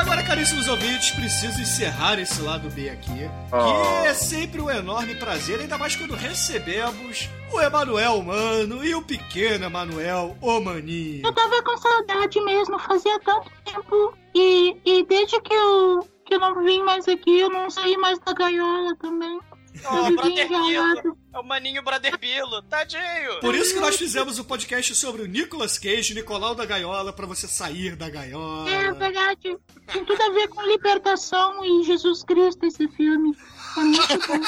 agora, 0.00 0.22
caríssimos 0.22 0.66
ouvintes, 0.68 1.10
preciso 1.12 1.60
encerrar 1.60 2.18
esse 2.18 2.40
lado 2.42 2.68
B 2.70 2.88
aqui, 2.88 3.28
Oh. 3.52 4.02
que 4.02 4.06
é 4.08 4.14
sempre 4.14 4.60
um 4.60 4.70
enorme 4.70 5.14
prazer, 5.16 5.60
ainda 5.60 5.76
mais 5.76 5.94
quando 5.96 6.14
recebemos 6.14 7.28
o 7.52 7.60
Emanuel 7.60 8.22
Mano 8.22 8.84
e 8.84 8.94
o 8.94 9.02
pequeno 9.02 9.66
Emanuel, 9.66 10.36
o 10.40 10.60
Maninho. 10.60 11.22
Eu 11.26 11.32
tava 11.34 11.62
com 11.62 11.76
saudade 11.76 12.40
mesmo, 12.40 12.78
fazia 12.78 13.18
tanto 13.20 13.50
tempo. 13.64 14.14
E, 14.34 14.76
e 14.84 15.04
desde 15.04 15.40
que 15.40 15.52
eu, 15.52 16.08
que 16.24 16.34
eu 16.34 16.40
não 16.40 16.62
vim 16.64 16.82
mais 16.82 17.06
aqui, 17.08 17.40
eu 17.40 17.50
não 17.50 17.68
saí 17.68 17.96
mais 17.96 18.18
da 18.20 18.32
gaiola 18.32 18.94
também. 18.96 19.38
Vivi 19.72 20.16
Brother. 20.16 20.48
Bilo. 21.02 21.18
É 21.32 21.38
o 21.38 21.44
maninho 21.44 21.82
Brother 21.82 22.18
Bilo. 22.18 22.62
Tadinho. 22.62 23.40
Por 23.40 23.54
isso 23.54 23.72
que 23.74 23.80
nós 23.80 23.96
fizemos 23.96 24.38
o 24.38 24.44
podcast 24.44 24.94
sobre 24.94 25.22
o 25.22 25.26
Nicolas 25.26 25.78
Cage, 25.78 26.14
Nicolau 26.14 26.54
da 26.54 26.66
Gaiola, 26.66 27.12
pra 27.12 27.26
você 27.26 27.46
sair 27.48 27.94
da 27.96 28.10
gaiola. 28.10 28.68
É 28.70 28.92
verdade. 28.92 29.56
Tem 29.92 30.04
tudo 30.04 30.20
a 30.22 30.30
ver 30.30 30.48
com 30.48 30.62
libertação 30.62 31.64
e 31.64 31.84
Jesus 31.84 32.22
Cristo 32.24 32.64
esse 32.66 32.86
filme. 32.88 33.34
É 33.76 33.80
muito 33.80 34.18
bom. 34.26 34.40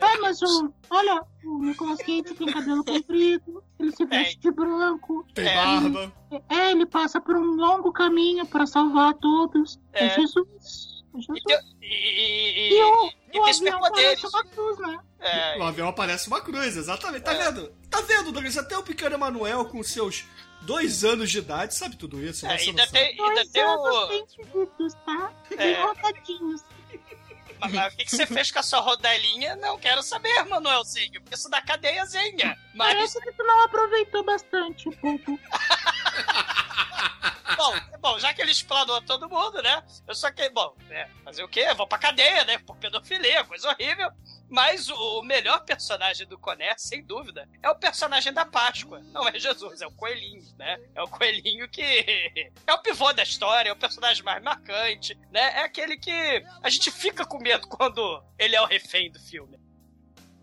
É, 0.00 0.16
mas 0.20 0.40
o. 0.42 0.72
Olha, 0.90 1.22
o 1.44 1.58
Nicolas 1.64 1.98
Cage 1.98 2.22
tem 2.22 2.46
cabelo 2.52 2.84
comprido, 2.84 3.62
ele 3.80 3.90
se 3.96 4.04
veste 4.04 4.38
de 4.38 4.50
branco. 4.52 5.26
Tem 5.34 5.48
É. 5.48 5.54
barba. 5.54 6.12
É, 6.50 6.70
ele 6.70 6.86
passa 6.86 7.20
por 7.20 7.36
um 7.36 7.56
longo 7.56 7.90
caminho 7.92 8.44
para 8.46 8.66
salvar 8.66 9.14
todos. 9.14 9.78
É, 9.92 10.06
É. 10.06 10.14
Jesus. 10.14 10.93
É 11.14 11.20
Jesus. 11.20 11.64
E, 11.80 11.86
e, 11.86 12.68
e, 12.70 12.78
E 12.78 12.82
o, 12.82 13.12
e 13.32 13.38
o 13.38 13.42
avião 13.42 13.52
superpoderes. 13.54 14.20
parece 14.20 14.26
uma 14.36 14.44
cruz, 14.44 14.78
né? 14.78 14.98
É, 15.20 15.58
No 15.58 15.64
avião 15.64 15.88
aparece 15.88 16.28
uma 16.28 16.40
cruz, 16.40 16.76
exatamente. 16.76 17.22
Tá 17.22 17.32
vendo? 17.34 17.72
Tá 17.90 18.00
vendo, 18.02 18.32
Douglas? 18.32 18.56
Até 18.58 18.76
o 18.76 18.82
pequeno 18.82 19.14
Emanuel, 19.14 19.64
com 19.66 19.82
seus 19.82 20.24
dois 20.62 21.04
anos 21.04 21.30
de 21.30 21.38
idade, 21.38 21.74
sabe 21.74 21.96
tudo 21.96 22.22
isso. 22.22 22.46
né? 22.46 22.54
é, 22.54 22.58
Você 22.58 22.70
ainda 22.70 22.86
tem, 22.88 23.06
ainda 23.20 23.34
Dois 23.34 23.48
tem 23.50 23.62
anos 23.62 23.96
o. 23.96 24.08
bem 24.08 24.26
seguidos, 24.28 24.94
tá? 25.06 25.32
É. 25.56 25.82
Rodadinhos. 25.82 26.62
Mas, 27.60 27.72
mas 27.72 27.94
o 27.94 27.96
que, 27.96 28.04
que 28.04 28.10
você 28.10 28.26
fez 28.26 28.50
com 28.50 28.58
a 28.58 28.62
sua 28.62 28.80
rodelinha? 28.80 29.56
Não 29.56 29.78
quero 29.78 30.02
saber, 30.02 30.44
Manuelzinho. 30.44 31.20
Porque 31.22 31.34
isso 31.34 31.48
dá 31.48 31.62
cadeiazinha. 31.62 32.56
Mas, 32.74 32.94
Parece 32.94 33.20
que 33.20 33.32
tu 33.32 33.44
não 33.44 33.62
aproveitou 33.64 34.22
bastante, 34.24 34.90
Puto. 34.96 35.38
bom, 37.56 37.98
bom, 38.00 38.18
já 38.18 38.32
que 38.32 38.40
ele 38.40 38.50
explanou 38.50 39.00
todo 39.02 39.28
mundo, 39.28 39.62
né? 39.62 39.82
Eu 40.06 40.14
só 40.14 40.30
que, 40.30 40.48
bom, 40.50 40.74
é, 40.90 41.08
fazer 41.24 41.44
o 41.44 41.48
quê? 41.48 41.72
Vou 41.74 41.86
pra 41.86 41.98
cadeia, 41.98 42.44
né? 42.44 42.58
Por 42.58 42.76
pedofilia, 42.76 43.44
coisa 43.44 43.68
horrível. 43.68 44.10
Mas 44.48 44.88
o 44.88 45.22
melhor 45.22 45.64
personagem 45.64 46.26
do 46.26 46.38
Coné, 46.38 46.74
sem 46.76 47.04
dúvida, 47.04 47.48
é 47.62 47.68
o 47.70 47.74
personagem 47.74 48.32
da 48.32 48.44
Páscoa. 48.44 49.00
Não 49.12 49.26
é 49.26 49.38
Jesus, 49.38 49.80
é 49.80 49.86
o 49.86 49.92
coelhinho, 49.92 50.44
né? 50.56 50.78
É 50.94 51.02
o 51.02 51.08
coelhinho 51.08 51.68
que 51.68 51.82
é 52.66 52.72
o 52.72 52.82
pivô 52.82 53.12
da 53.12 53.22
história, 53.22 53.70
é 53.70 53.72
o 53.72 53.76
personagem 53.76 54.22
mais 54.22 54.42
marcante, 54.42 55.18
né? 55.30 55.58
É 55.58 55.64
aquele 55.64 55.96
que 55.96 56.44
a 56.62 56.68
gente 56.68 56.90
fica 56.90 57.24
com 57.24 57.38
medo 57.38 57.66
quando 57.66 58.22
ele 58.38 58.54
é 58.54 58.60
o 58.60 58.66
refém 58.66 59.10
do 59.10 59.18
filme. 59.18 59.58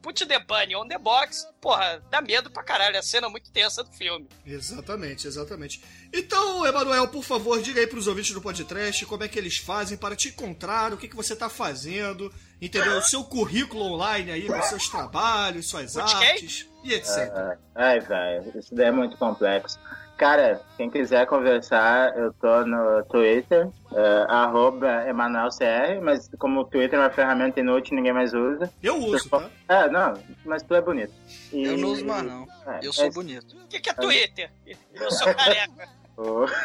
Put 0.02 0.26
the 0.26 0.40
bunny 0.40 0.76
on 0.76 0.88
the 0.88 0.98
box, 0.98 1.48
porra, 1.62 2.02
dá 2.10 2.22
medo 2.22 2.50
pra 2.50 2.64
caralho, 2.64 2.98
a 2.98 3.04
cena 3.04 3.30
muito 3.30 3.52
tensa 3.52 3.84
do 3.84 3.92
filme. 3.92 4.28
Exatamente, 4.46 5.28
exatamente. 5.28 5.84
Então, 6.12 6.66
Emanuel, 6.66 7.08
por 7.08 7.24
favor, 7.24 7.62
diga 7.62 7.80
aí 7.80 7.86
pros 7.86 8.08
ouvintes 8.08 8.34
do 8.34 8.42
podcast 8.42 9.06
como 9.06 9.24
é 9.24 9.28
que 9.28 9.38
eles 9.38 9.58
fazem 9.58 9.98
para 9.98 10.16
te 10.16 10.30
encontrar, 10.30 10.92
o 10.92 10.98
que, 10.98 11.08
que 11.08 11.16
você 11.16 11.36
tá 11.36 11.50
fazendo, 11.50 12.34
entendeu? 12.60 12.98
O 12.98 13.02
seu 13.04 13.24
currículo 13.24 13.84
online 13.94 14.32
aí, 14.32 14.48
com 14.48 14.62
seus 14.64 14.90
trabalhos, 14.90 15.70
suas 15.70 15.96
artes 15.96 16.68
e 16.84 16.94
etc. 16.94 17.32
Ah, 17.36 17.58
ai, 17.76 18.00
velho, 18.00 18.58
isso 18.58 18.74
daí 18.74 18.88
é 18.88 18.92
muito 18.92 19.18
complexo. 19.18 19.80
Cara, 20.22 20.62
quem 20.78 20.88
quiser 20.88 21.26
conversar, 21.26 22.16
eu 22.16 22.32
tô 22.34 22.64
no 22.64 23.04
Twitter, 23.06 23.66
uh, 23.92 24.30
arroba 24.30 25.04
EmanuelCR, 25.08 26.00
mas 26.00 26.30
como 26.38 26.60
o 26.60 26.64
Twitter 26.64 27.00
é 27.00 27.02
uma 27.02 27.10
ferramenta 27.10 27.60
inútil, 27.60 27.96
ninguém 27.96 28.14
mais 28.14 28.32
usa. 28.32 28.72
Eu 28.84 28.98
uso, 28.98 29.28
tá? 29.28 29.50
É, 29.68 29.90
não, 29.90 30.14
mas 30.46 30.62
tu 30.62 30.76
é 30.76 30.82
bonito. 30.82 31.12
E- 31.52 31.64
Eu 31.64 31.76
não 31.76 31.90
uso 31.90 32.06
mais, 32.06 32.22
não. 32.22 32.48
É, 32.68 32.82
Eu 32.84 32.94
sou 32.94 33.06
é- 33.06 33.10
bonito. 33.10 33.58
O 33.58 33.68
que, 33.68 33.80
que 33.80 33.90
é 33.90 33.94
Twitter? 33.96 34.52
Eu 34.94 35.10
sou 35.10 35.34
careca. 35.34 35.90
Oh. 36.16 36.46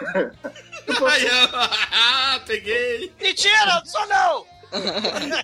Ah, 1.95 2.39
peguei! 2.47 3.11
Mentira, 3.19 3.65
não 3.65 3.87
sou 3.87 4.07
não! 4.07 4.47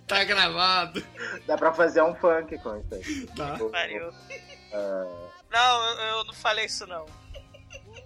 tá 0.06 0.22
gravado. 0.24 1.02
Dá 1.46 1.56
pra 1.56 1.72
fazer 1.72 2.02
um 2.02 2.14
funk 2.16 2.58
com 2.58 2.76
isso 2.76 2.94
aí. 2.94 3.26
Tá. 3.28 3.56
Pariu. 3.70 4.10
Ah, 4.74 5.06
Não, 5.50 5.84
eu, 5.88 5.96
eu 6.18 6.24
não 6.24 6.34
falei 6.34 6.66
isso 6.66 6.86
não. 6.86 7.06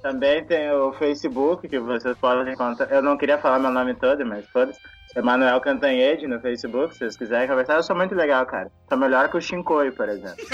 Também 0.06 0.44
tem 0.44 0.70
o 0.70 0.92
Facebook, 0.92 1.68
que 1.68 1.80
vocês 1.80 2.16
podem 2.18 2.54
encontrar. 2.54 2.88
Eu 2.92 3.02
não 3.02 3.16
queria 3.18 3.38
falar 3.38 3.58
meu 3.58 3.72
nome 3.72 3.92
todo, 3.94 4.24
mas 4.24 4.46
todos. 4.52 4.78
Emanuel 5.16 5.60
Cantanhede 5.60 6.28
no 6.28 6.40
Facebook, 6.40 6.92
se 6.92 7.00
vocês 7.00 7.16
quiserem 7.16 7.48
conversar. 7.48 7.74
Eu 7.74 7.82
sou 7.82 7.96
muito 7.96 8.14
legal, 8.14 8.46
cara. 8.46 8.70
Sou 8.88 8.96
melhor 8.96 9.28
que 9.28 9.36
o 9.36 9.40
Shinkoi, 9.40 9.90
por 9.90 10.08
exemplo. 10.08 10.36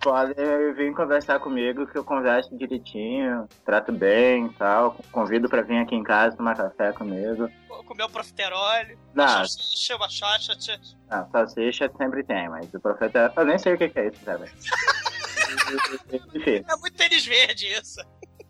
Podem 0.00 0.74
vir 0.74 0.94
conversar 0.94 1.38
comigo, 1.38 1.86
que 1.86 1.96
eu 1.96 2.02
converso 2.02 2.56
direitinho, 2.56 3.46
trato 3.64 3.92
bem 3.92 4.46
e 4.46 4.52
tal. 4.54 4.96
Convido 5.12 5.48
pra 5.48 5.62
vir 5.62 5.78
aqui 5.78 5.94
em 5.94 6.02
casa 6.02 6.36
tomar 6.36 6.56
café 6.56 6.92
comigo. 6.92 7.48
Comer 7.86 8.04
o 8.04 8.08
profiterol. 8.08 8.86
Não, 9.14 9.44
Chama 9.46 10.08
xoxa, 10.08 10.56
tchê. 10.56 10.78
não, 11.10 11.30
salsicha 11.30 11.90
sempre 11.98 12.24
tem, 12.24 12.48
mas 12.48 12.72
o 12.72 12.80
profeta. 12.80 13.32
Eu 13.36 13.44
nem 13.44 13.58
sei 13.58 13.74
o 13.74 13.78
que 13.78 13.90
que 13.90 13.98
é 14.00 14.08
isso, 14.08 14.24
sabe? 14.24 14.50
Enfim. 16.34 16.64
É 16.68 16.76
muito 16.76 16.96
tênis 16.96 17.24
verde 17.24 17.66
isso. 17.66 18.00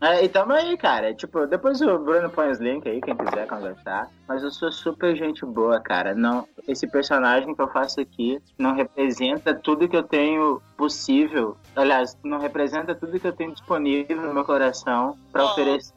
É, 0.02 0.24
e 0.24 0.28
tamo 0.28 0.52
aí, 0.52 0.76
cara. 0.76 1.14
Tipo, 1.14 1.46
depois 1.46 1.80
o 1.80 1.96
Bruno 1.96 2.28
põe 2.28 2.50
os 2.50 2.58
links 2.58 2.90
aí, 2.90 3.00
quem 3.00 3.16
quiser 3.16 3.46
conversar. 3.46 4.08
Mas 4.26 4.42
eu 4.42 4.50
sou 4.50 4.72
super 4.72 5.14
gente 5.16 5.46
boa, 5.46 5.78
cara. 5.80 6.12
Não, 6.12 6.48
esse 6.66 6.88
personagem 6.88 7.54
que 7.54 7.62
eu 7.62 7.68
faço 7.68 8.00
aqui 8.00 8.42
não 8.58 8.74
representa 8.74 9.54
tudo 9.54 9.88
que 9.88 9.96
eu 9.96 10.02
tenho 10.02 10.60
possível. 10.76 11.56
Aliás, 11.76 12.18
não 12.24 12.40
representa 12.40 12.96
tudo 12.96 13.20
que 13.20 13.28
eu 13.28 13.32
tenho 13.32 13.52
disponível 13.52 14.20
no 14.20 14.34
meu 14.34 14.44
coração 14.44 15.16
pra 15.30 15.44
oferecer. 15.44 15.94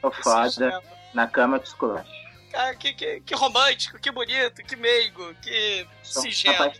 Tô 0.00 0.10
foda. 0.22 0.80
Na 1.12 1.26
cama 1.26 1.58
de 1.58 1.66
esculacho. 1.66 2.17
Cara, 2.58 2.74
que, 2.74 2.92
que, 2.92 3.20
que 3.20 3.34
romântico, 3.36 4.00
que 4.00 4.10
bonito, 4.10 4.64
que 4.64 4.74
meigo, 4.74 5.32
que 5.40 5.86
Sou 6.02 6.22
singelo. 6.22 6.72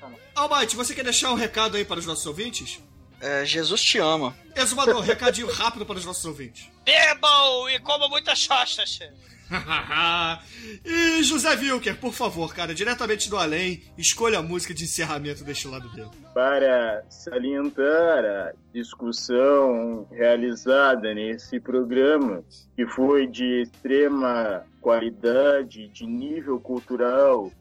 você 0.75 0.93
quer 0.93 1.05
deixar 1.05 1.31
um 1.31 1.37
recado 1.37 1.77
aí 1.77 1.85
para 1.85 2.01
os 2.01 2.07
nossos 2.07 2.27
ouvintes? 2.27 2.81
É, 3.21 3.47
Jesus 3.47 3.81
te 3.81 3.97
ama. 3.99 4.37
Exumador, 4.57 5.01
recadinho 5.03 5.49
rápido 5.49 5.87
para 5.87 5.97
os 5.97 6.05
nossos 6.05 6.25
ouvintes. 6.25 6.69
Bebam 6.85 7.71
e 7.71 7.79
comam 7.79 8.09
muita 8.09 8.35
xoxa, 8.35 8.83
tchê. 8.85 9.09
e 10.85 11.23
José 11.23 11.55
Wilker, 11.55 11.97
por 11.97 12.13
favor, 12.13 12.53
cara, 12.53 12.75
diretamente 12.75 13.31
do 13.31 13.37
além, 13.37 13.85
escolha 13.97 14.41
a 14.41 14.43
música 14.43 14.75
de 14.75 14.83
encerramento 14.83 15.45
deste 15.45 15.69
lado 15.69 15.89
dele. 15.91 16.11
Para 16.35 17.05
salientar 17.09 18.25
a 18.25 18.53
discussão 18.75 20.09
realizada 20.11 21.15
nesse 21.15 21.61
programa, 21.61 22.43
que 22.77 22.85
foi 22.85 23.29
de 23.29 23.63
extrema 23.63 24.65
qualidade, 24.89 25.87
de 25.89 26.07
nível 26.07 26.59
cultural, 26.59 27.53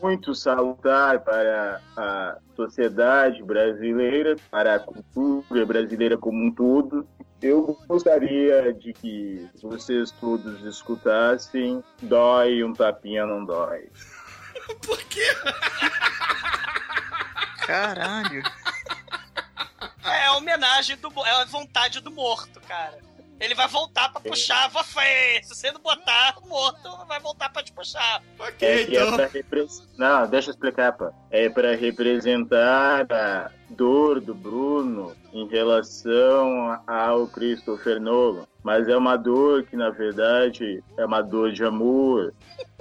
muito 0.00 0.34
salutar 0.34 1.20
para 1.20 1.82
a 1.94 2.38
sociedade 2.56 3.42
brasileira, 3.42 4.36
para 4.50 4.76
a 4.76 4.78
cultura 4.78 5.66
brasileira 5.66 6.16
como 6.16 6.42
um 6.42 6.50
todo. 6.50 7.06
Eu 7.42 7.78
gostaria 7.86 8.72
de 8.72 8.94
que 8.94 9.50
vocês 9.60 10.10
todos 10.12 10.64
escutassem 10.64 11.84
Dói, 12.00 12.64
um 12.64 12.72
tapinha 12.72 13.26
não 13.26 13.44
dói. 13.44 13.90
Por 14.82 14.98
quê? 15.04 15.26
Caralho. 17.66 18.42
É 20.04 20.24
a 20.24 20.36
homenagem 20.38 20.96
do. 20.96 21.12
É 21.26 21.42
a 21.42 21.44
vontade 21.44 22.00
do 22.00 22.10
morto, 22.10 22.60
cara. 22.62 23.09
Ele 23.40 23.54
vai 23.54 23.66
voltar 23.66 24.10
pra 24.12 24.20
puxar 24.20 24.64
a 24.64 24.68
vafé. 24.68 25.40
Se 25.42 25.54
você 25.54 25.72
não 25.72 25.80
botar 25.80 26.34
o 26.42 26.48
morto, 26.48 27.06
vai 27.08 27.18
voltar 27.18 27.48
pra 27.50 27.62
te 27.62 27.72
puxar. 27.72 28.22
Ok, 28.38 28.68
É 28.68 28.94
é 28.94 29.12
pra 29.12 29.26
repre- 29.26 29.66
Não, 29.96 30.28
deixa 30.28 30.50
eu 30.50 30.52
explicar, 30.52 30.92
pô. 30.92 31.10
É 31.30 31.48
para 31.48 31.74
representar 31.74 33.06
a 33.10 33.50
dor 33.70 34.20
do 34.20 34.34
Bruno 34.34 35.16
em 35.32 35.48
relação 35.48 36.78
ao 36.86 37.26
Christopher 37.28 37.98
Nolan. 38.00 38.46
Mas 38.62 38.88
é 38.88 38.96
uma 38.96 39.16
dor 39.16 39.64
que, 39.64 39.74
na 39.74 39.88
verdade, 39.88 40.84
é 40.98 41.04
uma 41.06 41.22
dor 41.22 41.50
de 41.52 41.64
amor. 41.64 42.34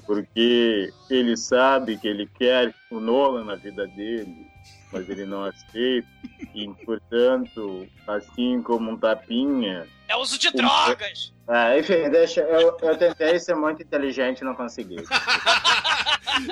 Porque 0.05 0.91
ele 1.09 1.37
sabe 1.37 1.97
que 1.97 2.07
ele 2.07 2.25
quer 2.27 2.73
o 2.89 2.99
Nolan 2.99 3.45
na 3.45 3.55
vida 3.55 3.85
dele, 3.87 4.47
mas 4.91 5.07
ele 5.09 5.23
não 5.25 5.43
aceita. 5.45 6.07
E, 6.53 6.67
portanto, 6.83 7.87
assim 8.07 8.61
como 8.63 8.91
um 8.91 8.97
tapinha, 8.97 9.87
É 10.09 10.15
uso 10.17 10.37
de 10.37 10.51
drogas. 10.51 11.31
ah, 11.47 11.77
enfim, 11.77 12.09
deixa. 12.09 12.41
Eu, 12.41 12.75
eu 12.81 12.97
tentei 12.97 13.39
ser 13.39 13.55
muito 13.55 13.81
inteligente 13.83 14.39
e 14.39 14.43
não 14.43 14.55
consegui. 14.55 14.97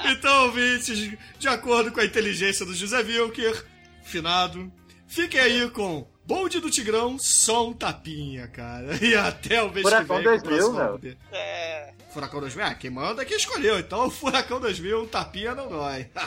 Então, 0.10 0.46
ouvintes, 0.46 1.18
de 1.40 1.48
acordo 1.48 1.92
com 1.92 2.02
a 2.02 2.06
inteligência 2.06 2.66
do 2.66 2.74
José 2.74 2.98
Wilker, 2.98 3.66
finado, 4.04 4.70
fiquem 5.08 5.40
aí 5.40 5.70
com 5.70 6.06
Bonde 6.26 6.60
do 6.60 6.70
Tigrão, 6.70 7.18
som 7.18 7.72
tapinha, 7.72 8.50
cara. 8.50 8.98
E 9.02 9.16
até 9.16 9.64
o 9.64 9.72
mês 9.72 9.84
Furacão 9.84 10.18
que 10.18 10.28
vem. 10.30 10.40
com 10.40 10.48
o 10.48 10.50
2000, 10.52 10.74
próximo. 10.74 11.18
É. 11.32 11.94
Furacão 12.18 12.40
2000? 12.40 12.66
Ah, 12.66 12.74
quem 12.74 12.90
manda 12.90 13.22
é 13.22 13.26
quem 13.26 13.38
escolheu. 13.38 13.78
Então, 13.78 14.08
o 14.08 14.10
Furacão 14.10 14.60
2000, 14.60 15.04
um 15.04 15.08
tapinha 15.08 15.54
não 15.54 15.68
dói. 15.68 16.10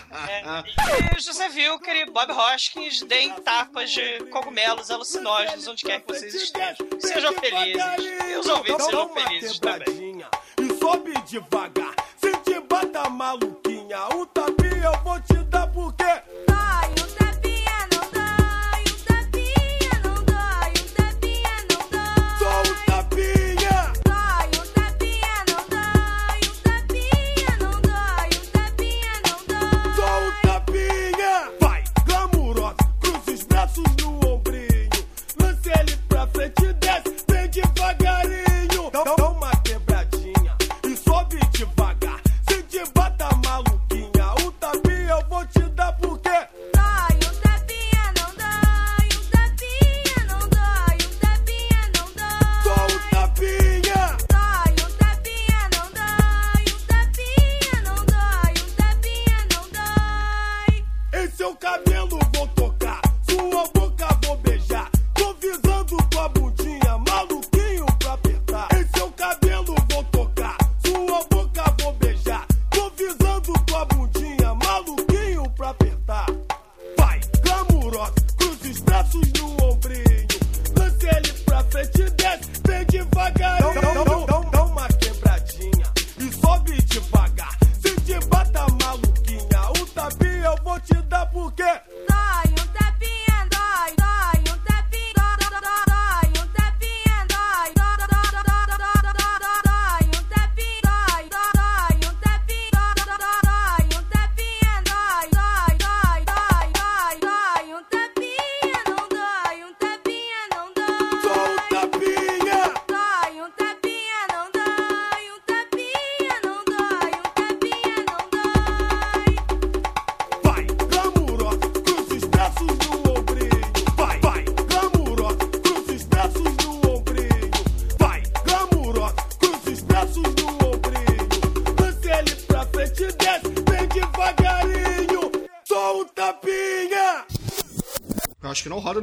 E 1.16 1.20
José 1.20 1.48
Wilker 1.48 1.96
e 1.96 2.06
Bob 2.06 2.30
Hoskins 2.32 3.02
deem 3.02 3.32
tapas 3.40 3.90
de 3.90 4.20
cogumelos 4.30 4.90
alucinógenos 4.90 5.66
onde 5.66 5.82
quer 5.84 6.00
que 6.00 6.06
vocês 6.06 6.32
estejam. 6.32 6.86
Sejam 7.00 7.32
felizes. 7.34 7.82
E 8.28 8.36
os 8.36 8.46
ouvintes 8.46 8.84
sejam 8.84 9.14
felizes 9.14 9.58
também. 9.58 10.24
E 10.60 10.78
sobe 10.78 11.12
devagar. 11.26 11.94
Se 12.16 12.30
te 12.38 12.60
bata 12.60 13.08
maluquinha, 13.10 14.06
o 14.14 14.26
tapinha 14.26 14.84
eu 14.84 15.02
vou 15.02 15.20
te 15.20 15.42
dar 15.44 15.66
porque. 15.72 16.04
Dói, 16.04 16.89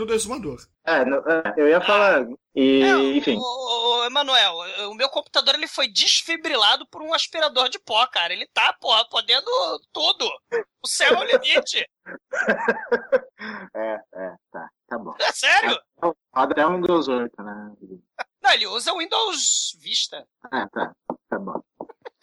no 0.07 0.13
Desumador. 0.13 0.65
É, 0.85 1.01
é, 1.01 1.53
eu 1.57 1.67
ia 1.67 1.81
falar. 1.81 2.25
E, 2.55 2.81
É, 2.81 3.17
enfim. 3.17 3.37
Ô, 3.37 3.41
ô, 3.41 3.99
ô, 3.99 4.05
Emanuel, 4.05 4.55
o 4.89 4.95
meu 4.95 5.09
computador 5.09 5.53
ele 5.55 5.67
foi 5.67 5.87
desfibrilado 5.87 6.87
por 6.87 7.01
um 7.01 7.13
aspirador 7.13 7.69
de 7.69 7.77
pó, 7.79 8.07
cara. 8.07 8.33
Ele 8.33 8.47
tá, 8.53 8.73
porra, 8.79 9.05
podendo 9.09 9.51
tudo. 9.91 10.25
O 10.81 10.87
céu 10.87 11.13
é 11.15 11.19
o 11.19 11.23
limite. 11.23 11.85
É, 13.75 13.99
é, 14.13 14.35
tá, 14.51 14.69
tá 14.87 14.97
bom. 14.97 15.13
É 15.19 15.31
sério? 15.31 15.79
Roda 16.01 16.53
até 16.53 16.65
um 16.65 16.77
Windows 16.77 17.07
8, 17.07 17.43
né? 17.43 17.71
Não, 18.41 18.51
ele 18.51 18.65
usa 18.65 18.93
o 18.93 18.97
Windows 18.97 19.77
Vista. 19.79 20.25
Ah, 20.51 20.67
tá, 20.69 20.91
tá 21.29 21.37
bom. 21.37 21.61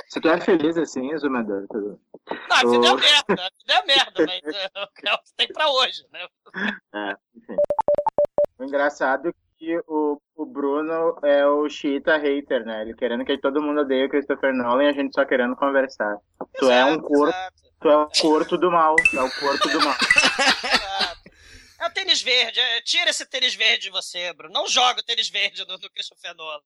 Se 0.09 0.20
tu 0.20 0.28
é 0.28 0.41
feliz 0.41 0.76
assim, 0.76 1.12
exumador, 1.12 1.66
tudo. 1.68 2.01
Não, 2.49 2.57
a 2.57 2.61
vida 2.61 2.87
é 2.87 2.91
Ô. 2.91 2.95
a 2.95 2.97
merda. 2.97 3.47
A 3.47 3.51
vida 3.59 3.74
é 3.74 3.85
merda, 3.85 4.12
mas 4.26 4.55
é, 4.55 4.70
é 4.74 5.14
o 5.14 5.18
que 5.18 5.35
tem 5.37 5.49
pra 5.49 5.70
hoje, 5.70 6.07
né? 6.12 6.26
É. 6.95 7.12
O 7.12 7.18
engraçado 8.75 9.29
é 9.29 9.33
que 9.57 9.79
o, 9.87 10.20
o 10.35 10.45
Bruno 10.45 11.16
é 11.22 11.47
o 11.47 11.68
Cheetah 11.68 12.18
hater, 12.18 12.64
né? 12.64 12.83
Ele 12.83 12.95
querendo 12.95 13.25
que 13.25 13.39
todo 13.39 13.62
mundo 13.62 13.83
odeie 13.83 14.07
o 14.07 14.09
Christopher 14.09 14.53
Nolan 14.53 14.85
e 14.85 14.89
a 14.89 14.93
gente 14.93 15.14
só 15.14 15.25
querendo 15.25 15.55
conversar. 15.55 16.16
Tu 16.55 16.70
é 16.70 16.85
um 16.85 16.99
corpo. 17.01 17.39
Tu 17.81 17.89
é 17.89 17.97
o 17.97 18.09
corpo 18.09 18.59
do 18.59 18.70
mal. 18.70 18.97
Tu 18.97 19.16
é 19.16 19.22
o 19.22 19.31
corpo 19.41 19.68
do 19.68 19.81
mal. 19.81 19.95
É 21.77 21.87
o 21.87 21.91
tênis 21.91 22.22
verde. 22.22 22.59
é, 22.59 22.81
tira 22.81 23.11
esse 23.11 23.27
tênis 23.27 23.55
verde 23.55 23.83
de 23.83 23.91
você, 23.91 24.33
Bruno. 24.33 24.55
Não 24.55 24.66
joga 24.66 25.01
o 25.01 25.03
tênis 25.03 25.29
verde 25.29 25.66
do, 25.66 25.77
do 25.77 25.91
Christopher 25.91 26.35
Nolan. 26.35 26.62